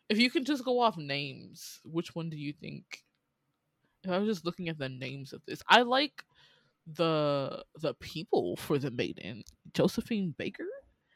if 0.08 0.18
you 0.18 0.30
can 0.30 0.44
just 0.44 0.64
go 0.64 0.80
off 0.80 0.96
names, 0.96 1.80
which 1.84 2.14
one 2.14 2.30
do 2.30 2.36
you 2.36 2.52
think? 2.52 3.04
If 4.04 4.10
I 4.10 4.18
was 4.18 4.28
just 4.28 4.44
looking 4.46 4.68
at 4.68 4.78
the 4.78 4.88
names 4.88 5.32
of 5.32 5.44
this, 5.46 5.62
I 5.68 5.82
like 5.82 6.24
the 6.96 7.64
the 7.80 7.94
people 7.94 8.56
for 8.56 8.78
the 8.78 8.90
maiden. 8.90 9.42
Josephine 9.74 10.34
Baker? 10.36 10.66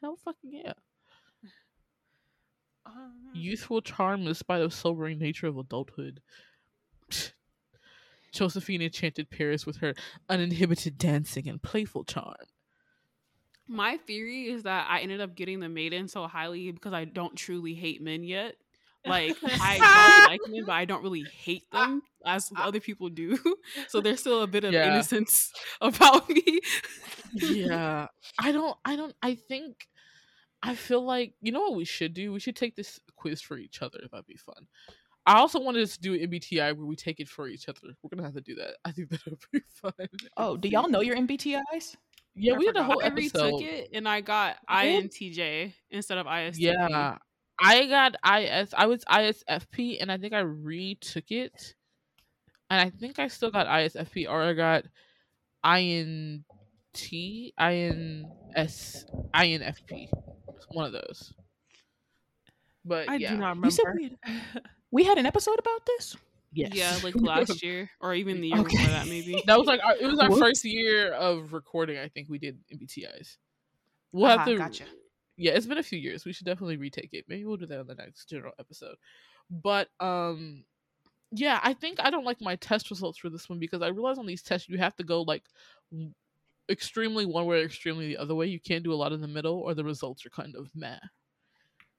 Hell 0.01 0.17
fucking 0.23 0.51
yeah. 0.53 0.73
Um, 2.85 3.13
Youthful 3.33 3.81
charm 3.81 4.27
in 4.27 4.33
spite 4.33 4.61
of 4.61 4.73
sobering 4.73 5.19
nature 5.19 5.47
of 5.47 5.57
adulthood. 5.57 6.21
Josephine 8.31 8.81
enchanted 8.81 9.29
Paris 9.29 9.65
with 9.65 9.77
her 9.77 9.93
uninhibited 10.29 10.97
dancing 10.97 11.47
and 11.47 11.61
playful 11.61 12.03
charm. 12.03 12.35
My 13.67 13.97
theory 13.97 14.49
is 14.49 14.63
that 14.63 14.87
I 14.89 14.99
ended 14.99 15.21
up 15.21 15.35
getting 15.35 15.59
the 15.59 15.69
maiden 15.69 16.07
so 16.07 16.27
highly 16.27 16.71
because 16.71 16.93
I 16.93 17.05
don't 17.05 17.35
truly 17.35 17.73
hate 17.73 18.01
men 18.01 18.23
yet. 18.23 18.55
Like 19.05 19.37
I 19.43 19.77
don't 19.77 20.31
like 20.31 20.41
men, 20.51 20.63
but 20.65 20.73
I 20.73 20.85
don't 20.85 21.03
really 21.03 21.23
hate 21.23 21.63
uh, 21.71 21.79
them 21.87 22.01
as 22.25 22.51
uh 22.55 22.61
other 22.61 22.79
people 22.79 23.09
do. 23.09 23.37
So 23.87 24.01
there's 24.01 24.19
still 24.19 24.41
a 24.43 24.47
bit 24.47 24.63
of 24.63 24.73
Yeah. 24.73 24.87
innocence 24.91 25.51
about 25.81 26.27
me. 26.29 26.59
yeah. 27.33 28.07
I 28.39 28.51
don't 28.51 28.77
I 28.85 28.95
don't 28.95 29.15
I 29.21 29.35
think 29.35 29.87
I 30.63 30.75
feel 30.75 31.03
like 31.05 31.33
you 31.41 31.51
know 31.51 31.61
what 31.61 31.75
we 31.75 31.85
should 31.85 32.13
do? 32.13 32.33
We 32.33 32.39
should 32.39 32.55
take 32.55 32.75
this 32.75 32.99
quiz 33.15 33.41
for 33.41 33.57
each 33.57 33.81
other. 33.81 33.99
That'd 34.11 34.25
be 34.27 34.35
fun. 34.37 34.67
I 35.27 35.39
also 35.39 35.59
wanted 35.59 35.83
us 35.83 35.95
to 35.97 36.01
do 36.01 36.13
an 36.13 36.29
MBTI 36.29 36.75
where 36.77 36.85
we 36.85 36.95
take 36.95 37.19
it 37.19 37.27
for 37.27 37.47
each 37.47 37.67
other. 37.67 37.79
We're 38.01 38.09
gonna 38.15 38.23
have 38.27 38.35
to 38.35 38.41
do 38.41 38.55
that. 38.55 38.75
I 38.85 38.91
think 38.91 39.09
that 39.09 39.25
would 39.25 39.39
be 39.51 39.61
fun. 39.69 39.93
Oh, 40.37 40.55
do 40.57 40.67
y'all 40.69 40.87
know 40.89 41.01
your 41.01 41.15
MBTIs? 41.17 41.95
Yeah, 42.35 42.53
I 42.53 42.57
we 42.57 42.65
did 42.65 42.75
a 42.75 42.79
forgot. 42.83 42.85
whole 42.91 43.03
I 43.03 43.07
retook 43.07 43.41
episode. 43.41 43.61
it 43.61 43.89
and 43.93 44.07
I 44.07 44.21
got 44.21 44.57
did? 44.81 45.11
INTJ 45.11 45.73
instead 45.89 46.17
of 46.17 46.25
ISTP. 46.27 46.55
Yeah. 46.57 47.17
I 47.59 47.87
got 47.87 48.15
IS 48.39 48.73
I 48.77 48.85
was 48.87 49.03
ISFP 49.05 49.97
and 50.01 50.11
I 50.11 50.17
think 50.17 50.33
I 50.33 50.39
retook 50.39 51.31
it. 51.31 51.75
And 52.69 52.81
I 52.81 52.89
think 52.89 53.19
I 53.19 53.27
still 53.27 53.51
got 53.51 53.67
ISFP 53.67 54.27
or 54.29 54.41
I 54.41 54.53
got 54.53 54.83
INT 55.63 56.43
INS 57.57 59.05
INFP. 59.33 60.09
One 60.71 60.85
of 60.85 60.91
those. 60.93 61.33
But 62.83 63.09
I 63.09 63.15
yeah. 63.15 63.31
do 63.31 63.37
not 63.37 63.57
You 63.63 63.71
said 63.71 63.83
remember. 63.87 64.15
we 64.23 64.29
had, 64.31 64.63
we 64.91 65.03
had 65.03 65.17
an 65.17 65.25
episode 65.25 65.59
about 65.59 65.85
this. 65.85 66.15
Yes. 66.53 66.71
Yeah, 66.73 66.97
like 67.03 67.15
last 67.19 67.63
year 67.63 67.89
or 67.99 68.13
even 68.15 68.41
the 68.41 68.47
year 68.49 68.59
Okay. 68.59 68.77
before 68.77 68.91
that, 68.91 69.07
maybe. 69.09 69.41
that 69.45 69.57
was 69.57 69.67
like 69.67 69.81
our, 69.83 69.95
it 69.97 70.05
was 70.07 70.19
our 70.19 70.29
Whoops. 70.29 70.41
first 70.41 70.65
year 70.65 71.11
of 71.13 71.51
recording, 71.53 71.97
I 71.97 72.07
think 72.09 72.29
we 72.29 72.37
did 72.39 72.57
MBTIs. 72.73 73.37
We'll 74.11 74.27
have 74.29 74.39
Ah, 74.41 74.45
to 74.45 74.57
gotcha. 74.57 74.85
Yeah, 75.37 75.51
it's 75.51 75.65
been 75.65 75.77
a 75.77 75.83
few 75.83 75.99
years. 75.99 76.25
We 76.25 76.31
should 76.31 76.45
definitely 76.45 76.77
retake 76.77 77.13
it. 77.13 77.25
Maybe 77.27 77.45
we'll 77.45 77.57
do 77.57 77.65
that 77.65 77.79
on 77.79 77.87
the 77.87 77.95
next 77.95 78.29
general 78.29 78.53
episode. 78.59 78.95
But 79.49 79.89
um 79.99 80.63
yeah, 81.31 81.59
I 81.63 81.73
think 81.73 81.99
I 81.99 82.09
don't 82.09 82.23
like 82.23 82.39
my 82.41 82.55
test 82.55 82.89
results 82.89 83.17
for 83.17 83.29
this 83.29 83.49
one 83.49 83.59
because 83.59 83.81
I 83.81 83.87
realize 83.87 84.17
on 84.17 84.25
these 84.25 84.41
tests 84.41 84.69
you 84.69 84.77
have 84.77 84.95
to 84.97 85.03
go 85.03 85.21
like 85.21 85.43
extremely 86.69 87.25
one 87.25 87.45
way 87.45 87.61
or 87.61 87.65
extremely 87.65 88.07
the 88.07 88.17
other 88.17 88.35
way. 88.35 88.47
You 88.47 88.59
can't 88.59 88.83
do 88.83 88.93
a 88.93 88.95
lot 88.95 89.11
in 89.11 89.21
the 89.21 89.27
middle 89.27 89.59
or 89.59 89.73
the 89.73 89.83
results 89.83 90.25
are 90.25 90.29
kind 90.29 90.55
of 90.55 90.69
meh. 90.73 90.99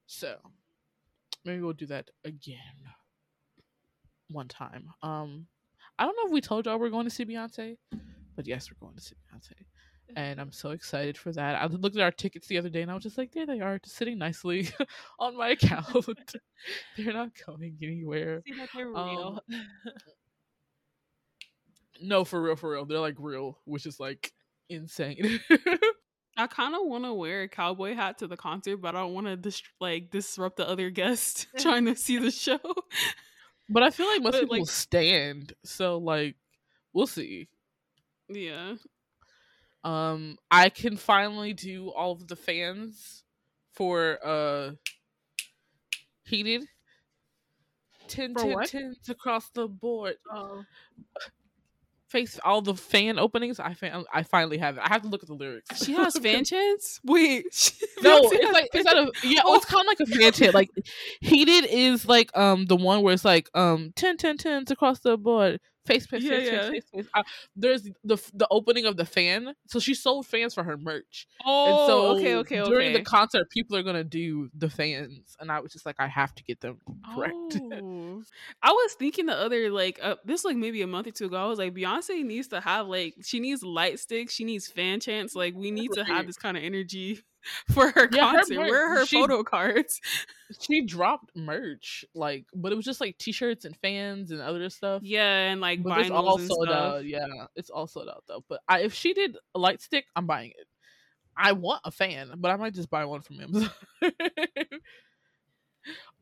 So 0.07 0.37
maybe 1.45 1.61
we'll 1.61 1.75
do 1.75 1.87
that 1.87 2.11
again 2.25 2.59
one 4.31 4.49
time. 4.49 4.89
Um 5.03 5.47
I 5.99 6.05
don't 6.05 6.17
know 6.17 6.27
if 6.27 6.33
we 6.33 6.41
told 6.41 6.67
y'all 6.67 6.79
we're 6.79 6.91
going 6.91 7.07
to 7.07 7.11
see 7.11 7.25
Beyonce, 7.25 7.79
but 8.35 8.47
yes, 8.47 8.71
we're 8.71 8.87
going 8.87 8.97
to 8.97 9.03
see 9.03 9.15
Beyonce 9.15 9.65
and 10.15 10.41
I'm 10.41 10.53
so 10.53 10.71
excited 10.71 11.19
for 11.19 11.33
that. 11.33 11.57
I 11.57 11.67
looked 11.67 11.97
at 11.97 12.03
our 12.03 12.11
tickets 12.13 12.47
the 12.47 12.59
other 12.59 12.69
day, 12.69 12.83
and 12.83 12.91
I 12.91 12.95
was 12.95 13.03
just 13.03 13.19
like, 13.19 13.33
"There 13.33 13.47
they 13.47 13.61
are, 13.61 13.79
just 13.79 13.97
sitting 13.97 14.19
nicely 14.19 14.69
on 15.19 15.37
my 15.37 15.49
account. 15.49 15.87
They're 16.97 17.13
not 17.13 17.31
going 17.47 17.77
anywhere." 17.83 18.43
See 18.47 18.55
that 18.57 18.69
they're 18.75 18.95
Um. 18.97 19.41
No, 22.01 22.25
for 22.25 22.41
real, 22.43 22.57
for 22.57 22.73
real, 22.73 22.85
they're 22.85 22.99
like 23.01 23.17
real, 23.19 23.59
which 23.65 23.87
is 23.87 23.99
like 23.99 24.33
insane. 24.69 25.41
I 26.37 26.47
kind 26.47 26.75
of 26.75 26.83
want 26.85 27.05
to 27.05 27.15
wear 27.15 27.43
a 27.43 27.49
cowboy 27.49 27.95
hat 27.95 28.19
to 28.19 28.27
the 28.27 28.37
concert, 28.37 28.77
but 28.79 28.95
I 28.95 29.01
don't 29.01 29.15
want 29.15 29.27
to 29.29 29.37
dis- 29.37 29.63
like 29.81 30.11
disrupt 30.11 30.59
the 30.59 30.69
other 30.69 30.91
guests 30.91 31.47
trying 31.59 31.87
to 31.87 31.97
see 31.97 32.19
the 32.19 32.31
show. 32.31 32.59
but 33.71 33.83
I 33.83 33.89
feel 33.91 34.07
like 34.09 34.21
most 34.23 34.33
But, 34.33 34.41
people 34.43 34.59
like- 34.59 34.69
stand, 34.69 35.55
so 35.65 35.97
like 35.97 36.37
we'll 36.93 37.07
see. 37.07 37.49
yeah. 38.29 38.75
Um, 39.87 40.37
I 40.51 40.69
can 40.69 40.97
finally 40.97 41.53
do 41.53 41.91
all 41.91 42.11
of 42.11 42.27
the 42.27 42.35
fans 42.35 43.23
for 43.73 44.19
uh 44.25 44.73
heated. 46.25 46.65
10 48.09 48.35
For 48.35 48.43
10 48.43 48.51
what? 48.53 48.69
10s 48.69 49.09
across 49.09 49.49
the 49.51 49.69
board. 49.69 50.17
Oh, 50.33 50.65
face 52.09 52.41
all 52.45 52.63
the 52.63 52.75
fan 52.75 53.19
openings. 53.19 53.61
I 53.61 53.75
fan, 53.75 54.05
I 54.13 54.25
finally 54.25 54.59
have 54.59 54.77
it. 54.77 54.83
I 54.85 54.89
have 54.89 55.03
to 55.03 55.09
look 55.09 55.23
at 55.23 55.29
the 55.29 55.35
lyrics. 55.35 55.85
She 55.85 55.93
has 55.93 56.19
fan 56.23 56.45
chants? 56.45 57.01
Wait. 57.05 57.45
No, 58.03 58.29
it's 58.31 58.53
like 58.53 58.69
it's 58.75 58.85
not 58.85 58.97
a 58.97 59.11
yeah. 59.25 59.41
Oh, 59.45 59.55
it's 59.55 59.65
kind 59.65 59.81
of 59.81 59.87
like 59.87 60.01
a 60.01 60.07
fan 60.07 60.31
chant. 60.33 60.55
Like 60.55 60.69
heated 61.21 61.65
is 61.71 62.07
like 62.07 62.37
um 62.37 62.67
the 62.67 62.77
one 62.77 63.03
where 63.03 63.15
it's 63.15 63.25
like 63.25 63.49
um 63.55 63.93
10 63.97 64.19
10 64.19 64.37
10s 64.37 64.71
across 64.71 65.01
the 65.01 65.17
board. 65.17 65.61
Face 65.87 66.07
face 66.07 66.23
Yeah, 66.23 66.31
face 66.31 66.47
yeah. 66.53 66.61
face 66.63 66.71
face. 66.71 66.85
face. 66.95 67.07
Uh, 67.15 67.23
there's 67.55 67.83
the 68.05 68.17
the 68.35 68.47
opening 68.51 68.87
of 68.87 68.97
the 68.97 69.05
fan. 69.05 69.55
So 69.69 69.79
she 69.79 69.95
sold 69.95 70.27
fans 70.27 70.55
for 70.55 70.65
her 70.65 70.77
merch. 70.77 71.27
Oh, 71.45 71.67
and 71.69 71.87
so 71.89 72.07
okay, 72.17 72.35
okay, 72.37 72.61
okay. 72.61 72.71
during 72.71 72.93
the 72.93 73.03
concert, 73.03 73.49
people 73.51 73.77
are 73.77 73.83
gonna 73.83 74.05
do 74.05 74.51
the 74.55 74.69
fans, 74.69 75.37
and 75.41 75.51
I 75.51 75.61
was 75.61 75.73
just 75.73 75.87
like, 75.87 75.97
I 75.99 76.09
have 76.09 76.35
to 76.35 76.43
get 76.45 76.61
them 76.61 76.79
correct. 77.15 77.35
Oh. 77.77 78.23
I 78.63 78.71
was 78.71 78.95
thinking 78.95 79.27
the 79.27 79.37
other 79.37 79.71
like 79.71 79.99
uh, 80.03 80.17
this 80.25 80.45
like 80.45 80.57
maybe 80.57 80.83
a 80.83 80.87
month 80.87 81.07
or 81.07 81.11
two 81.11 81.27
ago. 81.27 81.37
I 81.37 81.47
was 81.47 81.59
like 81.59 81.75
Beyonce 81.75 82.25
needs 82.25 82.49
to 82.49 82.61
have 82.61 82.87
like 82.87 83.15
she 83.23 83.41
needs 83.41 83.63
light 83.63 83.99
sticks, 83.99 84.33
she 84.35 84.45
needs 84.45 84.67
fan 84.67 85.01
chants. 85.01 85.35
Like 85.35 85.55
we 85.55 85.71
need 85.71 85.93
to 85.93 86.05
have 86.05 86.27
this 86.27 86.37
kind 86.37 86.57
of 86.57 86.63
energy 86.63 87.21
for 87.73 87.89
her 87.91 88.09
Yeah, 88.13 88.31
her 88.33 88.37
concert. 88.39 88.55
merch- 88.57 88.71
Where 88.71 88.87
are 88.93 88.99
her 88.99 89.07
she- 89.07 89.21
photo 89.21 89.43
cards? 89.43 90.01
she 90.61 90.83
dropped 90.85 91.35
merch, 91.37 92.05
like, 92.15 92.47
but 92.55 92.73
it 92.73 92.77
was 92.77 92.85
just 92.85 93.01
like 93.01 93.19
t-shirts 93.19 93.65
and 93.65 93.77
fans 93.77 94.31
and 94.31 94.41
other 94.41 94.69
stuff. 94.71 95.03
Yeah, 95.05 95.51
and 95.51 95.61
like 95.61 95.83
But 95.83 95.99
it's 96.01 96.11
vinyls 96.11 96.15
all 96.15 96.39
and 96.39 96.47
sold 96.49 96.69
stuff. 96.69 96.95
out. 96.95 97.05
Yeah, 97.05 97.27
it's 97.57 97.71
all 97.71 97.87
sold 97.87 98.09
out 98.09 98.25
though. 98.29 98.45
But 98.49 98.61
I, 98.69 98.81
if 98.81 98.95
she 98.95 99.13
did 99.13 99.37
a 99.55 99.59
light 99.59 99.81
stick, 99.83 100.07
I'm 100.15 100.27
buying 100.27 100.51
it. 100.51 100.67
I 101.37 101.53
want 101.53 101.83
a 101.85 101.91
fan, 101.91 102.33
but 102.39 102.51
I 102.51 102.57
might 102.57 102.73
just 102.75 102.89
buy 102.91 103.05
one 103.05 103.21
from 103.21 103.41
Amazon. 103.41 103.71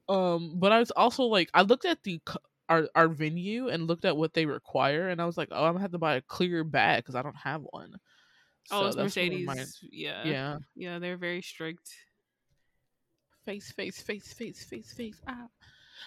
um, 0.09 0.55
but 0.57 0.72
I 0.72 0.79
was 0.81 0.91
also 0.91 1.25
like, 1.25 1.51
I 1.55 1.62
looked 1.62 1.85
at 1.85 2.03
the 2.03 2.20
our 2.68 2.89
our 2.95 3.09
venue 3.09 3.68
and 3.68 3.87
looked 3.87 4.05
at 4.05 4.16
what 4.16 4.35
they 4.35 4.47
require, 4.47 5.09
and 5.09 5.20
I 5.20 5.27
was 5.27 5.37
like, 5.39 5.49
oh, 5.51 5.64
I'm 5.64 5.72
gonna 5.75 5.83
have 5.83 5.93
to 5.93 5.99
buy 5.99 6.16
a 6.16 6.20
clear 6.22 6.64
bag 6.64 6.99
because 7.05 7.14
I 7.14 7.22
don't 7.22 7.37
have 7.37 7.62
one. 7.70 7.95
Oh, 8.70 8.80
So 8.82 8.86
it's 8.86 8.96
that's 8.96 9.16
one 9.16 9.24
of 9.26 9.32
Mercedes. 9.32 9.46
my- 9.82 9.88
yeah. 9.92 10.24
yeah. 10.24 10.58
Yeah, 10.74 10.98
they're 10.98 11.16
very 11.16 11.42
strict. 11.42 11.90
face, 13.44 13.70
face, 13.72 14.00
face, 14.00 14.32
face, 14.32 14.64
face, 14.64 14.92
face. 14.92 15.20
Ah. 15.28 15.46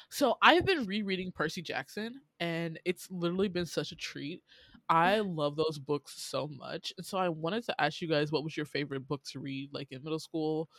So 0.10 0.38
I've 0.42 0.66
been 0.66 0.86
rereading 0.86 1.32
Percy 1.32 1.62
Jackson, 1.62 2.22
and 2.40 2.80
it's 2.86 3.10
literally 3.12 3.48
been 3.48 3.66
such 3.66 3.92
a 3.92 3.96
treat. 3.96 4.42
I 4.90 5.20
love 5.26 5.56
those 5.56 5.78
books 5.80 6.14
so 6.22 6.48
much, 6.48 6.94
and 6.98 7.06
so 7.06 7.18
I 7.18 7.30
wanted 7.30 7.66
to 7.66 7.82
ask 7.82 8.02
you 8.02 8.08
guys, 8.08 8.32
what 8.32 8.44
was 8.44 8.56
your 8.58 8.66
favorite 8.66 9.08
book 9.08 9.22
to 9.32 9.40
read, 9.40 9.70
like 9.74 9.92
in 9.92 10.04
middle 10.04 10.20
school, 10.20 10.70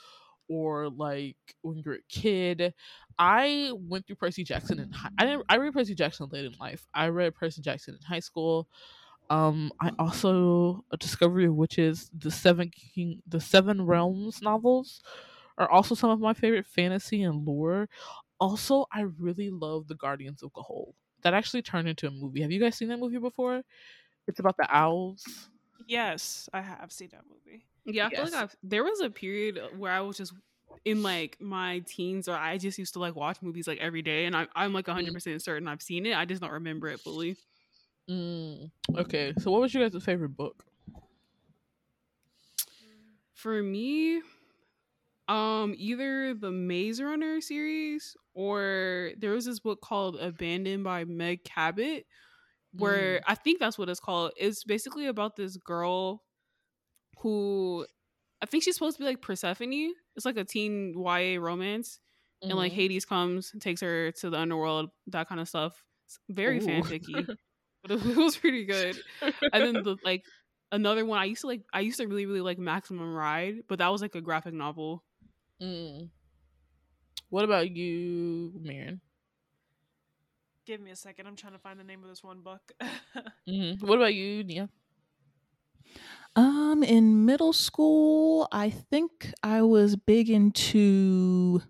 or 0.48 0.88
like 0.88 1.36
when 1.62 1.76
you 1.76 1.82
were 1.86 1.94
a 1.94 2.02
kid? 2.08 2.74
I 3.18 3.72
went 3.74 4.06
through 4.06 4.16
Percy 4.16 4.44
Jackson, 4.44 4.78
and 4.80 4.94
I 5.18 5.26
didn't. 5.26 5.44
I 5.48 5.56
read 5.58 5.74
Percy 5.74 5.94
Jackson 5.94 6.28
late 6.32 6.44
in 6.46 6.54
life. 6.58 6.86
I 6.94 7.08
read 7.08 7.34
Percy 7.34 7.60
Jackson 7.62 7.94
in 7.94 8.00
high 8.06 8.20
school. 8.20 8.68
Um, 9.30 9.72
I 9.80 9.90
also 9.98 10.84
a 10.90 10.96
Discovery 10.96 11.46
of 11.46 11.54
Witches, 11.54 12.10
the 12.16 12.30
Seven 12.30 12.70
King, 12.70 13.22
the 13.26 13.40
Seven 13.40 13.84
Realms 13.84 14.40
novels 14.42 15.02
are 15.58 15.68
also 15.68 15.94
some 15.94 16.10
of 16.10 16.20
my 16.20 16.32
favorite 16.34 16.66
fantasy 16.66 17.22
and 17.22 17.44
lore. 17.44 17.88
Also, 18.40 18.86
I 18.92 19.02
really 19.02 19.50
love 19.50 19.88
the 19.88 19.96
Guardians 19.96 20.42
of 20.42 20.52
Ga'Hoole. 20.52 20.94
That 21.22 21.34
actually 21.34 21.62
turned 21.62 21.88
into 21.88 22.06
a 22.06 22.10
movie. 22.10 22.42
Have 22.42 22.52
you 22.52 22.60
guys 22.60 22.76
seen 22.76 22.88
that 22.88 23.00
movie 23.00 23.18
before? 23.18 23.62
It's 24.28 24.40
about 24.40 24.56
the 24.56 24.66
owls. 24.74 25.50
Yes, 25.86 26.48
I 26.52 26.60
have 26.60 26.92
seen 26.92 27.08
that 27.12 27.24
movie. 27.28 27.64
Yeah, 27.84 28.06
I 28.06 28.10
feel 28.10 28.24
like 28.24 28.34
I've, 28.34 28.56
there 28.62 28.84
was 28.84 29.00
a 29.00 29.10
period 29.10 29.58
where 29.76 29.92
I 29.92 30.00
was 30.00 30.16
just 30.16 30.34
in 30.84 31.02
like 31.02 31.40
my 31.40 31.80
teens, 31.86 32.28
or 32.28 32.34
I 32.36 32.58
just 32.58 32.78
used 32.78 32.92
to 32.94 32.98
like 33.00 33.16
watch 33.16 33.40
movies 33.42 33.66
like 33.66 33.78
every 33.78 34.02
day, 34.02 34.26
and 34.26 34.36
I, 34.36 34.46
I'm 34.54 34.72
like 34.72 34.86
100 34.88 35.14
percent 35.14 35.42
certain 35.42 35.66
I've 35.68 35.82
seen 35.82 36.06
it. 36.06 36.16
I 36.16 36.24
just 36.24 36.42
don't 36.42 36.52
remember 36.52 36.88
it 36.88 37.00
fully. 37.00 37.36
Mm, 38.08 38.70
okay, 38.96 39.34
so 39.38 39.50
what 39.50 39.60
was 39.60 39.74
your 39.74 39.88
guys' 39.88 40.02
favorite 40.02 40.36
book? 40.36 40.64
For 43.34 43.62
me, 43.62 44.20
um, 45.28 45.74
either 45.76 46.34
the 46.34 46.50
Maze 46.50 47.00
Runner 47.02 47.40
series 47.40 48.16
or 48.34 49.12
there 49.18 49.32
was 49.32 49.44
this 49.44 49.60
book 49.60 49.80
called 49.82 50.16
Abandoned 50.16 50.84
by 50.84 51.04
Meg 51.04 51.44
Cabot, 51.44 52.06
where 52.72 53.20
I 53.26 53.34
think 53.34 53.60
that's 53.60 53.78
what 53.78 53.88
it's 53.88 54.00
called. 54.00 54.32
It's 54.36 54.64
basically 54.64 55.06
about 55.06 55.36
this 55.36 55.56
girl 55.56 56.22
who 57.18 57.86
I 58.42 58.46
think 58.46 58.64
she's 58.64 58.74
supposed 58.76 58.96
to 58.98 59.02
be 59.02 59.06
like 59.08 59.22
Persephone. 59.22 59.92
It's 60.16 60.26
like 60.26 60.36
a 60.36 60.44
teen 60.44 60.94
YA 60.96 61.38
romance. 61.40 62.00
And 62.42 62.56
like 62.56 62.72
Mhm. 62.72 62.76
Hades 62.76 63.04
comes 63.04 63.52
and 63.52 63.60
takes 63.62 63.80
her 63.82 64.12
to 64.12 64.30
the 64.30 64.38
underworld, 64.38 64.90
that 65.08 65.28
kind 65.28 65.40
of 65.40 65.48
stuff. 65.48 65.84
It's 66.06 66.18
very 66.28 66.58
Ooh. 66.58 66.66
fanficky. 66.66 67.28
but 67.82 67.92
it, 67.92 68.16
was 68.16 68.36
pretty 68.36 68.64
good. 68.64 69.00
And 69.52 69.76
then 69.76 69.82
the 69.82 69.96
like 70.04 70.24
another 70.72 71.04
one 71.04 71.18
I 71.18 71.24
used 71.24 71.42
to 71.42 71.46
like 71.46 71.62
I 71.72 71.80
used 71.80 71.98
to 71.98 72.06
really, 72.06 72.26
really 72.26 72.40
like 72.40 72.58
Maximum 72.58 73.14
Ride, 73.14 73.62
but 73.68 73.78
that 73.78 73.88
was 73.88 74.02
like 74.02 74.14
a 74.14 74.20
graphic 74.20 74.54
novel. 74.54 75.04
Mm. 75.62 76.08
What 77.30 77.44
about 77.44 77.70
you, 77.70 78.52
Marion? 78.60 79.00
Give 80.66 80.80
me 80.80 80.90
a 80.90 80.96
second. 80.96 81.26
I'm 81.26 81.36
trying 81.36 81.54
to 81.54 81.58
find 81.58 81.78
the 81.80 81.84
name 81.84 82.02
of 82.02 82.08
this 82.08 82.22
one 82.22 82.40
book. 82.40 82.72
Mm-hmm. 83.48 83.86
What 83.86 83.96
about 83.96 84.12
you, 84.12 84.44
Nia? 84.44 84.68
Um, 86.36 86.82
in 86.82 87.24
middle 87.24 87.54
school, 87.54 88.46
I 88.52 88.68
think 88.68 89.32
I 89.42 89.62
was 89.62 89.96
big 89.96 90.28
into 90.28 91.62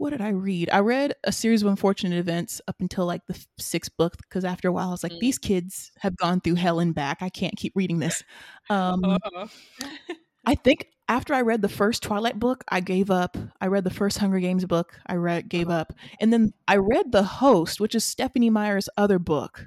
what 0.00 0.10
did 0.10 0.22
I 0.22 0.30
read? 0.30 0.70
I 0.72 0.80
read 0.80 1.14
a 1.24 1.30
series 1.32 1.62
of 1.62 1.68
unfortunate 1.68 2.18
events 2.18 2.60
up 2.66 2.76
until 2.80 3.04
like 3.04 3.26
the 3.26 3.38
sixth 3.58 3.94
book 3.98 4.16
because 4.16 4.46
after 4.46 4.68
a 4.68 4.72
while 4.72 4.88
I 4.88 4.92
was 4.92 5.02
like, 5.02 5.12
Mm. 5.12 5.20
these 5.20 5.38
kids 5.38 5.92
have 5.98 6.16
gone 6.16 6.40
through 6.40 6.54
hell 6.54 6.80
and 6.80 6.94
back. 6.94 7.18
I 7.20 7.28
can't 7.28 7.56
keep 7.56 7.74
reading 7.76 7.98
this. 7.98 8.24
Um, 8.70 9.02
I 10.46 10.54
think 10.54 10.86
after 11.08 11.34
I 11.34 11.42
read 11.42 11.60
the 11.60 11.68
first 11.68 12.02
Twilight 12.02 12.38
book, 12.38 12.64
I 12.68 12.80
gave 12.80 13.10
up. 13.10 13.36
I 13.60 13.66
read 13.66 13.84
the 13.84 13.90
first 13.90 14.16
Hunger 14.18 14.40
Games 14.40 14.64
book. 14.64 14.98
I 15.06 15.16
read 15.16 15.48
gave 15.50 15.68
up, 15.68 15.92
and 16.18 16.32
then 16.32 16.54
I 16.66 16.76
read 16.76 17.12
The 17.12 17.22
Host, 17.24 17.78
which 17.80 17.94
is 17.94 18.04
Stephanie 18.04 18.48
Meyer's 18.50 18.88
other 18.96 19.18
book, 19.18 19.66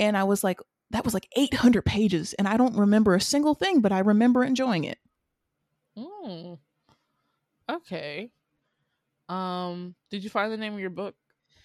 and 0.00 0.16
I 0.16 0.24
was 0.24 0.42
like, 0.42 0.58
that 0.90 1.04
was 1.04 1.14
like 1.14 1.28
800 1.36 1.84
pages, 1.84 2.32
and 2.34 2.48
I 2.48 2.56
don't 2.56 2.76
remember 2.76 3.14
a 3.14 3.20
single 3.20 3.54
thing, 3.54 3.80
but 3.80 3.92
I 3.92 4.00
remember 4.00 4.42
enjoying 4.44 4.84
it. 4.84 4.98
mm. 5.96 6.58
Okay. 7.68 8.30
Um, 9.32 9.94
did 10.10 10.22
you 10.22 10.30
find 10.30 10.52
the 10.52 10.56
name 10.56 10.74
of 10.74 10.80
your 10.80 10.90
book, 10.90 11.14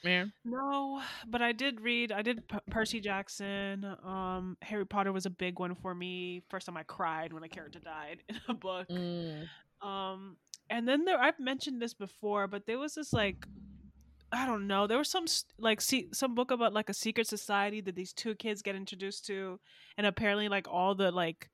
Marion? 0.04 0.32
no, 0.46 1.02
but 1.28 1.42
I 1.42 1.52
did 1.52 1.82
read. 1.82 2.12
I 2.12 2.22
did 2.22 2.48
P- 2.48 2.58
Percy 2.70 3.00
Jackson. 3.00 3.86
Um, 4.04 4.58
Harry 4.62 4.86
Potter 4.86 5.12
was 5.12 5.26
a 5.26 5.30
big 5.30 5.60
one 5.60 5.76
for 5.76 5.94
me. 5.94 6.44
First 6.50 6.68
time 6.68 6.78
I 6.78 6.84
cried 6.84 7.34
when 7.34 7.44
a 7.44 7.50
character 7.50 7.80
died 7.80 8.24
in 8.30 8.40
a 8.48 8.54
book. 8.54 8.88
Mm. 8.90 9.48
Um, 9.82 10.38
and 10.70 10.88
then 10.88 11.06
there, 11.06 11.20
I've 11.20 11.40
mentioned 11.40 11.82
this 11.82 11.94
before, 11.94 12.48
but 12.48 12.66
there 12.66 12.80
was 12.80 12.96
this 12.96 13.14
like, 13.14 13.46
I 14.32 14.46
don't 14.46 14.68
know, 14.68 14.88
there 14.88 14.98
was 14.98 15.10
some 15.10 15.26
like 15.58 15.82
see 15.82 16.10
some 16.14 16.36
book 16.36 16.52
about 16.52 16.74
like 16.74 16.90
a 16.90 16.94
secret 16.94 17.28
society 17.28 17.82
that 17.82 17.96
these 17.96 18.14
two 18.14 18.36
kids 18.36 18.62
get 18.62 18.76
introduced 18.76 19.26
to, 19.28 19.60
and 19.98 20.08
apparently 20.08 20.50
like 20.50 20.68
all 20.70 20.96
the 20.96 21.12
like 21.12 21.50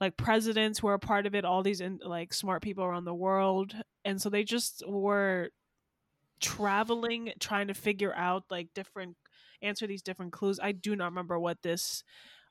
like 0.00 0.16
presidents 0.16 0.82
were 0.82 0.94
a 0.94 0.98
part 0.98 1.26
of 1.26 1.34
it, 1.34 1.44
all 1.44 1.62
these 1.62 1.80
in, 1.80 2.00
like 2.04 2.34
smart 2.34 2.62
people 2.62 2.84
around 2.84 3.04
the 3.04 3.14
world, 3.14 3.74
and 4.04 4.20
so 4.20 4.30
they 4.30 4.44
just 4.44 4.82
were 4.88 5.50
traveling 6.40 7.32
trying 7.40 7.68
to 7.68 7.74
figure 7.74 8.14
out 8.14 8.44
like 8.50 8.68
different 8.74 9.16
answer 9.62 9.86
these 9.86 10.02
different 10.02 10.32
clues. 10.32 10.58
I 10.60 10.72
do 10.72 10.96
not 10.96 11.06
remember 11.06 11.38
what 11.38 11.62
this 11.62 12.04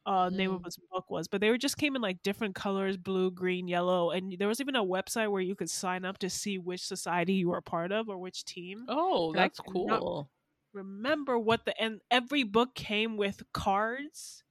uh 0.05 0.29
name 0.33 0.51
of 0.51 0.61
Mm. 0.61 0.65
this 0.65 0.77
book 0.91 1.09
was, 1.11 1.27
but 1.29 1.41
they 1.41 1.49
were 1.49 1.57
just 1.57 1.77
came 1.77 1.95
in 1.95 2.01
like 2.01 2.23
different 2.23 2.55
colors, 2.55 2.97
blue, 2.97 3.31
green, 3.31 3.67
yellow, 3.67 4.11
and 4.11 4.35
there 4.39 4.47
was 4.49 4.61
even 4.61 4.75
a 4.75 4.83
website 4.85 5.31
where 5.31 5.41
you 5.41 5.55
could 5.55 5.69
sign 5.69 6.05
up 6.05 6.19
to 6.19 6.29
see 6.29 6.57
which 6.59 6.85
society 6.85 7.33
you 7.35 7.49
were 7.49 7.57
a 7.57 7.63
part 7.63 7.91
of 7.91 8.09
or 8.09 8.17
which 8.19 8.45
team. 8.45 8.87
Oh, 8.87 9.33
that's 9.33 9.59
cool. 9.59 10.29
Remember 10.73 11.37
what 11.37 11.65
the 11.65 11.79
and 11.81 11.99
every 12.09 12.43
book 12.43 12.75
came 12.75 13.17
with 13.17 13.43
cards. 13.53 14.43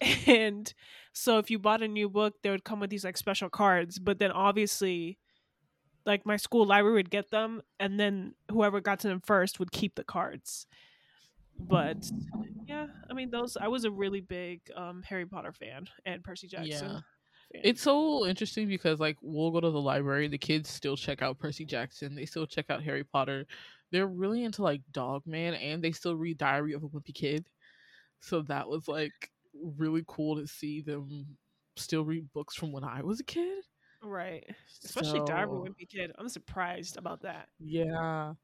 And 0.26 0.72
so 1.12 1.38
if 1.38 1.50
you 1.50 1.58
bought 1.58 1.82
a 1.82 1.88
new 1.88 2.08
book, 2.08 2.34
they 2.42 2.50
would 2.50 2.64
come 2.64 2.80
with 2.80 2.90
these 2.90 3.04
like 3.04 3.16
special 3.16 3.50
cards, 3.50 3.98
but 3.98 4.18
then 4.18 4.30
obviously 4.32 5.18
like 6.08 6.26
my 6.26 6.36
school 6.36 6.66
library 6.66 6.96
would 6.96 7.10
get 7.10 7.30
them 7.30 7.62
and 7.78 8.00
then 8.00 8.34
whoever 8.50 8.80
got 8.80 8.98
to 9.00 9.08
them 9.08 9.20
first 9.24 9.60
would 9.60 9.70
keep 9.70 9.94
the 9.94 10.02
cards 10.02 10.66
but 11.68 12.10
yeah 12.66 12.86
i 13.10 13.14
mean 13.14 13.30
those 13.30 13.56
i 13.56 13.68
was 13.68 13.84
a 13.84 13.90
really 13.90 14.20
big 14.20 14.60
um 14.74 15.02
harry 15.02 15.26
potter 15.26 15.52
fan 15.52 15.86
and 16.06 16.24
percy 16.24 16.48
jackson 16.48 16.68
Yeah. 16.68 16.78
fan. 17.52 17.62
It's 17.64 17.82
so 17.82 18.26
interesting 18.26 18.68
because 18.68 19.00
like 19.00 19.16
we'll 19.22 19.50
go 19.50 19.60
to 19.60 19.70
the 19.70 19.80
library, 19.80 20.28
the 20.28 20.36
kids 20.36 20.68
still 20.68 20.98
check 20.98 21.22
out 21.22 21.38
Percy 21.38 21.64
Jackson, 21.64 22.14
they 22.14 22.26
still 22.26 22.46
check 22.46 22.66
out 22.68 22.82
Harry 22.82 23.04
Potter. 23.04 23.46
They're 23.90 24.06
really 24.06 24.44
into 24.44 24.62
like 24.62 24.82
dog 24.92 25.22
man 25.26 25.54
and 25.54 25.82
they 25.82 25.92
still 25.92 26.14
read 26.14 26.36
Diary 26.36 26.74
of 26.74 26.82
a 26.84 26.88
Wimpy 26.88 27.14
Kid. 27.14 27.48
So 28.20 28.42
that 28.42 28.68
was 28.68 28.86
like 28.86 29.30
really 29.78 30.04
cool 30.06 30.36
to 30.36 30.46
see 30.46 30.82
them 30.82 31.38
still 31.76 32.04
read 32.04 32.30
books 32.34 32.54
from 32.54 32.70
when 32.70 32.84
I 32.84 33.02
was 33.02 33.20
a 33.20 33.24
kid. 33.24 33.64
Right 34.02 34.44
especially 34.84 35.18
So- 35.20 35.24
wimpy 35.26 35.88
kid 35.88 36.12
i'm 36.18 36.28
surprised 36.28 36.96
about 36.96 37.22
that 37.22 37.48
Yeah. 37.58 38.34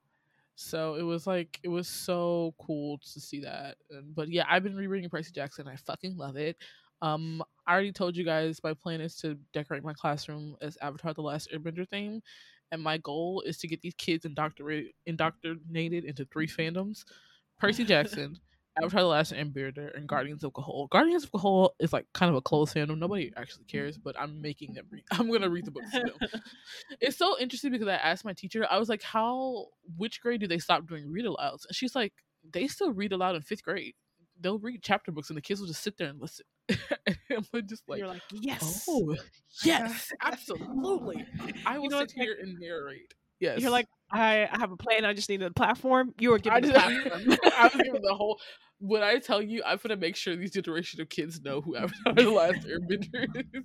So 0.57 0.95
it 0.95 1.03
was 1.03 1.27
like 1.27 1.59
it 1.65 1.69
was 1.69 1.89
so 1.89 2.55
cool 2.61 2.99
to 3.13 3.21
see 3.21 3.41
that. 3.41 3.77
And, 3.91 4.15
but 4.15 4.29
yeah, 4.29 4.45
I've 4.49 4.63
been 4.63 4.77
rereading 4.77 5.11
Percy 5.11 5.33
Jackson. 5.33 5.67
I 5.67 5.75
fucking 5.75 6.17
love 6.17 6.37
it. 6.37 6.57
Um, 7.03 7.43
I 7.67 7.73
already 7.73 7.91
told 7.91 8.17
you 8.17 8.25
guys 8.25 8.61
my 8.63 8.73
plan 8.73 9.01
is 9.01 9.17
to 9.17 9.35
decorate 9.53 9.83
my 9.83 9.95
classroom 9.95 10.55
as 10.63 10.79
Avatar: 10.81 11.13
The 11.13 11.23
Last 11.23 11.49
Airbender 11.53 11.89
theme, 11.89 12.23
and 12.71 12.81
my 12.81 12.99
goal 12.99 13.43
is 13.45 13.59
to 13.59 13.67
get 13.67 13.83
these 13.83 13.95
kids 13.99 14.25
indoctrinated 14.27 16.05
into 16.05 16.25
three 16.27 16.47
fandoms: 16.47 17.05
Percy 17.59 17.85
Jackson, 17.93 18.39
Avatar: 18.77 19.03
The 19.03 19.07
Last 19.07 19.33
Airbender, 19.33 19.95
and 19.95 20.05
mm. 20.05 20.07
Guardians 20.07 20.45
of 20.45 20.53
Ga'Hoole. 20.53 20.89
Guardians 20.91 21.25
of 21.25 21.33
Ga'Hoole 21.33 21.70
is 21.79 21.93
like 21.93 22.07
kind 22.12 22.31
of 22.31 22.37
a 22.37 22.41
closed 22.41 22.75
fandom. 22.75 22.99
Nobody 22.99 23.33
actually 23.37 23.64
mm. 23.64 23.68
cares, 23.68 23.99
but 23.99 24.18
I'm 24.18 24.41
making 24.41 24.75
them 24.75 24.87
read. 24.91 25.05
I'm 25.12 25.31
gonna 25.31 25.51
read 25.51 25.64
the 25.64 25.70
books 25.70 25.91
to 25.93 26.12
it's 27.01 27.16
so 27.16 27.39
interesting 27.39 27.70
because 27.70 27.89
I 27.89 27.95
asked 27.95 28.25
my 28.25 28.33
teacher, 28.33 28.66
I 28.68 28.79
was 28.79 28.89
like, 28.89 29.03
how, 29.03 29.66
which 29.97 30.20
grade 30.20 30.41
do 30.41 30.47
they 30.47 30.59
stop 30.59 30.87
doing 30.87 31.11
read 31.11 31.25
alouds? 31.25 31.66
And 31.66 31.75
she's 31.75 31.95
like, 31.95 32.12
they 32.53 32.66
still 32.66 32.93
read 32.93 33.12
aloud 33.12 33.37
in 33.37 33.43
fifth 33.43 33.62
grade. 33.62 33.95
They'll 34.41 34.59
read 34.59 34.83
chapter 34.83 35.12
books 35.12 35.31
and 35.31 35.37
the 35.37 35.43
kids 35.43 35.61
will 35.61 35.68
just 35.68 35.83
sit 35.83 35.97
there 35.97 36.09
and 36.09 36.20
listen. 36.20 36.47
and 36.68 37.47
I'm 37.53 37.66
just 37.66 37.89
like, 37.89 37.99
you're 37.99 38.09
like 38.09 38.22
yes 38.33 38.87
oh, 38.89 39.14
yes, 39.62 40.11
absolutely. 40.22 41.25
I 41.66 41.79
will 41.79 41.91
know, 41.91 42.01
sit 42.01 42.12
here 42.12 42.37
and 42.41 42.59
narrate. 42.59 43.14
Yes. 43.41 43.61
you're 43.61 43.70
like 43.70 43.87
I, 44.12 44.49
I 44.51 44.59
have 44.59 44.70
a 44.70 44.76
plan 44.76 45.05
i 45.05 45.12
just 45.12 45.28
need 45.28 45.43
a 45.43 45.51
platform 45.51 46.14
you 46.18 46.30
were 46.30 46.37
I 46.37 46.61
given 46.61 46.62
the 46.62 46.72
platform 46.72 47.39
I 47.57 47.64
was 47.64 47.82
giving 47.82 48.03
the 48.03 48.14
whole. 48.14 48.41
When 48.78 49.03
I 49.03 49.18
tell 49.18 49.41
you, 49.41 49.62
I'm 49.64 49.78
gonna 49.82 49.97
make 49.97 50.16
sure 50.16 50.37
these 50.37 50.51
generation 50.51 51.01
of 51.01 51.09
kids 51.09 51.41
know 51.41 51.61
who 51.61 51.76
Avatar: 51.76 52.12
The 52.14 52.30
Last 52.30 52.66
Airbender 52.66 53.26
is. 53.55 53.62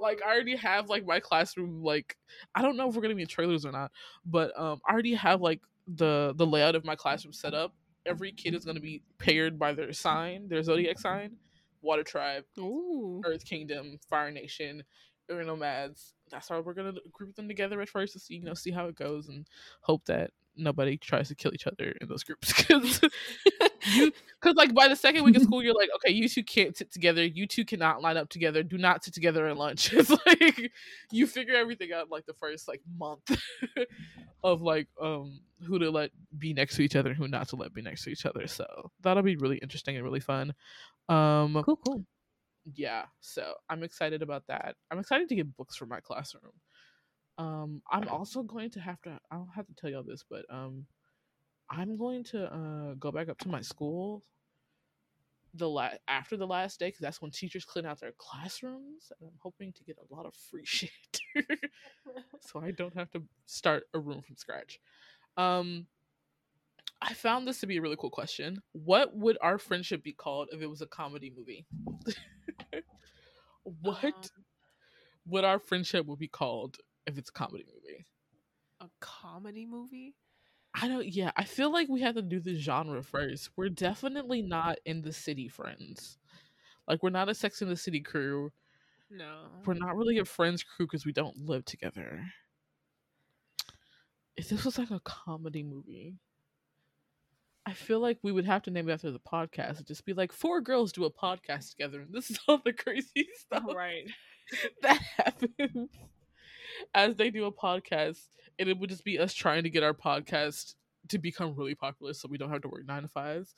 Like, 0.00 0.20
I 0.24 0.32
already 0.32 0.56
have 0.56 0.88
like 0.88 1.04
my 1.04 1.20
classroom. 1.20 1.82
Like, 1.82 2.16
I 2.54 2.62
don't 2.62 2.76
know 2.76 2.88
if 2.88 2.94
we're 2.94 3.02
gonna 3.02 3.14
be 3.14 3.22
in 3.22 3.28
trailers 3.28 3.66
or 3.66 3.72
not, 3.72 3.90
but 4.24 4.58
um, 4.58 4.80
I 4.88 4.92
already 4.92 5.14
have 5.14 5.40
like 5.40 5.60
the 5.86 6.34
the 6.36 6.46
layout 6.46 6.74
of 6.74 6.84
my 6.84 6.96
classroom 6.96 7.32
set 7.32 7.54
up. 7.54 7.74
Every 8.06 8.32
kid 8.32 8.54
is 8.54 8.64
gonna 8.64 8.80
be 8.80 9.02
paired 9.18 9.58
by 9.58 9.72
their 9.72 9.92
sign, 9.92 10.48
their 10.48 10.62
zodiac 10.62 10.98
sign, 10.98 11.36
Water 11.82 12.04
Tribe, 12.04 12.44
Ooh. 12.58 13.20
Earth 13.24 13.44
Kingdom, 13.44 13.98
Fire 14.08 14.30
Nation, 14.30 14.84
Air 15.30 15.44
Nomads. 15.44 16.14
That's 16.30 16.48
how 16.48 16.60
we're 16.60 16.74
gonna 16.74 16.94
group 17.12 17.34
them 17.36 17.48
together 17.48 17.80
at 17.80 17.88
first 17.88 18.12
to 18.14 18.18
see, 18.18 18.36
you 18.36 18.44
know, 18.44 18.54
see 18.54 18.70
how 18.70 18.86
it 18.86 18.96
goes 18.96 19.28
and 19.28 19.46
hope 19.82 20.04
that 20.06 20.30
nobody 20.56 20.96
tries 20.96 21.28
to 21.28 21.34
kill 21.34 21.52
each 21.54 21.66
other 21.66 21.94
in 22.00 22.08
those 22.08 22.24
groups. 22.24 22.52
Because 22.66 23.00
you, 23.94 24.12
because 24.40 24.56
like 24.56 24.74
by 24.74 24.88
the 24.88 24.96
second 24.96 25.24
week 25.24 25.36
of 25.36 25.42
school, 25.42 25.62
you're 25.62 25.74
like, 25.74 25.90
okay, 25.96 26.12
you 26.12 26.28
two 26.28 26.42
can't 26.42 26.76
sit 26.76 26.90
together. 26.90 27.24
You 27.24 27.46
two 27.46 27.64
cannot 27.64 28.02
line 28.02 28.16
up 28.16 28.28
together. 28.28 28.62
Do 28.62 28.78
not 28.78 29.04
sit 29.04 29.14
together 29.14 29.46
at 29.46 29.56
lunch. 29.56 29.92
It's 29.96 30.10
like 30.10 30.72
you 31.12 31.26
figure 31.26 31.54
everything 31.54 31.92
out 31.92 32.10
like 32.10 32.26
the 32.26 32.34
first 32.34 32.66
like 32.68 32.80
month 32.98 33.20
of 34.42 34.62
like 34.62 34.88
um 35.00 35.40
who 35.66 35.78
to 35.78 35.90
let 35.90 36.10
be 36.36 36.52
next 36.52 36.76
to 36.76 36.82
each 36.82 36.96
other 36.96 37.10
and 37.10 37.18
who 37.18 37.28
not 37.28 37.48
to 37.48 37.56
let 37.56 37.72
be 37.72 37.82
next 37.82 38.04
to 38.04 38.10
each 38.10 38.26
other. 38.26 38.46
So 38.46 38.90
that'll 39.02 39.22
be 39.22 39.36
really 39.36 39.58
interesting 39.58 39.96
and 39.96 40.04
really 40.04 40.20
fun. 40.20 40.52
Um, 41.08 41.62
Cool, 41.64 41.76
cool. 41.76 42.04
Yeah 42.74 43.04
so 43.20 43.54
i'm 43.70 43.82
excited 43.82 44.22
about 44.22 44.46
that. 44.48 44.76
I'm 44.90 44.98
excited 44.98 45.28
to 45.28 45.34
get 45.36 45.56
books 45.56 45.76
for 45.76 45.86
my 45.86 46.00
classroom. 46.00 46.52
Um 47.38 47.82
i'm 47.90 48.08
also 48.08 48.42
going 48.42 48.70
to 48.70 48.80
have 48.80 49.00
to 49.02 49.18
i 49.30 49.36
don't 49.36 49.54
have 49.54 49.66
to 49.66 49.74
tell 49.74 49.90
y'all 49.90 50.02
this 50.02 50.24
but 50.28 50.44
um 50.50 50.86
I'm 51.68 51.96
going 51.96 52.24
to 52.24 52.44
uh, 52.44 52.94
go 52.94 53.10
back 53.10 53.28
up 53.28 53.38
to 53.38 53.48
my 53.48 53.60
school 53.60 54.22
the 55.54 55.68
la- 55.68 55.90
after 56.06 56.36
the 56.36 56.46
last 56.46 56.78
day 56.78 56.88
because 56.88 57.00
that's 57.00 57.22
when 57.22 57.30
teachers 57.30 57.64
clean 57.64 57.86
out 57.86 58.00
their 58.00 58.12
classrooms, 58.18 59.10
and 59.18 59.28
I'm 59.28 59.38
hoping 59.38 59.72
to 59.72 59.84
get 59.84 59.96
a 59.98 60.14
lot 60.14 60.26
of 60.26 60.34
free 60.34 60.64
shit, 60.66 60.90
so 62.40 62.60
I 62.60 62.70
don't 62.70 62.94
have 62.94 63.10
to 63.12 63.22
start 63.46 63.84
a 63.94 63.98
room 63.98 64.22
from 64.22 64.36
scratch. 64.36 64.80
Um, 65.36 65.86
I 67.00 67.14
found 67.14 67.46
this 67.46 67.60
to 67.60 67.66
be 67.66 67.76
a 67.76 67.80
really 67.82 67.96
cool 67.96 68.10
question. 68.10 68.62
What 68.72 69.14
would 69.16 69.38
our 69.40 69.58
friendship 69.58 70.02
be 70.02 70.12
called 70.12 70.48
if 70.52 70.60
it 70.62 70.66
was 70.66 70.80
a 70.82 70.86
comedy 70.86 71.30
movie? 71.36 71.66
what 73.64 74.04
Um, 74.04 74.12
would 75.26 75.44
our 75.44 75.58
friendship 75.58 76.06
would 76.06 76.18
be 76.18 76.28
called 76.28 76.78
if 77.06 77.18
it's 77.18 77.28
a 77.28 77.32
comedy 77.32 77.64
movie? 77.66 78.06
a 78.80 78.88
comedy 79.00 79.66
movie? 79.66 80.14
I 80.74 80.88
don't. 80.88 81.06
Yeah, 81.06 81.32
I 81.36 81.44
feel 81.44 81.72
like 81.72 81.88
we 81.88 82.02
have 82.02 82.14
to 82.16 82.22
do 82.22 82.40
the 82.40 82.54
genre 82.54 83.02
first. 83.02 83.50
We're 83.56 83.70
definitely 83.70 84.42
not 84.42 84.78
in 84.84 85.02
the 85.02 85.12
city 85.12 85.48
friends. 85.48 86.18
Like 86.88 87.02
we're 87.02 87.10
not 87.10 87.28
a 87.28 87.34
Sex 87.34 87.62
in 87.62 87.68
the 87.68 87.76
City 87.76 88.00
crew. 88.00 88.52
No. 89.10 89.48
We're 89.64 89.74
not 89.74 89.96
really 89.96 90.18
a 90.18 90.24
friends 90.24 90.62
crew 90.62 90.86
because 90.86 91.06
we 91.06 91.12
don't 91.12 91.36
live 91.46 91.64
together. 91.64 92.32
If 94.36 94.48
this 94.48 94.64
was 94.64 94.78
like 94.78 94.90
a 94.90 95.00
comedy 95.00 95.62
movie, 95.62 96.18
I 97.66 97.72
feel 97.72 97.98
like 97.98 98.18
we 98.22 98.30
would 98.30 98.44
have 98.46 98.62
to 98.62 98.70
name 98.70 98.88
it 98.88 98.92
after 98.92 99.10
the 99.10 99.18
podcast. 99.18 99.72
It'd 99.72 99.88
just 99.88 100.06
be 100.06 100.12
like 100.14 100.30
four 100.30 100.60
girls 100.60 100.92
do 100.92 101.04
a 101.04 101.10
podcast 101.10 101.70
together, 101.70 102.00
and 102.00 102.08
this 102.12 102.30
is 102.30 102.38
all 102.46 102.60
the 102.64 102.72
crazy 102.72 103.28
stuff 103.38 103.64
right. 103.74 104.08
that 104.82 105.00
happens 105.16 105.90
as 106.94 107.16
they 107.16 107.30
do 107.30 107.46
a 107.46 107.52
podcast, 107.52 108.28
and 108.60 108.68
it 108.68 108.78
would 108.78 108.90
just 108.90 109.04
be 109.04 109.18
us 109.18 109.34
trying 109.34 109.64
to 109.64 109.70
get 109.70 109.82
our 109.82 109.94
podcast 109.94 110.74
to 111.08 111.18
become 111.18 111.56
really 111.56 111.74
popular, 111.74 112.12
so 112.12 112.28
we 112.30 112.38
don't 112.38 112.50
have 112.50 112.62
to 112.62 112.68
work 112.68 112.86
nine 112.86 113.02
to 113.02 113.08
fives. 113.08 113.56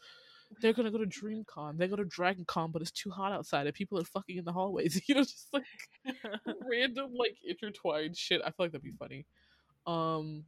They're 0.63 0.73
gonna 0.73 0.91
go 0.91 1.05
to 1.05 1.05
DreamCon. 1.05 1.77
They 1.77 1.89
go 1.89 1.97
to 1.97 2.07
Dragon 2.07 2.47
Con, 2.47 2.73
but 2.73 2.81
it's 2.81 2.91
too 2.91 3.11
hot 3.11 3.33
outside, 3.33 3.67
and 3.67 3.75
people 3.75 4.01
are 4.01 4.05
fucking 4.05 4.39
in 4.39 4.47
the 4.47 4.53
hallways. 4.53 5.03
You 5.07 5.17
know, 5.17 5.21
just 5.21 5.49
like 5.53 5.65
random 6.71 7.13
like 7.15 7.37
intertwined 7.47 8.17
shit. 8.17 8.41
I 8.41 8.47
feel 8.47 8.55
like 8.61 8.73
that'd 8.73 8.83
be 8.83 8.93
funny. 8.99 9.27
Um, 9.87 10.45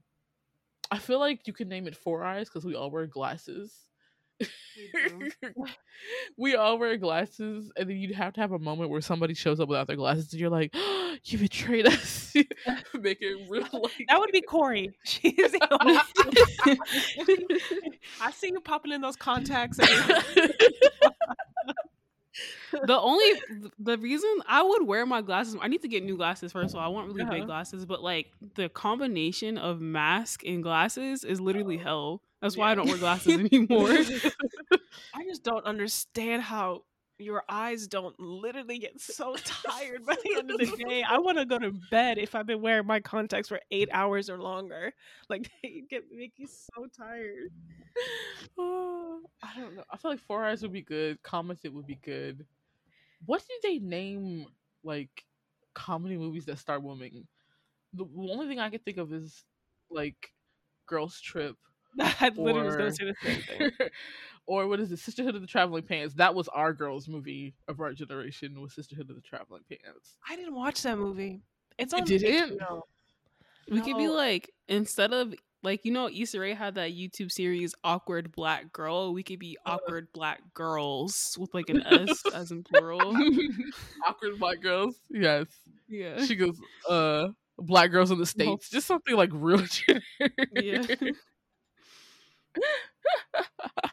I 0.91 0.99
feel 0.99 1.19
like 1.19 1.47
you 1.47 1.53
could 1.53 1.69
name 1.69 1.87
it 1.87 1.97
Four 1.97 2.25
Eyes 2.25 2.49
because 2.49 2.65
we 2.65 2.75
all 2.75 2.91
wear 2.91 3.07
glasses. 3.07 3.73
We 4.41 5.33
we 6.39 6.55
all 6.55 6.79
wear 6.79 6.97
glasses, 6.97 7.71
and 7.77 7.89
then 7.89 7.97
you'd 7.97 8.15
have 8.15 8.33
to 8.35 8.41
have 8.41 8.53
a 8.53 8.59
moment 8.59 8.91
where 8.91 9.01
somebody 9.01 9.35
shows 9.35 9.61
up 9.61 9.69
without 9.69 9.87
their 9.87 9.97
glasses, 9.97 10.33
and 10.33 10.41
you're 10.41 10.51
like, 10.51 10.75
"You 11.25 11.39
betrayed 11.39 11.87
us." 11.87 12.35
Make 12.95 13.19
it 13.21 13.47
real. 13.51 13.69
Like 13.73 14.07
That 14.09 14.19
would 14.19 14.33
be 14.33 14.41
Corey. 14.41 14.91
She's 15.05 15.55
I 18.21 18.31
see 18.33 18.49
you 18.49 18.61
popping 18.61 18.93
in 18.93 19.01
those 19.01 19.17
contacts. 19.17 19.79
And 19.79 19.89
the 22.87 22.99
only 22.99 23.25
the 23.79 23.99
reason 23.99 24.29
I 24.47 24.63
would 24.63 24.87
wear 24.87 25.05
my 25.07 25.23
glasses, 25.23 25.57
I 25.61 25.69
need 25.69 25.83
to 25.83 25.89
get 25.89 26.05
new 26.05 26.17
glasses 26.17 26.53
first 26.53 26.75
of 26.75 26.81
all. 26.81 26.85
I 26.85 26.89
want 26.89 27.09
really 27.09 27.23
Uh-huh. 27.23 27.33
big 27.33 27.47
glasses, 27.47 27.85
but 27.87 28.03
like 28.03 28.33
the 28.55 28.69
combination 28.69 29.59
of 29.59 29.81
mask 29.81 30.43
and 30.47 30.63
glasses 30.63 31.25
is 31.25 31.41
literally 31.41 31.77
hell. 31.79 32.23
That's 32.41 32.57
why 32.57 32.71
I 32.71 32.75
don't 32.75 32.89
wear 32.89 32.99
glasses 32.99 33.39
anymore. 33.53 33.91
I 35.15 35.25
just 35.25 35.43
don't 35.45 35.65
understand 35.65 36.43
how 36.43 36.83
your 37.21 37.45
eyes 37.49 37.87
don't 37.87 38.19
literally 38.19 38.79
get 38.79 39.01
so 39.01 39.37
tired 39.37 40.05
by 40.07 40.17
the 40.23 40.37
end 40.39 40.51
of 40.51 40.59
the 40.59 40.85
day. 40.85 41.03
I 41.03 41.19
want 41.19 41.39
to 41.39 41.47
go 41.47 41.59
to 41.59 41.73
bed 41.91 42.19
if 42.19 42.35
I've 42.35 42.47
been 42.47 42.63
wearing 42.63 42.87
my 42.87 43.01
contacts 43.01 43.49
for 43.49 43.61
eight 43.71 43.89
hours 43.93 44.31
or 44.31 44.39
longer. 44.39 44.93
Like 45.29 45.49
they 45.63 45.85
get 45.89 46.05
make 46.13 46.33
you 46.39 46.49
so 46.49 46.87
tired. 46.87 47.53
Oh, 48.59 49.21
I 49.45 49.61
don't 49.61 49.77
know. 49.77 49.85
I 49.89 49.97
feel 49.97 50.11
like 50.11 50.21
Four 50.21 50.45
Eyes 50.45 50.61
would 50.63 50.73
be 50.73 50.83
good. 50.83 51.23
Commented 51.23 51.73
would 51.73 51.87
be 51.87 52.01
good. 52.03 52.45
What 53.27 53.41
do 53.47 53.55
they 53.63 53.79
name 53.79 54.47
like 54.83 55.25
comedy 55.73 56.17
movies 56.17 56.47
that 56.47 56.59
star 56.59 56.81
women? 56.81 57.29
The 57.93 58.07
only 58.17 58.49
thing 58.49 58.59
I 58.59 58.71
can 58.71 58.81
think 58.81 58.97
of 58.97 59.13
is 59.13 59.45
like 59.89 60.33
Girls 60.87 61.21
Trip 61.21 61.57
I 62.01 62.31
literally 62.35 62.67
was 62.67 62.75
or 62.75 62.79
gonna 62.79 62.93
say 62.93 63.05
the 63.05 63.15
same 63.23 63.43
thing. 63.43 63.89
or 64.47 64.67
what 64.67 64.81
is 64.81 64.93
it? 64.93 64.99
Sisterhood 64.99 65.35
of 65.35 65.41
the 65.41 65.47
Traveling 65.47 65.83
Pants. 65.83 66.15
That 66.15 66.35
was 66.35 66.49
our 66.49 66.73
girls' 66.73 67.09
movie 67.09 67.55
of 67.69 67.81
our 67.81 67.93
generation. 67.93 68.61
Was 68.61 68.75
Sisterhood 68.75 69.11
of 69.11 69.17
the 69.17 69.23
Traveling 69.23 69.63
Pants. 69.69 70.17
I 70.29 70.37
didn't 70.37 70.55
watch 70.55 70.83
that 70.83 70.99
movie. 70.99 71.43
It's 71.79 71.95
on 71.95 72.05
didn't? 72.05 72.59
HBO. 72.59 72.83
We 73.71 73.81
could 73.81 73.97
be 73.97 74.09
like 74.09 74.51
instead 74.69 75.13
of 75.13 75.35
like 75.63 75.85
you 75.85 75.93
know 75.93 76.09
Issa 76.09 76.41
Rae 76.41 76.55
had 76.55 76.75
that 76.77 76.91
YouTube 76.91 77.31
series 77.31 77.75
Awkward 77.85 78.33
Black 78.33 78.73
Girl. 78.73 79.13
We 79.13 79.23
could 79.23 79.39
be 79.39 79.57
Awkward 79.67 80.09
Black 80.13 80.41
Girls 80.55 81.37
with 81.39 81.55
like 81.55 81.69
an 81.69 81.83
S 81.87 82.23
as 82.35 82.51
in 82.51 82.65
plural. 82.65 83.01
Awkward 84.07 84.39
black 84.39 84.61
girls. 84.61 84.97
Yes. 85.11 85.47
yeah. 85.89 86.25
She 86.25 86.37
goes, 86.37 86.59
uh, 86.89 87.29
black 87.59 87.91
girls 87.91 88.11
in 88.11 88.19
the 88.19 88.27
states. 88.27 88.71
Just 88.71 88.87
something 88.87 89.17
like 89.17 89.31
real 89.33 89.59
generic. 89.59 90.03
Yeah. 90.55 91.11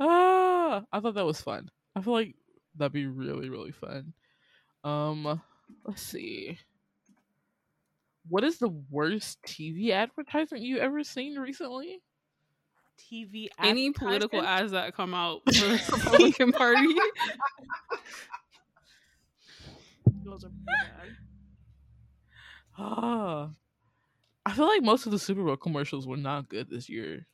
ah, 0.00 0.84
I 0.92 1.00
thought 1.00 1.14
that 1.14 1.26
was 1.26 1.40
fun. 1.40 1.70
I 1.94 2.00
feel 2.00 2.12
like 2.14 2.34
that'd 2.76 2.92
be 2.92 3.06
really, 3.06 3.48
really 3.48 3.72
fun. 3.72 4.12
Um, 4.84 5.40
let's 5.84 6.02
see. 6.02 6.58
What 8.28 8.44
is 8.44 8.58
the 8.58 8.68
worst 8.68 9.38
TV 9.46 9.90
advertisement 9.90 10.62
you 10.62 10.78
ever 10.78 11.02
seen 11.04 11.36
recently? 11.36 12.02
TV. 12.98 13.48
Any 13.58 13.90
political 13.90 14.42
ads 14.42 14.72
that 14.72 14.94
come 14.94 15.14
out 15.14 15.42
for 15.46 15.52
the 15.52 15.80
Republican 15.92 16.52
Party. 16.52 16.86
Those 20.24 20.44
are 20.44 20.50
bad. 20.50 21.08
Ah, 22.78 23.50
I 24.46 24.52
feel 24.54 24.66
like 24.66 24.82
most 24.82 25.04
of 25.04 25.12
the 25.12 25.18
Super 25.18 25.44
Bowl 25.44 25.58
commercials 25.58 26.06
were 26.06 26.16
not 26.16 26.48
good 26.48 26.70
this 26.70 26.88
year. 26.88 27.26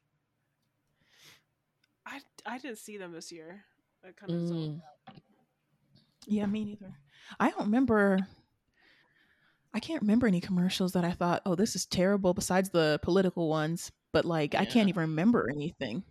I 2.48 2.54
I 2.54 2.58
didn't 2.58 2.78
see 2.78 2.96
them 2.96 3.12
this 3.12 3.30
year. 3.30 3.64
I 4.04 4.12
kind 4.12 4.32
of 4.32 4.40
Mm. 4.40 4.82
Yeah, 6.26 6.46
me 6.46 6.64
neither. 6.64 6.94
I 7.38 7.50
don't 7.50 7.64
remember. 7.66 8.18
I 9.74 9.80
can't 9.80 10.02
remember 10.02 10.26
any 10.26 10.40
commercials 10.40 10.92
that 10.92 11.04
I 11.04 11.12
thought, 11.12 11.42
oh, 11.44 11.54
this 11.54 11.76
is 11.76 11.86
terrible. 11.86 12.34
Besides 12.34 12.70
the 12.70 12.98
political 13.02 13.48
ones, 13.48 13.92
but 14.12 14.24
like 14.24 14.54
I 14.54 14.64
can't 14.64 14.88
even 14.88 15.02
remember 15.02 15.48
anything. 15.50 16.02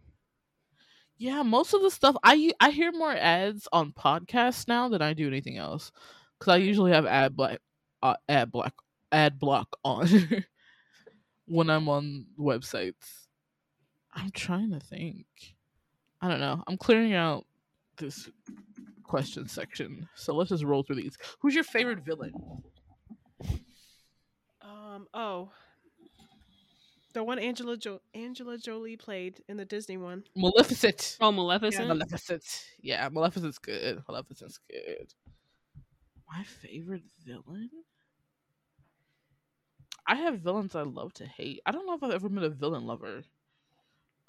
Yeah, 1.17 1.41
most 1.41 1.73
of 1.73 1.81
the 1.81 1.89
stuff 1.89 2.15
I 2.23 2.51
I 2.59 2.69
hear 2.69 2.91
more 2.91 3.11
ads 3.11 3.67
on 3.71 3.91
podcasts 3.91 4.67
now 4.67 4.89
than 4.89 5.01
I 5.01 5.13
do 5.13 5.27
anything 5.27 5.57
else 5.57 5.91
because 6.37 6.53
I 6.53 6.57
usually 6.57 6.91
have 6.91 7.07
ad 7.07 7.35
black, 7.35 7.59
uh, 8.03 8.15
ad 8.29 8.51
block, 8.51 8.75
ad 9.11 9.39
block 9.39 9.75
on 9.83 10.07
when 11.47 11.69
I'm 11.71 11.89
on 11.89 12.27
websites. 12.39 13.25
I'm 14.13 14.31
trying 14.31 14.71
to 14.71 14.79
think. 14.79 15.25
I 16.21 16.27
don't 16.27 16.39
know. 16.39 16.63
I'm 16.67 16.77
clearing 16.77 17.13
out 17.13 17.45
this 17.97 18.29
question 19.03 19.47
section, 19.47 20.07
so 20.15 20.35
let's 20.35 20.49
just 20.49 20.63
roll 20.63 20.83
through 20.83 20.97
these. 20.97 21.17
Who's 21.39 21.55
your 21.55 21.63
favorite 21.63 21.99
villain? 21.99 22.33
Um. 24.61 25.07
Oh. 25.13 25.49
The 27.13 27.23
one 27.23 27.39
Angela 27.39 27.77
jo- 27.77 28.01
Angela 28.13 28.59
Jolie 28.59 28.97
played 28.97 29.41
in 29.47 29.57
the 29.57 29.65
Disney 29.65 29.97
one. 29.97 30.23
Maleficent. 30.35 31.17
Oh, 31.19 31.31
Maleficent. 31.31 31.87
Maleficent. 31.87 32.43
Yeah, 32.79 33.09
Maleficent's 33.09 33.57
good. 33.57 34.03
Maleficent's 34.07 34.59
good. 34.69 35.13
My 36.29 36.43
favorite 36.43 37.03
villain? 37.25 37.69
I 40.05 40.15
have 40.15 40.39
villains 40.39 40.75
I 40.75 40.83
love 40.83 41.13
to 41.15 41.25
hate. 41.25 41.61
I 41.65 41.71
don't 41.71 41.85
know 41.85 41.95
if 41.95 42.03
I've 42.03 42.11
ever 42.11 42.29
been 42.29 42.43
a 42.43 42.49
villain 42.49 42.85
lover. 42.85 43.23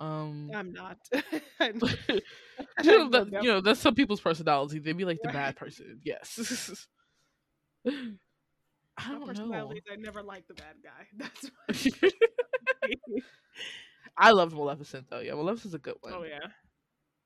Um, 0.00 0.50
I'm 0.54 0.72
not. 0.72 0.98
I'm- 1.60 1.80
you, 2.82 2.98
know, 2.98 3.10
that, 3.10 3.42
you 3.42 3.48
know, 3.50 3.60
that's 3.60 3.80
some 3.80 3.94
people's 3.94 4.20
personality. 4.20 4.78
They'd 4.78 4.96
be 4.96 5.04
like 5.04 5.18
the 5.22 5.30
bad 5.30 5.56
person. 5.56 6.00
Yes. 6.04 6.86
I 7.86 9.12
don't 9.12 9.36
know. 9.50 9.72
I 9.90 9.96
never 9.96 10.22
liked 10.22 10.48
the 10.48 10.54
bad 10.54 10.76
guy. 10.82 11.06
That's. 11.16 11.50
I 14.16 14.32
loved 14.32 14.54
Maleficent 14.54 15.06
though. 15.08 15.20
Yeah, 15.20 15.34
Maleficent's 15.34 15.74
a 15.74 15.78
good 15.78 15.94
one. 16.00 16.12
oh 16.14 16.24
yeah. 16.24 16.48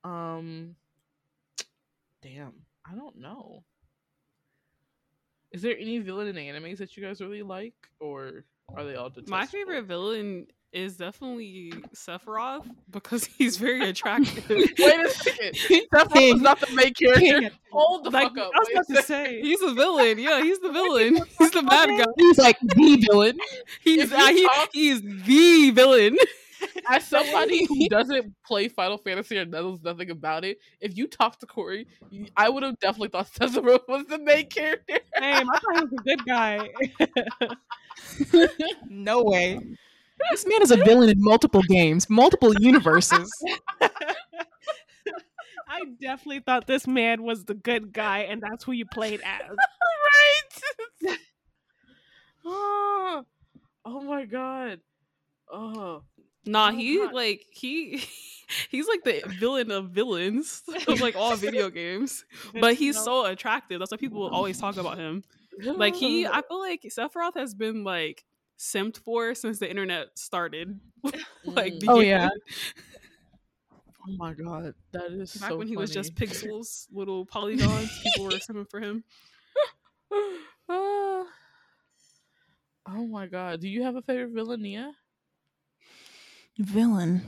Um, 0.05 0.77
damn, 2.23 2.53
I 2.85 2.95
don't 2.95 3.17
know. 3.19 3.65
Is 5.53 5.63
there 5.63 5.77
any 5.79 5.99
villain 5.99 6.29
in 6.29 6.37
animes 6.37 6.79
that 6.79 6.97
you 6.97 7.03
guys 7.05 7.21
really 7.21 7.43
like, 7.43 7.75
or 8.01 8.45
are 8.75 8.85
they 8.85 8.95
all 8.95 9.11
detestable? 9.11 9.39
My 9.39 9.47
favorite 9.47 9.85
villain 9.85 10.47
is 10.73 10.97
definitely 10.97 11.73
Sephiroth 11.95 12.65
because 12.91 13.25
he's 13.39 13.57
very 13.57 13.89
attractive. 13.89 14.45
Wait 14.49 14.79
a 14.79 15.09
second, 15.11 15.55
Sephiroth 15.55 16.35
is 16.37 16.41
not 16.41 16.61
the 16.61 16.73
main 16.75 16.95
character. 16.95 17.21
King. 17.21 17.51
Hold 17.71 18.05
the 18.05 18.11
Like, 18.11 18.29
fuck 18.29 18.39
up. 18.39 18.51
I 18.55 18.59
was 18.59 18.69
about 18.73 18.97
to 18.97 19.03
say. 19.03 19.41
he's 19.43 19.63
a 19.63 19.73
villain. 19.75 20.19
Yeah, 20.19 20.43
he's 20.43 20.59
the 20.61 20.73
villain. 20.73 21.19
He's 21.39 21.51
the 21.51 21.63
bad 21.63 21.89
guy. 21.89 22.05
He's 22.17 22.39
like 22.39 22.59
the 22.61 22.97
villain. 23.11 23.39
He's 23.83 24.03
If 24.05 24.11
you 24.11 24.17
uh, 24.17 24.27
he, 24.29 24.45
talk- 24.47 24.69
he's 24.73 25.03
the 25.03 25.71
villain. 25.71 26.17
as 26.89 27.05
somebody 27.07 27.65
who 27.67 27.89
doesn't 27.89 28.33
play 28.47 28.69
Final 28.69 28.97
Fantasy 28.97 29.37
or 29.39 29.45
knows 29.45 29.83
nothing 29.83 30.11
about 30.11 30.45
it, 30.45 30.59
if 30.81 30.97
you 30.97 31.09
talk 31.09 31.39
to 31.41 31.47
Corey, 31.47 31.89
I 32.37 32.49
would 32.49 32.63
have 32.63 32.79
definitely 32.79 33.09
thought 33.09 33.27
Cesaro 33.33 33.81
was 33.89 34.07
the 34.07 34.19
main 34.19 34.49
character. 34.49 35.01
Same. 35.19 35.51
I 35.51 35.59
thought 35.59 35.77
he 35.77 35.83
was 35.83 35.93
a 35.93 36.03
good 36.05 36.25
guy. 36.25 36.69
no 38.89 39.23
way. 39.23 39.59
This 40.31 40.47
man 40.47 40.63
is 40.63 40.71
a 40.71 40.77
villain 40.77 41.09
in 41.11 41.17
multiple 41.23 41.63
games, 41.63 42.09
multiple 42.09 42.55
universes. 42.61 43.31
I 45.69 45.85
definitely 46.01 46.41
thought 46.41 46.67
this 46.67 46.87
man 46.87 47.23
was 47.23 47.45
the 47.45 47.55
good 47.55 47.93
guy, 47.93 48.21
and 48.21 48.43
that's 48.43 48.63
who 48.65 48.73
you 48.73 48.85
played 48.87 49.21
as. 49.25 49.51
right? 51.03 51.17
oh, 52.45 53.25
oh 53.85 54.01
my 54.03 54.25
god. 54.25 54.81
Oh. 55.51 56.03
Nah, 56.45 56.69
Oh, 56.69 56.73
he 56.73 56.99
God. 56.99 57.15
like 57.15 57.47
he 57.53 58.03
he's 58.71 58.87
like 58.89 59.05
the 59.05 59.23
villain 59.39 59.71
of 59.71 59.91
villains 59.91 60.63
of 60.89 61.01
like 61.01 61.15
all 61.17 61.37
video 61.37 61.71
games. 61.71 62.25
But 62.61 62.75
he's 62.75 62.99
so 62.99 63.27
attractive. 63.27 63.79
That's 63.79 63.93
why 63.93 63.97
people 63.97 64.29
always 64.29 64.59
talk 64.59 64.77
about 64.77 64.99
him. 64.99 65.23
Like 65.63 65.95
he 65.95 66.27
I 66.27 66.43
feel 66.43 66.59
like 66.61 66.83
Sephiroth 66.83 67.37
has 67.37 67.55
been 67.55 67.85
like 67.85 68.25
simped 68.63 68.99
for 68.99 69.35
since 69.35 69.59
the 69.59 69.69
internet 69.69 70.17
started. 70.17 70.79
like 71.45 71.75
Mm. 71.75 71.85
Oh, 71.89 72.01
yeah. 72.01 72.31
Oh 74.05 74.17
my 74.17 74.33
god, 74.33 74.75
that 74.93 75.13
is 75.13 75.35
Back 75.35 75.51
so 75.51 75.59
when 75.59 75.69
he 75.69 75.77
was 75.77 75.91
just 75.91 76.15
pixels, 76.15 76.87
little 76.93 77.25
polygons, 77.33 77.91
people 78.03 78.25
were 78.25 78.31
simping 78.33 78.69
for 78.71 78.81
him. 78.81 79.05
Ah. 80.69 81.25
oh 82.89 83.07
my 83.07 83.27
god, 83.27 83.61
do 83.61 83.69
you 83.69 83.83
have 83.83 83.97
a 83.97 84.03
favorite 84.03 84.35
villain, 84.35 84.63
Nia? 84.63 84.93
Villain. 86.59 87.23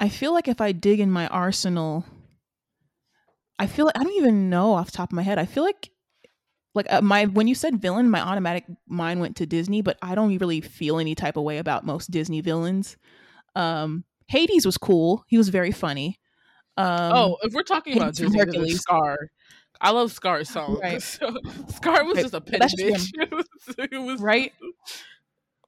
I 0.00 0.08
feel 0.08 0.32
like 0.32 0.48
if 0.48 0.60
I 0.60 0.72
dig 0.72 1.00
in 1.00 1.10
my 1.10 1.26
arsenal, 1.28 2.04
I 3.58 3.66
feel 3.66 3.86
like 3.86 3.98
I 3.98 4.04
don't 4.04 4.14
even 4.14 4.50
know 4.50 4.74
off 4.74 4.90
the 4.90 4.96
top 4.96 5.10
of 5.10 5.16
my 5.16 5.22
head. 5.22 5.38
I 5.38 5.46
feel 5.46 5.64
like 5.64 5.90
like 6.78 6.90
uh, 6.90 7.02
my 7.02 7.26
when 7.26 7.46
you 7.48 7.54
said 7.54 7.80
villain, 7.82 8.08
my 8.08 8.20
automatic 8.20 8.64
mind 8.88 9.20
went 9.20 9.36
to 9.36 9.46
Disney, 9.46 9.82
but 9.82 9.98
I 10.00 10.14
don't 10.14 10.36
really 10.38 10.60
feel 10.62 10.98
any 10.98 11.14
type 11.14 11.36
of 11.36 11.42
way 11.44 11.58
about 11.58 11.84
most 11.84 12.10
Disney 12.10 12.40
villains. 12.40 12.96
Um 13.54 14.04
Hades 14.28 14.64
was 14.64 14.78
cool. 14.78 15.24
He 15.28 15.36
was 15.36 15.48
very 15.50 15.72
funny. 15.72 16.18
Um 16.76 17.12
oh, 17.14 17.36
if 17.42 17.52
we're 17.52 17.62
talking 17.62 17.94
about 17.96 18.16
Hades 18.16 18.18
from 18.20 18.26
Disney, 18.28 18.38
Hercules. 18.38 18.80
Scar. 18.80 19.18
I 19.80 19.90
love 19.90 20.10
Scar's 20.12 20.48
song. 20.56 20.78
Right. 20.82 21.02
So, 21.02 21.36
Scar 21.68 22.04
was 22.04 22.12
Okay, 22.14 22.22
just 22.22 22.34
a 22.34 22.40
but 22.40 22.60
petty 22.60 22.90
just. 22.92 23.14
It 23.18 23.30
was, 23.32 23.46
it 23.78 23.98
was 24.02 24.20
right? 24.20 24.52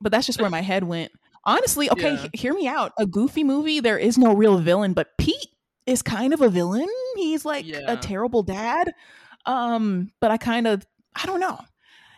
But 0.01 0.13
that's 0.13 0.27
just 0.27 0.41
where 0.41 0.51
my 0.51 0.63
head 0.63 0.85
went. 0.85 1.13
Honestly, 1.45 1.91
okay, 1.91 2.15
Yeah. 2.15 2.29
he- 2.33 2.39
hear 2.39 2.55
me 2.55 2.67
out. 2.69 2.93
A 2.99 3.07
goofy 3.07 3.45
movie, 3.45 3.81
there 3.81 3.99
is 3.99 4.19
no 4.19 4.33
real 4.35 4.59
villain, 4.59 4.93
but 4.93 5.17
Pete 5.19 5.47
is 5.87 6.03
kind 6.03 6.33
of 6.35 6.41
a 6.41 6.49
villain. 6.49 6.87
He's 7.17 7.45
like 7.45 7.67
Yeah. 7.67 7.81
a 7.87 7.97
terrible 7.97 8.43
dad. 8.43 8.93
Um, 9.47 10.13
but 10.21 10.31
I 10.31 10.37
kind 10.37 10.67
of 10.67 10.87
I 11.17 11.27
don't 11.27 11.41
know. 11.41 11.59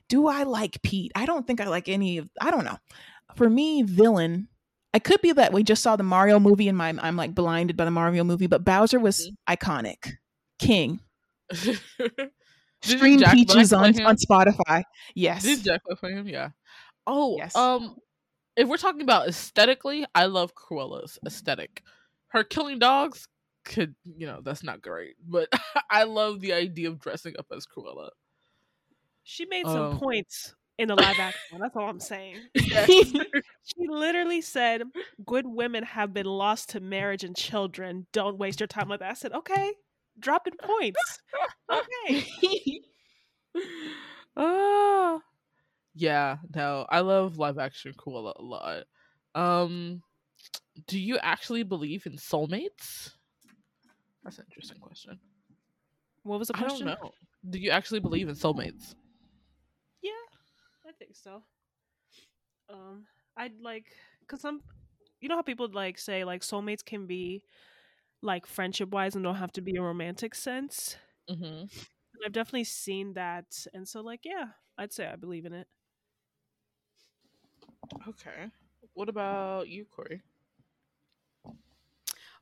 Do 0.08 0.26
I 0.28 0.42
like 0.42 0.82
Pete? 0.82 1.12
I 1.14 1.26
don't 1.26 1.46
think 1.46 1.60
I 1.60 1.66
like 1.68 1.88
any 1.88 2.18
of 2.18 2.28
I 2.40 2.50
don't 2.50 2.64
know. 2.64 2.78
For 3.36 3.48
me, 3.48 3.82
villain, 3.82 4.48
I 4.92 4.98
could 4.98 5.22
be 5.22 5.32
that 5.32 5.52
we 5.52 5.62
just 5.62 5.82
saw 5.82 5.96
the 5.96 6.02
Mario 6.02 6.38
movie 6.38 6.68
and 6.68 6.76
my 6.76 6.94
I'm 7.00 7.16
like 7.16 7.34
blinded 7.34 7.76
by 7.76 7.84
the 7.86 7.90
Mario 7.90 8.24
movie, 8.24 8.46
but 8.46 8.64
Bowser 8.64 8.98
was 9.00 9.30
Mm-hmm. 9.48 9.52
iconic. 9.54 10.12
King. 10.58 11.00
Stream 12.82 13.20
Peaches 13.30 13.72
on, 13.72 14.00
on 14.02 14.16
Spotify. 14.16 14.82
Yes. 15.14 15.42
Did 15.44 15.62
Jack 15.62 15.82
Black 15.84 15.98
play 16.00 16.12
him? 16.12 16.28
Yeah. 16.28 16.50
Oh, 17.06 17.36
Yes. 17.38 17.54
um, 17.54 17.96
if 18.56 18.68
we're 18.68 18.76
talking 18.76 19.02
about 19.02 19.28
aesthetically, 19.28 20.04
I 20.14 20.26
love 20.26 20.54
Cruella's 20.54 21.18
aesthetic. 21.26 21.82
Her 22.28 22.42
killing 22.44 22.78
dogs 22.78 23.28
could, 23.64 23.94
you 24.04 24.26
know, 24.26 24.40
that's 24.42 24.64
not 24.64 24.82
great, 24.82 25.14
but 25.26 25.48
I 25.90 26.04
love 26.04 26.40
the 26.40 26.52
idea 26.52 26.88
of 26.88 26.98
dressing 26.98 27.34
up 27.38 27.46
as 27.54 27.66
Cruella. 27.66 28.08
She 29.24 29.44
made 29.46 29.66
some 29.66 29.92
Um, 29.92 29.98
points 29.98 30.54
in 30.78 30.88
the 30.88 30.96
live 30.96 31.18
action. 31.18 31.58
That's 31.60 31.76
all 31.76 31.88
I'm 31.88 32.00
saying. 32.00 32.48
She 33.64 33.86
literally 33.88 34.40
said, 34.40 34.82
"Good 35.24 35.46
women 35.46 35.84
have 35.84 36.12
been 36.12 36.26
lost 36.26 36.70
to 36.70 36.80
marriage 36.80 37.22
and 37.22 37.36
children. 37.36 38.06
Don't 38.12 38.36
waste 38.36 38.58
your 38.58 38.66
time 38.66 38.88
with 38.88 38.98
that." 39.00 39.10
I 39.10 39.14
said, 39.14 39.32
"Okay, 39.32 39.72
dropping 40.18 40.54
points." 40.62 41.20
Okay. 41.70 42.26
Ah, 44.34 45.20
yeah, 45.94 46.38
no, 46.54 46.86
I 46.88 47.00
love 47.00 47.36
live 47.36 47.58
action 47.58 47.92
Cruella 47.92 48.32
a 48.36 48.42
lot. 48.42 48.84
Um, 49.34 50.02
do 50.86 50.98
you 50.98 51.18
actually 51.18 51.62
believe 51.64 52.06
in 52.06 52.14
soulmates? 52.16 53.12
That's 54.24 54.38
an 54.38 54.46
interesting 54.48 54.78
question. 54.78 55.20
What 56.22 56.38
was 56.38 56.48
the 56.48 56.54
I 56.56 56.60
don't 56.60 56.68
question? 56.68 56.86
know. 56.86 57.12
Do 57.50 57.58
you 57.58 57.70
actually 57.70 58.00
believe 58.00 58.28
in 58.28 58.34
soulmates? 58.34 58.94
Yeah, 61.02 61.40
I 61.40 61.40
think 61.40 61.42
so. 61.42 61.42
Um, 62.68 63.06
I'd 63.36 63.60
like 63.60 63.86
because 64.20 64.40
some, 64.40 64.62
you 65.20 65.28
know 65.28 65.36
how 65.36 65.42
people 65.42 65.68
like 65.72 65.98
say 65.98 66.24
like 66.24 66.42
soulmates 66.42 66.84
can 66.84 67.06
be 67.06 67.42
like 68.22 68.46
friendship 68.46 68.90
wise 68.90 69.14
and 69.14 69.24
don't 69.24 69.36
have 69.36 69.52
to 69.52 69.62
be 69.62 69.76
a 69.76 69.82
romantic 69.82 70.34
sense. 70.34 70.96
Mm-hmm. 71.30 71.66
I've 72.24 72.32
definitely 72.32 72.64
seen 72.64 73.14
that, 73.14 73.66
and 73.74 73.86
so 73.88 74.00
like 74.00 74.20
yeah, 74.24 74.48
I'd 74.78 74.92
say 74.92 75.06
I 75.06 75.16
believe 75.16 75.46
in 75.46 75.52
it. 75.52 75.68
Okay. 78.08 78.50
What 78.94 79.08
about 79.08 79.68
you, 79.68 79.86
Corey? 79.86 80.22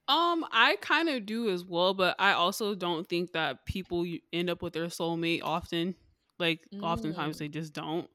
Um, 0.09 0.45
I 0.51 0.77
kind 0.81 1.09
of 1.09 1.27
do 1.27 1.51
as 1.51 1.65
well, 1.65 1.95
but 1.95 2.17
I 2.19 2.33
also 2.33 2.75
don't 2.75 3.09
think 3.09 3.33
that 3.33 3.65
people 3.65 4.05
end 4.33 4.51
up 4.51 4.63
with 4.63 4.73
their 4.73 4.87
soulmate 4.87 5.43
often. 5.43 5.95
Like, 6.39 6.67
oftentimes 6.81 7.37
Mm. 7.37 7.39
they 7.39 7.49
just 7.49 7.73
don't. 7.73 8.11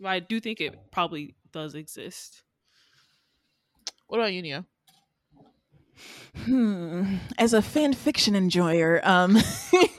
But 0.00 0.08
I 0.08 0.20
do 0.20 0.40
think 0.40 0.60
it 0.60 0.90
probably 0.90 1.34
does 1.52 1.74
exist. 1.74 2.42
What 4.06 4.18
about 4.18 4.32
you, 4.32 4.42
Nia? 4.42 4.64
Hmm. 6.44 7.16
As 7.38 7.52
a 7.52 7.62
fan 7.62 7.92
fiction 7.92 8.34
enjoyer, 8.34 9.00
um, 9.04 9.36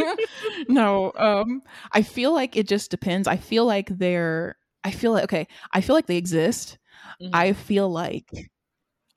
no, 0.68 1.12
um, 1.16 1.62
I 1.92 2.02
feel 2.02 2.34
like 2.34 2.56
it 2.58 2.68
just 2.68 2.90
depends. 2.90 3.28
I 3.28 3.38
feel 3.38 3.66
like 3.66 3.90
they're. 3.90 4.58
I 4.84 4.92
feel 4.92 5.12
like 5.12 5.26
okay. 5.26 5.48
I 5.72 5.82
feel 5.82 5.96
like 5.96 6.08
they 6.08 6.18
exist. 6.18 6.78
Mm-hmm. 7.22 7.36
I 7.36 7.54
feel 7.54 7.90
like. 7.90 8.30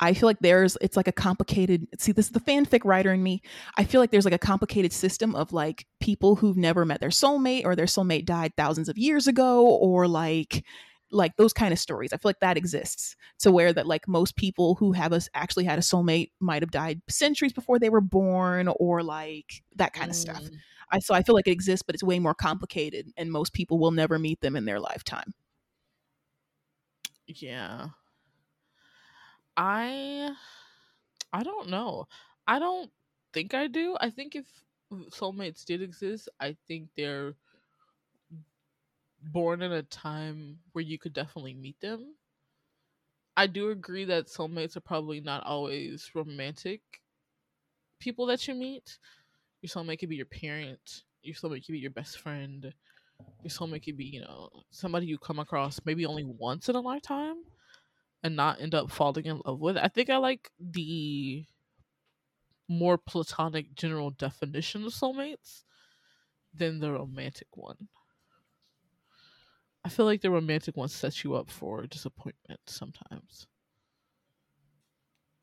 I 0.00 0.12
feel 0.14 0.26
like 0.26 0.40
there's 0.40 0.76
it's 0.80 0.96
like 0.96 1.08
a 1.08 1.12
complicated 1.12 1.86
see 1.98 2.12
this 2.12 2.26
is 2.26 2.32
the 2.32 2.40
fanfic 2.40 2.84
writer 2.84 3.12
in 3.12 3.22
me. 3.22 3.42
I 3.76 3.84
feel 3.84 4.00
like 4.00 4.10
there's 4.10 4.24
like 4.24 4.34
a 4.34 4.38
complicated 4.38 4.92
system 4.92 5.34
of 5.34 5.52
like 5.52 5.86
people 6.00 6.36
who've 6.36 6.56
never 6.56 6.84
met 6.84 7.00
their 7.00 7.10
soulmate 7.10 7.64
or 7.64 7.76
their 7.76 7.86
soulmate 7.86 8.24
died 8.24 8.52
thousands 8.56 8.88
of 8.88 8.98
years 8.98 9.26
ago 9.26 9.66
or 9.66 10.08
like 10.08 10.64
like 11.10 11.36
those 11.36 11.52
kind 11.52 11.72
of 11.72 11.78
stories. 11.78 12.12
I 12.12 12.16
feel 12.16 12.28
like 12.28 12.40
that 12.40 12.56
exists 12.56 13.14
to 13.40 13.52
where 13.52 13.72
that 13.72 13.86
like 13.86 14.08
most 14.08 14.36
people 14.36 14.74
who 14.74 14.92
have 14.92 15.12
us 15.12 15.28
actually 15.34 15.64
had 15.64 15.78
a 15.78 15.82
soulmate 15.82 16.30
might 16.40 16.62
have 16.62 16.70
died 16.70 17.00
centuries 17.08 17.52
before 17.52 17.78
they 17.78 17.90
were 17.90 18.00
born 18.00 18.68
or 18.68 19.02
like 19.02 19.62
that 19.76 19.92
kind 19.92 20.10
of 20.10 20.16
stuff. 20.16 20.42
Mm. 20.42 20.56
I 20.92 20.98
so 20.98 21.14
I 21.14 21.22
feel 21.22 21.34
like 21.34 21.46
it 21.46 21.52
exists, 21.52 21.84
but 21.86 21.94
it's 21.94 22.02
way 22.02 22.18
more 22.18 22.34
complicated, 22.34 23.12
and 23.16 23.30
most 23.30 23.52
people 23.52 23.78
will 23.78 23.90
never 23.90 24.18
meet 24.18 24.40
them 24.40 24.56
in 24.56 24.64
their 24.64 24.80
lifetime. 24.80 25.32
Yeah. 27.26 27.88
I 29.56 30.34
I 31.32 31.42
don't 31.42 31.68
know. 31.68 32.06
I 32.46 32.58
don't 32.58 32.90
think 33.32 33.54
I 33.54 33.66
do. 33.68 33.96
I 34.00 34.10
think 34.10 34.36
if 34.36 34.46
soulmates 34.92 35.64
did 35.64 35.82
exist, 35.82 36.28
I 36.40 36.56
think 36.66 36.90
they're 36.96 37.34
born 39.20 39.60
in 39.62 39.72
a 39.72 39.82
time 39.82 40.60
where 40.72 40.84
you 40.84 40.98
could 40.98 41.12
definitely 41.12 41.54
meet 41.54 41.80
them. 41.80 42.14
I 43.36 43.46
do 43.46 43.70
agree 43.70 44.04
that 44.06 44.26
soulmates 44.26 44.76
are 44.76 44.80
probably 44.80 45.20
not 45.20 45.44
always 45.44 46.12
romantic 46.16 47.00
people 47.98 48.26
that 48.26 48.46
you 48.48 48.54
meet. 48.54 48.98
Your 49.62 49.70
soulmate 49.70 50.00
could 50.00 50.10
be 50.10 50.16
your 50.16 50.26
parent, 50.26 51.04
your 51.22 51.36
soulmate 51.36 51.66
could 51.66 51.72
be 51.74 51.80
your 51.80 51.90
best 51.92 52.20
friend, 52.20 52.74
your 53.42 53.50
soulmate 53.50 53.84
could 53.84 53.96
be, 53.98 54.06
you 54.06 54.20
know, 54.22 54.64
somebody 54.70 55.06
you 55.06 55.18
come 55.18 55.40
across 55.40 55.80
maybe 55.86 56.06
only 56.06 56.24
once 56.24 56.68
in 56.68 56.76
a 56.76 56.80
lifetime 56.82 57.43
and 58.24 58.36
not 58.36 58.60
end 58.60 58.74
up 58.74 58.90
falling 58.90 59.26
in 59.26 59.40
love 59.46 59.60
with. 59.60 59.76
I 59.76 59.88
think 59.88 60.10
I 60.10 60.16
like 60.16 60.50
the 60.58 61.46
more 62.68 62.98
platonic 62.98 63.74
general 63.74 64.10
definition 64.10 64.84
of 64.84 64.92
soulmates 64.92 65.64
than 66.54 66.80
the 66.80 66.92
romantic 66.92 67.48
one. 67.56 67.88
I 69.84 69.88
feel 69.88 70.04
like 70.04 70.20
the 70.20 70.30
romantic 70.30 70.76
one 70.76 70.88
sets 70.88 71.24
you 71.24 71.34
up 71.34 71.50
for 71.50 71.86
disappointment 71.86 72.60
sometimes. 72.66 73.46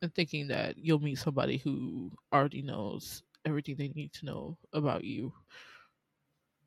And 0.02 0.14
thinking 0.14 0.48
that 0.48 0.78
you'll 0.78 1.00
meet 1.00 1.16
somebody 1.20 1.58
who 1.58 2.12
already 2.34 2.62
knows 2.62 3.24
everything 3.46 3.78
they 3.78 3.90
need 3.90 4.14
to 4.14 4.26
know 4.26 4.58
about 4.74 5.04
you. 5.04 5.34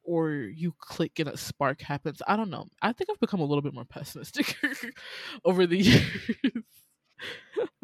Or 0.04 0.32
you 0.32 0.74
click 0.78 1.18
and 1.18 1.30
a 1.30 1.36
spark 1.36 1.80
happens. 1.80 2.20
I 2.28 2.36
don't 2.36 2.50
know. 2.50 2.68
I 2.82 2.92
think 2.92 3.10
I've 3.10 3.20
become 3.20 3.40
a 3.40 3.44
little 3.44 3.62
bit 3.62 3.74
more 3.74 3.86
pessimistic 3.86 4.56
over 5.44 5.66
the 5.66 5.78
years. 5.78 6.64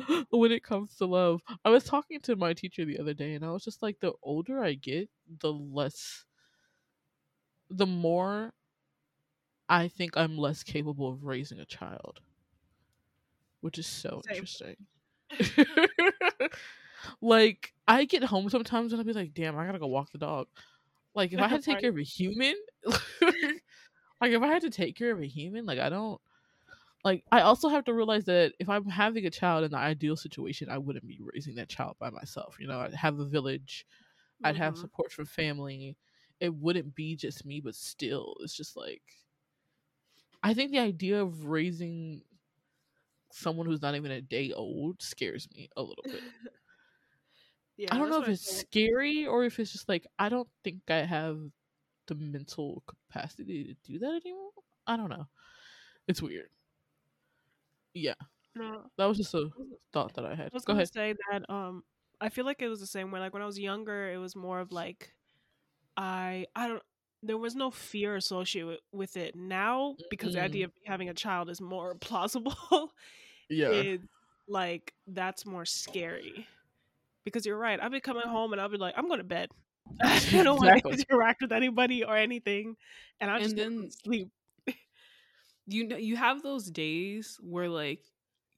when 0.30 0.52
it 0.52 0.62
comes 0.62 0.96
to 0.96 1.06
love. 1.06 1.40
I 1.64 1.70
was 1.70 1.84
talking 1.84 2.20
to 2.22 2.36
my 2.36 2.52
teacher 2.52 2.84
the 2.84 2.98
other 2.98 3.14
day 3.14 3.34
and 3.34 3.44
I 3.44 3.50
was 3.50 3.64
just 3.64 3.82
like 3.82 4.00
the 4.00 4.12
older 4.22 4.62
I 4.62 4.74
get, 4.74 5.08
the 5.40 5.52
less 5.52 6.24
the 7.70 7.86
more 7.86 8.52
I 9.68 9.86
think 9.88 10.16
I'm 10.16 10.36
less 10.36 10.62
capable 10.64 11.08
of 11.10 11.24
raising 11.24 11.60
a 11.60 11.64
child. 11.64 12.20
Which 13.60 13.78
is 13.78 13.86
so 13.86 14.22
Same. 14.26 14.36
interesting. 14.36 14.76
like 17.20 17.72
I 17.86 18.04
get 18.04 18.24
home 18.24 18.48
sometimes 18.50 18.92
and 18.92 19.00
I'll 19.00 19.06
be 19.06 19.12
like, 19.12 19.34
damn, 19.34 19.56
I 19.56 19.66
gotta 19.66 19.78
go 19.78 19.86
walk 19.86 20.10
the 20.10 20.18
dog. 20.18 20.48
Like 21.14 21.32
if 21.32 21.40
I 21.40 21.48
had 21.48 21.62
to 21.62 21.66
take 21.66 21.80
care 21.80 21.90
of 21.90 21.98
a 21.98 22.02
human, 22.02 22.54
like 22.84 24.32
if 24.32 24.42
I 24.42 24.46
had 24.48 24.62
to 24.62 24.70
take 24.70 24.96
care 24.96 25.12
of 25.12 25.20
a 25.20 25.26
human, 25.26 25.66
like 25.66 25.78
I 25.78 25.88
don't 25.88 26.20
like 27.04 27.24
I 27.32 27.42
also 27.42 27.68
have 27.70 27.84
to 27.86 27.94
realize 27.94 28.26
that 28.26 28.54
if 28.60 28.68
I'm 28.68 28.86
having 28.86 29.26
a 29.26 29.30
child 29.30 29.64
in 29.64 29.72
the 29.72 29.78
ideal 29.78 30.16
situation, 30.16 30.70
I 30.70 30.78
wouldn't 30.78 31.06
be 31.06 31.20
raising 31.22 31.56
that 31.56 31.70
child 31.70 31.96
by 32.00 32.10
myself. 32.10 32.58
You 32.60 32.68
know, 32.68 32.80
I'd 32.80 32.94
have 32.94 33.18
a 33.20 33.26
village, 33.26 33.86
I'd 34.44 34.56
have 34.56 34.76
Mhm. 34.76 34.78
support 34.78 35.12
from 35.12 35.26
family. 35.26 35.96
It 36.40 36.54
wouldn't 36.54 36.94
be 36.94 37.16
just 37.16 37.46
me, 37.46 37.60
but 37.60 37.76
still, 37.76 38.36
it's 38.40 38.56
just 38.56 38.76
like 38.76 39.02
I 40.42 40.54
think 40.54 40.70
the 40.70 40.78
idea 40.78 41.22
of 41.22 41.44
raising 41.46 42.24
someone 43.32 43.66
who's 43.66 43.82
not 43.82 43.94
even 43.94 44.10
a 44.10 44.20
day 44.20 44.52
old 44.52 45.02
scares 45.02 45.48
me 45.52 45.68
a 45.76 45.82
little 45.82 46.06
bit. 46.10 46.24
yeah, 47.80 47.88
I 47.94 47.98
don't 47.98 48.10
know 48.10 48.22
if 48.22 48.28
it's 48.28 48.58
scary 48.60 49.26
or 49.26 49.44
if 49.44 49.58
it's 49.58 49.72
just 49.72 49.88
like 49.88 50.06
I 50.18 50.28
don't 50.28 50.48
think 50.64 50.82
I 50.90 50.98
have 50.98 51.38
the 52.06 52.14
mental 52.14 52.82
capacity 52.86 53.64
to 53.64 53.92
do 53.92 53.98
that 54.00 54.20
anymore. 54.24 54.50
I 54.86 54.96
don't 54.96 55.08
know. 55.10 55.26
It's 56.08 56.20
weird. 56.22 56.50
Yeah, 57.94 58.14
No, 58.54 58.82
that 58.98 59.06
was 59.06 59.16
just 59.18 59.34
a 59.34 59.50
thought 59.92 60.14
that 60.14 60.24
I 60.24 60.34
had. 60.34 60.46
I 60.46 60.50
was 60.52 60.64
Go 60.64 60.72
gonna 60.74 60.80
ahead. 60.80 60.92
say 60.92 61.14
that 61.30 61.50
um 61.50 61.82
I 62.20 62.28
feel 62.28 62.44
like 62.44 62.62
it 62.62 62.68
was 62.68 62.80
the 62.80 62.86
same 62.86 63.10
way. 63.10 63.18
Like 63.20 63.32
when 63.32 63.42
I 63.42 63.46
was 63.46 63.58
younger, 63.58 64.12
it 64.12 64.18
was 64.18 64.36
more 64.36 64.60
of 64.60 64.70
like 64.72 65.12
I 65.96 66.46
I 66.54 66.68
don't 66.68 66.82
there 67.22 67.36
was 67.38 67.54
no 67.54 67.70
fear 67.70 68.16
associated 68.16 68.66
with, 68.68 68.80
with 68.92 69.16
it. 69.16 69.34
Now, 69.36 69.96
because 70.08 70.32
the 70.34 70.40
idea 70.42 70.64
of 70.66 70.72
having 70.86 71.08
a 71.10 71.14
child 71.14 71.50
is 71.50 71.60
more 71.60 71.94
plausible, 72.00 72.92
Yeah. 73.50 73.70
it's 73.70 74.06
like 74.48 74.94
that's 75.06 75.44
more 75.44 75.64
scary. 75.66 76.46
Because 77.24 77.44
you're 77.46 77.58
right. 77.58 77.78
I'll 77.80 77.90
be 77.90 78.00
coming 78.00 78.26
home 78.26 78.52
and 78.52 78.60
I'll 78.60 78.68
be 78.68 78.76
like, 78.78 78.94
I'm 78.96 79.06
going 79.08 79.18
to 79.18 79.24
bed. 79.24 79.50
I 80.02 80.18
don't 80.42 80.56
want 80.58 80.68
Exactly. 80.70 80.96
to 80.96 81.04
interact 81.10 81.42
with 81.42 81.52
anybody 81.52 82.04
or 82.04 82.16
anything, 82.16 82.76
and 83.20 83.30
I 83.30 83.36
And 83.36 83.44
just 83.44 83.56
then- 83.56 83.90
sleep. 84.04 84.28
You 85.66 85.86
know, 85.86 85.96
you 85.96 86.16
have 86.16 86.42
those 86.42 86.68
days 86.70 87.36
where 87.40 87.68
like 87.68 88.00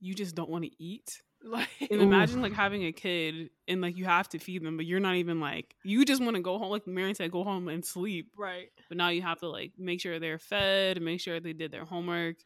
you 0.00 0.14
just 0.14 0.34
don't 0.34 0.50
want 0.50 0.64
to 0.64 0.70
eat. 0.82 1.20
Like, 1.44 1.68
And 1.90 2.00
imagine 2.00 2.40
like 2.40 2.52
having 2.52 2.84
a 2.84 2.92
kid 2.92 3.50
and 3.66 3.80
like 3.80 3.96
you 3.96 4.04
have 4.04 4.28
to 4.28 4.38
feed 4.38 4.62
them, 4.64 4.76
but 4.76 4.86
you're 4.86 5.00
not 5.00 5.16
even 5.16 5.40
like 5.40 5.74
you 5.82 6.04
just 6.04 6.22
want 6.22 6.36
to 6.36 6.40
go 6.40 6.56
home. 6.56 6.70
Like 6.70 6.86
Marion 6.86 7.16
said, 7.16 7.32
go 7.32 7.42
home 7.42 7.66
and 7.66 7.84
sleep. 7.84 8.28
right. 8.38 8.68
But 8.88 8.96
now 8.96 9.08
you 9.08 9.22
have 9.22 9.40
to 9.40 9.48
like 9.48 9.72
make 9.76 10.00
sure 10.00 10.20
they're 10.20 10.38
fed, 10.38 10.98
and 10.98 11.04
make 11.04 11.20
sure 11.20 11.40
they 11.40 11.52
did 11.52 11.72
their 11.72 11.84
homework, 11.84 12.36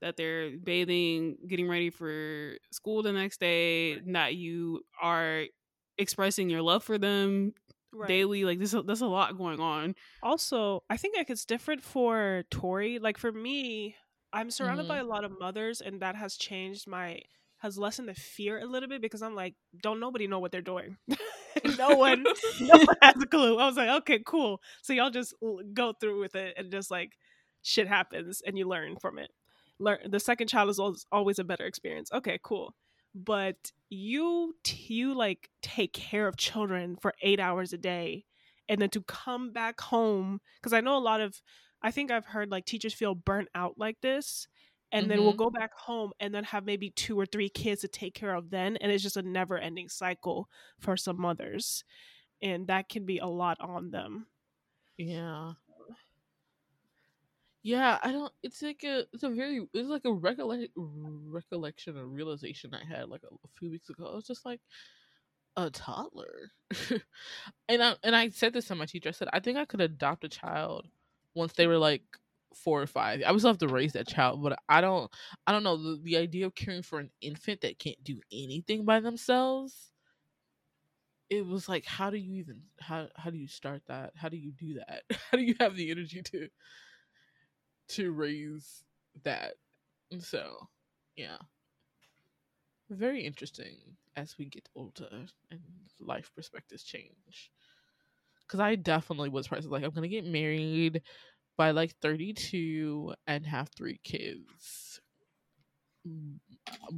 that 0.00 0.16
they're 0.16 0.56
bathing, 0.58 1.36
getting 1.46 1.68
ready 1.68 1.90
for 1.90 2.56
school 2.70 3.02
the 3.02 3.12
next 3.12 3.40
day, 3.40 3.98
that 4.12 4.34
you 4.34 4.82
are 5.00 5.44
expressing 5.98 6.50
your 6.50 6.62
love 6.62 6.84
for 6.84 6.98
them 6.98 7.52
Right. 7.92 8.08
daily. 8.08 8.44
Like 8.44 8.58
this, 8.58 8.74
there's 8.84 9.00
a 9.00 9.06
lot 9.06 9.38
going 9.38 9.58
on. 9.58 9.94
also 10.22 10.82
i 10.90 10.98
think 10.98 11.16
like 11.16 11.30
it's 11.30 11.46
different 11.46 11.82
for 11.82 12.44
tori 12.50 12.98
like 12.98 13.16
for 13.16 13.32
me 13.32 13.96
i'm 14.34 14.50
surrounded 14.50 14.86
by 14.86 14.98
mm-hmm. 14.98 15.06
a 15.06 15.08
lot 15.08 15.24
of 15.24 15.38
mothers 15.38 15.80
and 15.80 16.02
that 16.02 16.14
has 16.14 16.36
changed 16.36 16.86
my 16.86 17.20
has 17.58 17.78
lessened 17.78 18.08
the 18.08 18.14
fear 18.14 18.58
a 18.58 18.66
little 18.66 18.88
bit 18.88 19.00
because 19.00 19.22
i'm 19.22 19.34
like 19.34 19.54
don't 19.82 20.00
nobody 20.00 20.26
know 20.26 20.38
what 20.38 20.52
they're 20.52 20.60
doing 20.60 20.96
no 21.78 21.96
one 21.96 22.22
no 22.60 22.76
one 22.84 22.96
has 23.00 23.14
a 23.22 23.26
clue 23.26 23.58
i 23.58 23.66
was 23.66 23.76
like 23.76 23.88
okay 23.88 24.20
cool 24.26 24.60
so 24.82 24.92
y'all 24.92 25.10
just 25.10 25.32
go 25.72 25.94
through 25.98 26.20
with 26.20 26.34
it 26.34 26.54
and 26.58 26.70
just 26.70 26.90
like 26.90 27.12
shit 27.62 27.88
happens 27.88 28.42
and 28.46 28.58
you 28.58 28.68
learn 28.68 28.96
from 28.96 29.18
it 29.18 29.30
learn 29.78 29.98
the 30.10 30.20
second 30.20 30.48
child 30.48 30.70
is 30.70 30.78
always, 31.12 31.38
a 31.38 31.44
better 31.44 31.66
experience 31.66 32.10
okay 32.12 32.38
cool 32.42 32.74
but 33.14 33.72
you 33.88 34.54
you 34.68 35.14
like 35.14 35.50
take 35.62 35.92
care 35.92 36.26
of 36.26 36.36
children 36.36 36.96
for 37.00 37.14
eight 37.22 37.40
hours 37.40 37.72
a 37.72 37.78
day 37.78 38.24
and 38.68 38.80
then 38.80 38.90
to 38.90 39.02
come 39.02 39.52
back 39.52 39.80
home 39.80 40.40
because 40.60 40.72
i 40.72 40.80
know 40.80 40.96
a 40.96 40.98
lot 41.00 41.20
of 41.20 41.40
i 41.82 41.90
think 41.90 42.10
i've 42.10 42.26
heard 42.26 42.50
like 42.50 42.64
teachers 42.64 42.94
feel 42.94 43.14
burnt 43.14 43.48
out 43.54 43.74
like 43.78 44.00
this 44.00 44.48
and 44.92 45.10
then 45.10 45.22
we'll 45.22 45.32
Mhm. 45.32 45.34
go 45.34 45.50
back 45.50 45.72
home 45.74 46.12
and 46.20 46.34
then 46.34 46.44
have 46.44 46.64
maybe 46.64 46.90
two 46.90 47.18
or 47.18 47.26
three 47.26 47.48
kids 47.48 47.80
to 47.80 47.88
take 47.88 48.14
care 48.14 48.34
of 48.34 48.50
then 48.50 48.76
and 48.78 48.92
it's 48.92 49.02
just 49.02 49.16
a 49.16 49.22
never 49.22 49.58
ending 49.58 49.88
cycle 49.88 50.48
for 50.78 50.96
some 50.96 51.20
mothers 51.20 51.84
and 52.42 52.68
that 52.68 52.88
can 52.88 53.06
be 53.06 53.18
a 53.18 53.26
lot 53.26 53.58
on 53.60 53.90
them 53.90 54.26
Yeah. 54.98 55.54
Yeah, 57.66 57.98
I 58.00 58.12
don't. 58.12 58.32
It's 58.44 58.62
like 58.62 58.84
a. 58.84 59.06
It's 59.12 59.24
a 59.24 59.28
very. 59.28 59.66
It's 59.74 59.88
like 59.88 60.04
a 60.04 60.12
recollect, 60.12 60.70
recollection 60.76 61.96
or 61.96 62.06
realization 62.06 62.72
I 62.72 62.84
had 62.84 63.08
like 63.08 63.22
a, 63.24 63.34
a 63.34 63.48
few 63.58 63.70
weeks 63.70 63.90
ago. 63.90 64.06
I 64.06 64.14
was 64.14 64.24
just 64.26 64.44
like 64.46 64.60
a 65.56 65.70
toddler, 65.70 66.52
and 67.68 67.82
I 67.82 67.96
and 68.04 68.16
I 68.16 68.30
said 68.30 68.52
this 68.52 68.66
to 68.68 68.76
my 68.76 68.86
teacher. 68.86 69.10
I 69.10 69.12
said 69.12 69.28
I 69.32 69.40
think 69.40 69.58
I 69.58 69.64
could 69.64 69.80
adopt 69.80 70.24
a 70.24 70.28
child 70.28 70.88
once 71.34 71.54
they 71.54 71.66
were 71.66 71.78
like 71.78 72.02
four 72.54 72.82
or 72.82 72.86
five. 72.86 73.22
I 73.26 73.32
would 73.32 73.40
still 73.40 73.50
have 73.52 73.58
to 73.58 73.68
raise 73.68 73.94
that 73.94 74.08
child, 74.08 74.42
but 74.42 74.58
I 74.68 74.80
don't. 74.80 75.10
I 75.46 75.52
don't 75.52 75.64
know 75.64 75.76
the, 75.76 76.00
the 76.02 76.18
idea 76.18 76.46
of 76.46 76.54
caring 76.54 76.82
for 76.82 77.00
an 77.00 77.10
infant 77.20 77.62
that 77.62 77.80
can't 77.80 78.02
do 78.04 78.20
anything 78.32 78.84
by 78.84 79.00
themselves. 79.00 79.92
It 81.28 81.44
was 81.44 81.68
like, 81.68 81.84
how 81.84 82.10
do 82.10 82.16
you 82.16 82.34
even 82.36 82.62
how 82.80 83.08
how 83.16 83.30
do 83.30 83.36
you 83.38 83.48
start 83.48 83.82
that? 83.88 84.12
How 84.14 84.28
do 84.28 84.36
you 84.36 84.52
do 84.52 84.74
that? 84.74 85.02
How 85.30 85.38
do 85.38 85.42
you 85.44 85.56
have 85.58 85.74
the 85.76 85.90
energy 85.90 86.22
to 86.22 86.48
to 87.88 88.12
raise 88.12 88.84
that? 89.22 89.54
So, 90.20 90.68
yeah, 91.16 91.38
very 92.90 93.24
interesting 93.24 93.76
as 94.16 94.36
we 94.38 94.46
get 94.46 94.68
older 94.74 95.08
and 95.50 95.60
life 96.00 96.30
perspectives 96.34 96.84
change. 96.84 97.50
Because 98.46 98.60
I 98.60 98.76
definitely 98.76 99.28
was 99.28 99.48
pressed 99.48 99.68
like 99.68 99.82
I'm 99.82 99.90
gonna 99.90 100.08
get 100.08 100.24
married 100.24 101.02
by 101.56 101.72
like 101.72 101.96
32 102.00 103.14
and 103.26 103.46
have 103.46 103.68
three 103.70 103.98
kids 104.04 105.00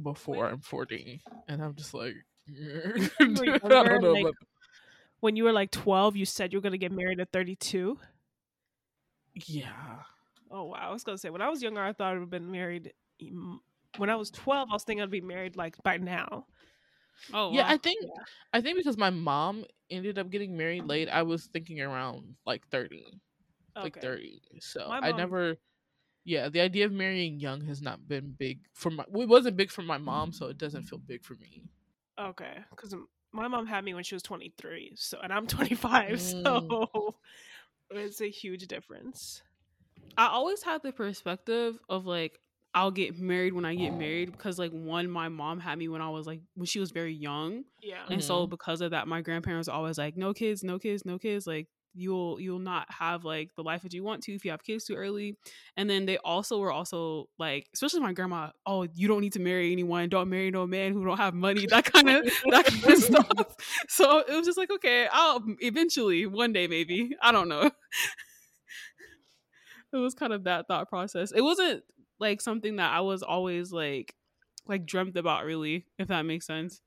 before 0.03 0.47
I'm 0.47 0.59
40, 0.59 1.21
and 1.47 1.63
I'm 1.63 1.75
just 1.75 1.93
like. 1.93 2.15
I 2.49 3.09
don't 3.19 4.01
know 4.01 4.11
like- 4.11 4.21
about 4.21 4.35
when 5.19 5.35
you 5.35 5.43
were 5.43 5.51
like 5.51 5.71
12 5.71 6.15
you 6.15 6.25
said 6.25 6.51
you 6.51 6.57
were 6.57 6.61
going 6.63 6.71
to 6.71 6.77
get 6.77 6.91
married 6.91 7.19
at 7.19 7.31
32 7.31 7.97
yeah 9.45 9.97
oh 10.51 10.63
wow 10.63 10.89
i 10.89 10.91
was 10.91 11.03
going 11.03 11.15
to 11.15 11.19
say 11.19 11.29
when 11.29 11.41
i 11.41 11.49
was 11.49 11.61
younger 11.61 11.81
i 11.81 11.93
thought 11.93 12.09
i 12.09 12.13
would 12.13 12.21
have 12.21 12.29
been 12.29 12.51
married 12.51 12.93
when 13.97 14.09
i 14.09 14.15
was 14.15 14.31
12 14.31 14.69
i 14.69 14.73
was 14.73 14.83
thinking 14.83 15.01
i'd 15.01 15.11
be 15.11 15.21
married 15.21 15.55
like 15.55 15.75
by 15.83 15.97
now 15.97 16.45
Oh 17.33 17.51
yeah 17.53 17.63
wow. 17.63 17.69
i 17.69 17.77
think 17.77 17.99
i 18.53 18.61
think 18.61 18.77
because 18.77 18.97
my 18.97 19.09
mom 19.09 19.65
ended 19.89 20.17
up 20.17 20.29
getting 20.29 20.55
married 20.55 20.85
late 20.85 21.09
i 21.09 21.21
was 21.21 21.45
thinking 21.47 21.81
around 21.81 22.35
like 22.45 22.65
30 22.69 23.19
like 23.75 24.01
30 24.01 24.41
so 24.59 24.87
My 24.89 24.99
i 24.99 25.11
never 25.11 25.57
yeah 26.25 26.49
the 26.49 26.61
idea 26.61 26.85
of 26.85 26.91
marrying 26.91 27.39
young 27.39 27.65
has 27.65 27.81
not 27.81 28.07
been 28.07 28.35
big 28.37 28.59
for 28.73 28.89
my 28.89 29.03
well, 29.09 29.23
it 29.23 29.29
wasn't 29.29 29.57
big 29.57 29.69
for 29.69 29.81
my 29.81 29.97
mom 29.97 30.31
so 30.31 30.47
it 30.47 30.57
doesn't 30.57 30.83
feel 30.83 30.99
big 30.99 31.23
for 31.23 31.35
me 31.35 31.63
Okay, 32.19 32.57
because 32.69 32.93
my 33.31 33.47
mom 33.47 33.65
had 33.65 33.83
me 33.85 33.93
when 33.93 34.03
she 34.03 34.13
was 34.15 34.23
23, 34.23 34.91
so 34.95 35.19
and 35.23 35.31
I'm 35.31 35.47
25, 35.47 36.11
Mm. 36.19 36.67
so 36.69 37.15
it's 37.91 38.21
a 38.21 38.29
huge 38.29 38.67
difference. 38.67 39.41
I 40.17 40.27
always 40.27 40.63
had 40.63 40.81
the 40.83 40.91
perspective 40.91 41.79
of 41.89 42.05
like 42.05 42.37
I'll 42.73 42.91
get 42.91 43.17
married 43.17 43.53
when 43.53 43.65
I 43.65 43.75
get 43.75 43.93
married 43.93 44.31
because 44.31 44.59
like 44.59 44.71
one, 44.71 45.09
my 45.09 45.29
mom 45.29 45.59
had 45.59 45.77
me 45.77 45.87
when 45.87 46.01
I 46.01 46.09
was 46.09 46.27
like 46.27 46.41
when 46.55 46.65
she 46.65 46.79
was 46.79 46.91
very 46.91 47.13
young, 47.13 47.63
Yeah, 47.81 48.05
and 48.09 48.23
so 48.23 48.43
Mm-hmm. 48.43 48.49
because 48.51 48.81
of 48.81 48.91
that, 48.91 49.07
my 49.07 49.21
grandparents 49.21 49.67
were 49.67 49.73
always 49.75 49.97
like, 49.97 50.17
no 50.17 50.33
kids, 50.33 50.63
no 50.63 50.79
kids, 50.79 51.05
no 51.05 51.17
kids. 51.19 51.47
Like 51.47 51.67
you'll 51.93 52.39
you'll 52.39 52.59
not 52.59 52.85
have 52.91 53.23
like 53.23 53.49
the 53.55 53.63
life 53.63 53.81
that 53.81 53.93
you 53.93 54.03
want 54.03 54.21
to 54.23 54.33
if 54.33 54.45
you 54.45 54.51
have 54.51 54.63
kids 54.63 54.85
too 54.85 54.95
early. 54.95 55.37
And 55.77 55.89
then 55.89 56.05
they 56.05 56.17
also 56.19 56.59
were 56.59 56.71
also 56.71 57.25
like, 57.39 57.67
especially 57.73 58.01
my 58.01 58.13
grandma, 58.13 58.51
oh, 58.65 58.87
you 58.93 59.07
don't 59.07 59.21
need 59.21 59.33
to 59.33 59.39
marry 59.39 59.71
anyone, 59.71 60.09
don't 60.09 60.29
marry 60.29 60.51
no 60.51 60.67
man 60.67 60.93
who 60.93 61.03
don't 61.05 61.17
have 61.17 61.33
money, 61.33 61.65
that 61.67 61.85
kind 61.85 62.09
of 62.09 62.25
that 62.49 62.65
kind 62.65 62.93
of 62.93 62.97
stuff. 63.03 63.55
So 63.87 64.19
it 64.19 64.33
was 64.35 64.45
just 64.45 64.57
like, 64.57 64.71
okay, 64.71 65.07
I'll 65.11 65.43
eventually 65.59 66.25
one 66.27 66.53
day 66.53 66.67
maybe 66.67 67.15
I 67.21 67.31
don't 67.31 67.47
know. 67.49 67.71
It 69.93 69.97
was 69.97 70.13
kind 70.13 70.33
of 70.33 70.43
that 70.43 70.67
thought 70.67 70.89
process. 70.89 71.31
It 71.31 71.41
wasn't 71.41 71.83
like 72.19 72.41
something 72.41 72.75
that 72.77 72.91
I 72.91 73.01
was 73.01 73.23
always 73.23 73.71
like 73.71 74.15
like 74.67 74.85
dreamt 74.85 75.17
about 75.17 75.45
really, 75.45 75.85
if 75.97 76.07
that 76.09 76.25
makes 76.25 76.45
sense. 76.45 76.81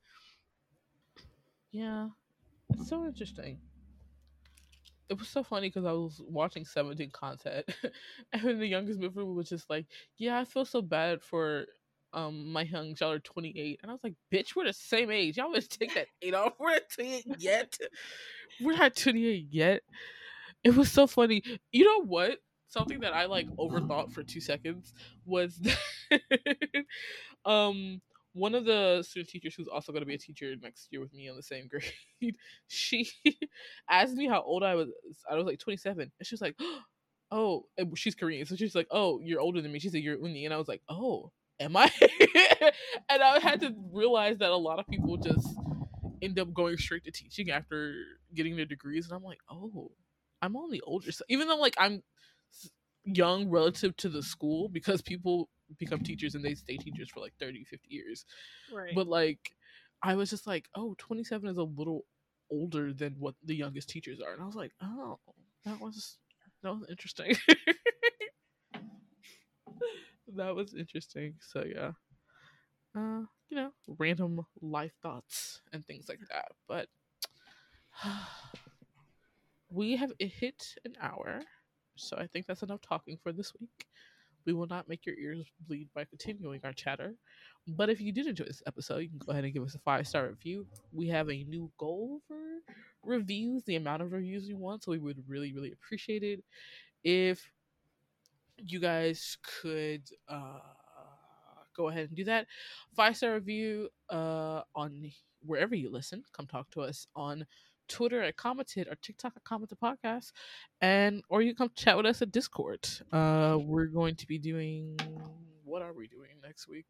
yeah. 1.71 2.09
It's 2.73 2.89
so 2.89 3.05
interesting. 3.05 3.59
It 5.09 5.19
was 5.19 5.27
so 5.27 5.43
funny 5.43 5.67
because 5.69 5.85
I 5.85 5.91
was 5.91 6.19
watching 6.27 6.65
17 6.65 7.11
content, 7.11 7.65
and 8.33 8.59
the 8.59 8.65
youngest 8.65 8.99
member 8.99 9.25
was 9.25 9.49
just 9.49 9.69
like, 9.69 9.85
"Yeah, 10.17 10.39
I 10.39 10.45
feel 10.45 10.65
so 10.65 10.81
bad 10.81 11.21
for 11.21 11.65
um 12.13 12.51
my 12.51 12.61
young 12.61 12.95
y'all 12.99 13.11
are 13.11 13.19
28 13.19 13.79
and 13.81 13.89
i 13.89 13.93
was 13.93 14.03
like 14.03 14.13
bitch 14.31 14.55
we're 14.55 14.65
the 14.65 14.73
same 14.73 15.09
age. 15.11 15.37
Y'all 15.37 15.49
must 15.49 15.79
take 15.79 15.93
that 15.95 16.07
eight 16.21 16.33
off. 16.33 16.53
We're 16.59 16.71
not 16.71 16.83
28 16.93 17.25
yet. 17.39 17.77
We're 18.61 18.77
not 18.77 18.95
28 18.95 19.47
yet. 19.49 19.81
It 20.63 20.75
was 20.75 20.91
so 20.91 21.07
funny. 21.07 21.43
You 21.71 21.85
know 21.85 22.05
what 22.05 22.37
something 22.73 22.99
that 22.99 23.13
i 23.13 23.25
like 23.25 23.47
overthought 23.57 24.11
for 24.11 24.23
two 24.23 24.41
seconds 24.41 24.93
was 25.25 25.59
um 27.45 28.01
one 28.33 28.55
of 28.55 28.65
the 28.65 29.03
student 29.03 29.29
teachers 29.29 29.53
who's 29.55 29.67
also 29.67 29.91
going 29.91 30.01
to 30.01 30.07
be 30.07 30.15
a 30.15 30.17
teacher 30.17 30.55
next 30.61 30.87
year 30.91 30.99
with 30.99 31.13
me 31.13 31.29
on 31.29 31.35
the 31.35 31.43
same 31.43 31.67
grade 32.21 32.35
she 32.67 33.07
asked 33.89 34.15
me 34.15 34.27
how 34.27 34.41
old 34.41 34.63
i 34.63 34.75
was 34.75 34.89
i 35.29 35.35
was 35.35 35.45
like 35.45 35.59
27 35.59 36.01
and 36.01 36.27
she 36.27 36.33
was 36.33 36.41
like 36.41 36.59
oh 37.31 37.65
she's 37.95 38.15
korean 38.15 38.45
so 38.45 38.55
she's 38.55 38.75
like 38.75 38.87
oh 38.91 39.19
you're 39.23 39.39
older 39.39 39.61
than 39.61 39.71
me 39.71 39.79
she 39.79 39.89
said 39.89 40.01
you're 40.01 40.17
unnie 40.17 40.45
and 40.45 40.53
i 40.53 40.57
was 40.57 40.67
like 40.67 40.81
oh 40.89 41.31
am 41.59 41.77
i? 41.77 41.89
And 43.09 43.21
i 43.23 43.39
had 43.39 43.59
to 43.61 43.73
realize 43.91 44.37
that 44.39 44.49
a 44.49 44.55
lot 44.55 44.79
of 44.79 44.87
people 44.87 45.17
just 45.17 45.47
end 46.21 46.39
up 46.39 46.53
going 46.53 46.77
straight 46.77 47.03
to 47.05 47.11
teaching 47.11 47.51
after 47.51 47.93
getting 48.33 48.55
their 48.55 48.65
degrees 48.65 49.05
and 49.05 49.15
i'm 49.15 49.23
like 49.23 49.39
oh 49.49 49.91
i'm 50.41 50.55
only 50.55 50.79
older 50.81 51.11
so 51.11 51.23
even 51.27 51.47
though 51.47 51.57
like 51.57 51.75
i'm 51.77 52.01
young 53.05 53.49
relative 53.49 53.95
to 53.97 54.09
the 54.09 54.23
school 54.23 54.69
because 54.69 55.01
people 55.01 55.49
become 55.77 55.99
teachers 55.99 56.35
and 56.35 56.43
they 56.43 56.53
stay 56.53 56.77
teachers 56.77 57.09
for 57.09 57.19
like 57.19 57.33
30 57.39 57.63
50 57.65 57.87
years. 57.89 58.25
Right. 58.73 58.93
but 58.95 59.07
like 59.07 59.39
i 60.01 60.15
was 60.15 60.29
just 60.29 60.47
like 60.47 60.67
oh 60.75 60.95
27 60.97 61.49
is 61.49 61.57
a 61.57 61.63
little 61.63 62.05
older 62.51 62.93
than 62.93 63.15
what 63.17 63.35
the 63.43 63.55
youngest 63.55 63.89
teachers 63.89 64.19
are. 64.21 64.33
And 64.33 64.41
i 64.41 64.45
was 64.45 64.55
like 64.55 64.71
oh 64.81 65.19
that 65.65 65.79
was 65.79 66.17
that 66.61 66.71
was 66.71 66.85
interesting. 66.89 67.35
That 70.35 70.55
was 70.55 70.73
interesting. 70.73 71.35
So 71.41 71.63
yeah. 71.63 71.91
Uh 72.95 73.23
you 73.49 73.57
know 73.57 73.71
random 73.99 74.45
life 74.61 74.93
thoughts 75.01 75.61
and 75.71 75.85
things 75.85 76.07
like 76.09 76.19
that. 76.29 76.51
But 76.67 76.87
we 79.69 79.95
have 79.97 80.13
hit 80.19 80.75
an 80.85 80.93
hour 81.01 81.41
so 81.95 82.17
i 82.17 82.27
think 82.27 82.45
that's 82.45 82.63
enough 82.63 82.81
talking 82.81 83.17
for 83.21 83.31
this 83.31 83.53
week 83.59 83.87
we 84.45 84.53
will 84.53 84.67
not 84.67 84.89
make 84.89 85.05
your 85.05 85.15
ears 85.17 85.45
bleed 85.67 85.87
by 85.95 86.03
continuing 86.03 86.59
our 86.63 86.73
chatter 86.73 87.15
but 87.67 87.89
if 87.89 88.01
you 88.01 88.11
did 88.11 88.27
enjoy 88.27 88.45
this 88.45 88.61
episode, 88.67 88.99
you 88.99 89.09
can 89.09 89.19
go 89.19 89.31
ahead 89.31 89.45
and 89.45 89.53
give 89.53 89.63
us 89.63 89.75
a 89.75 89.79
five 89.79 90.07
star 90.07 90.27
review. 90.27 90.65
We 90.91 91.07
have 91.07 91.29
a 91.29 91.43
new 91.45 91.71
goal 91.77 92.21
for 92.27 92.37
reviews, 93.03 93.63
the 93.63 93.77
amount 93.77 94.01
of 94.01 94.11
reviews 94.11 94.47
we 94.47 94.53
want. 94.53 94.83
So 94.83 94.91
we 94.91 94.99
would 94.99 95.23
really, 95.27 95.53
really 95.53 95.71
appreciate 95.71 96.23
it 96.23 96.43
if 97.03 97.49
you 98.57 98.79
guys 98.79 99.37
could 99.61 100.03
uh, 100.27 100.59
go 101.75 101.87
ahead 101.89 102.09
and 102.09 102.17
do 102.17 102.25
that. 102.25 102.47
Five 102.95 103.15
star 103.15 103.33
review 103.33 103.89
uh, 104.09 104.61
on 104.75 105.09
wherever 105.45 105.75
you 105.75 105.89
listen. 105.89 106.23
Come 106.33 106.47
talk 106.47 106.69
to 106.71 106.81
us 106.81 107.07
on 107.15 107.45
Twitter 107.87 108.21
at 108.21 108.37
Commented 108.37 108.87
or 108.87 108.95
TikTok 108.95 109.33
at 109.35 109.43
Commented 109.43 109.77
Podcast, 109.79 110.31
and 110.81 111.23
or 111.29 111.41
you 111.41 111.55
come 111.55 111.71
chat 111.75 111.97
with 111.97 112.05
us 112.05 112.21
at 112.21 112.31
Discord. 112.31 112.87
Uh, 113.11 113.57
we're 113.61 113.85
going 113.85 114.15
to 114.15 114.27
be 114.27 114.37
doing 114.37 114.97
what 115.63 115.81
are 115.81 115.93
we 115.93 116.07
doing 116.07 116.29
next 116.43 116.67
week? 116.67 116.85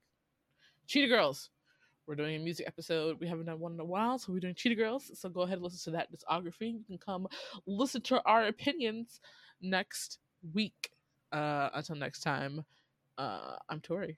Cheetah 0.87 1.07
Girls. 1.07 1.49
We're 2.05 2.15
doing 2.15 2.35
a 2.35 2.39
music 2.39 2.67
episode. 2.67 3.17
We 3.21 3.27
haven't 3.27 3.45
done 3.45 3.59
one 3.59 3.73
in 3.73 3.79
a 3.79 3.85
while, 3.85 4.19
so 4.19 4.33
we're 4.33 4.41
doing 4.41 4.55
Cheetah 4.55 4.75
Girls. 4.75 5.09
So 5.13 5.29
go 5.29 5.41
ahead 5.41 5.53
and 5.53 5.63
listen 5.63 5.93
to 5.93 5.97
that 5.97 6.09
discography. 6.11 6.73
You 6.73 6.83
can 6.85 6.97
come 6.97 7.27
listen 7.65 8.01
to 8.01 8.21
our 8.25 8.45
opinions 8.47 9.21
next 9.61 10.19
week. 10.53 10.91
Uh, 11.31 11.69
until 11.73 11.95
next 11.95 12.19
time, 12.19 12.65
uh, 13.17 13.55
I'm 13.69 13.79
Tori. 13.79 14.17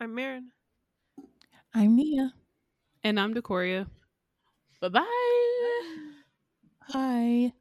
I'm 0.00 0.14
Marin. 0.14 0.50
I'm 1.74 1.96
Nia. 1.96 2.32
And 3.02 3.18
I'm 3.18 3.34
Decoria. 3.34 3.88
Bye 4.80 4.88
bye. 4.88 5.48
Hi. 6.92 7.52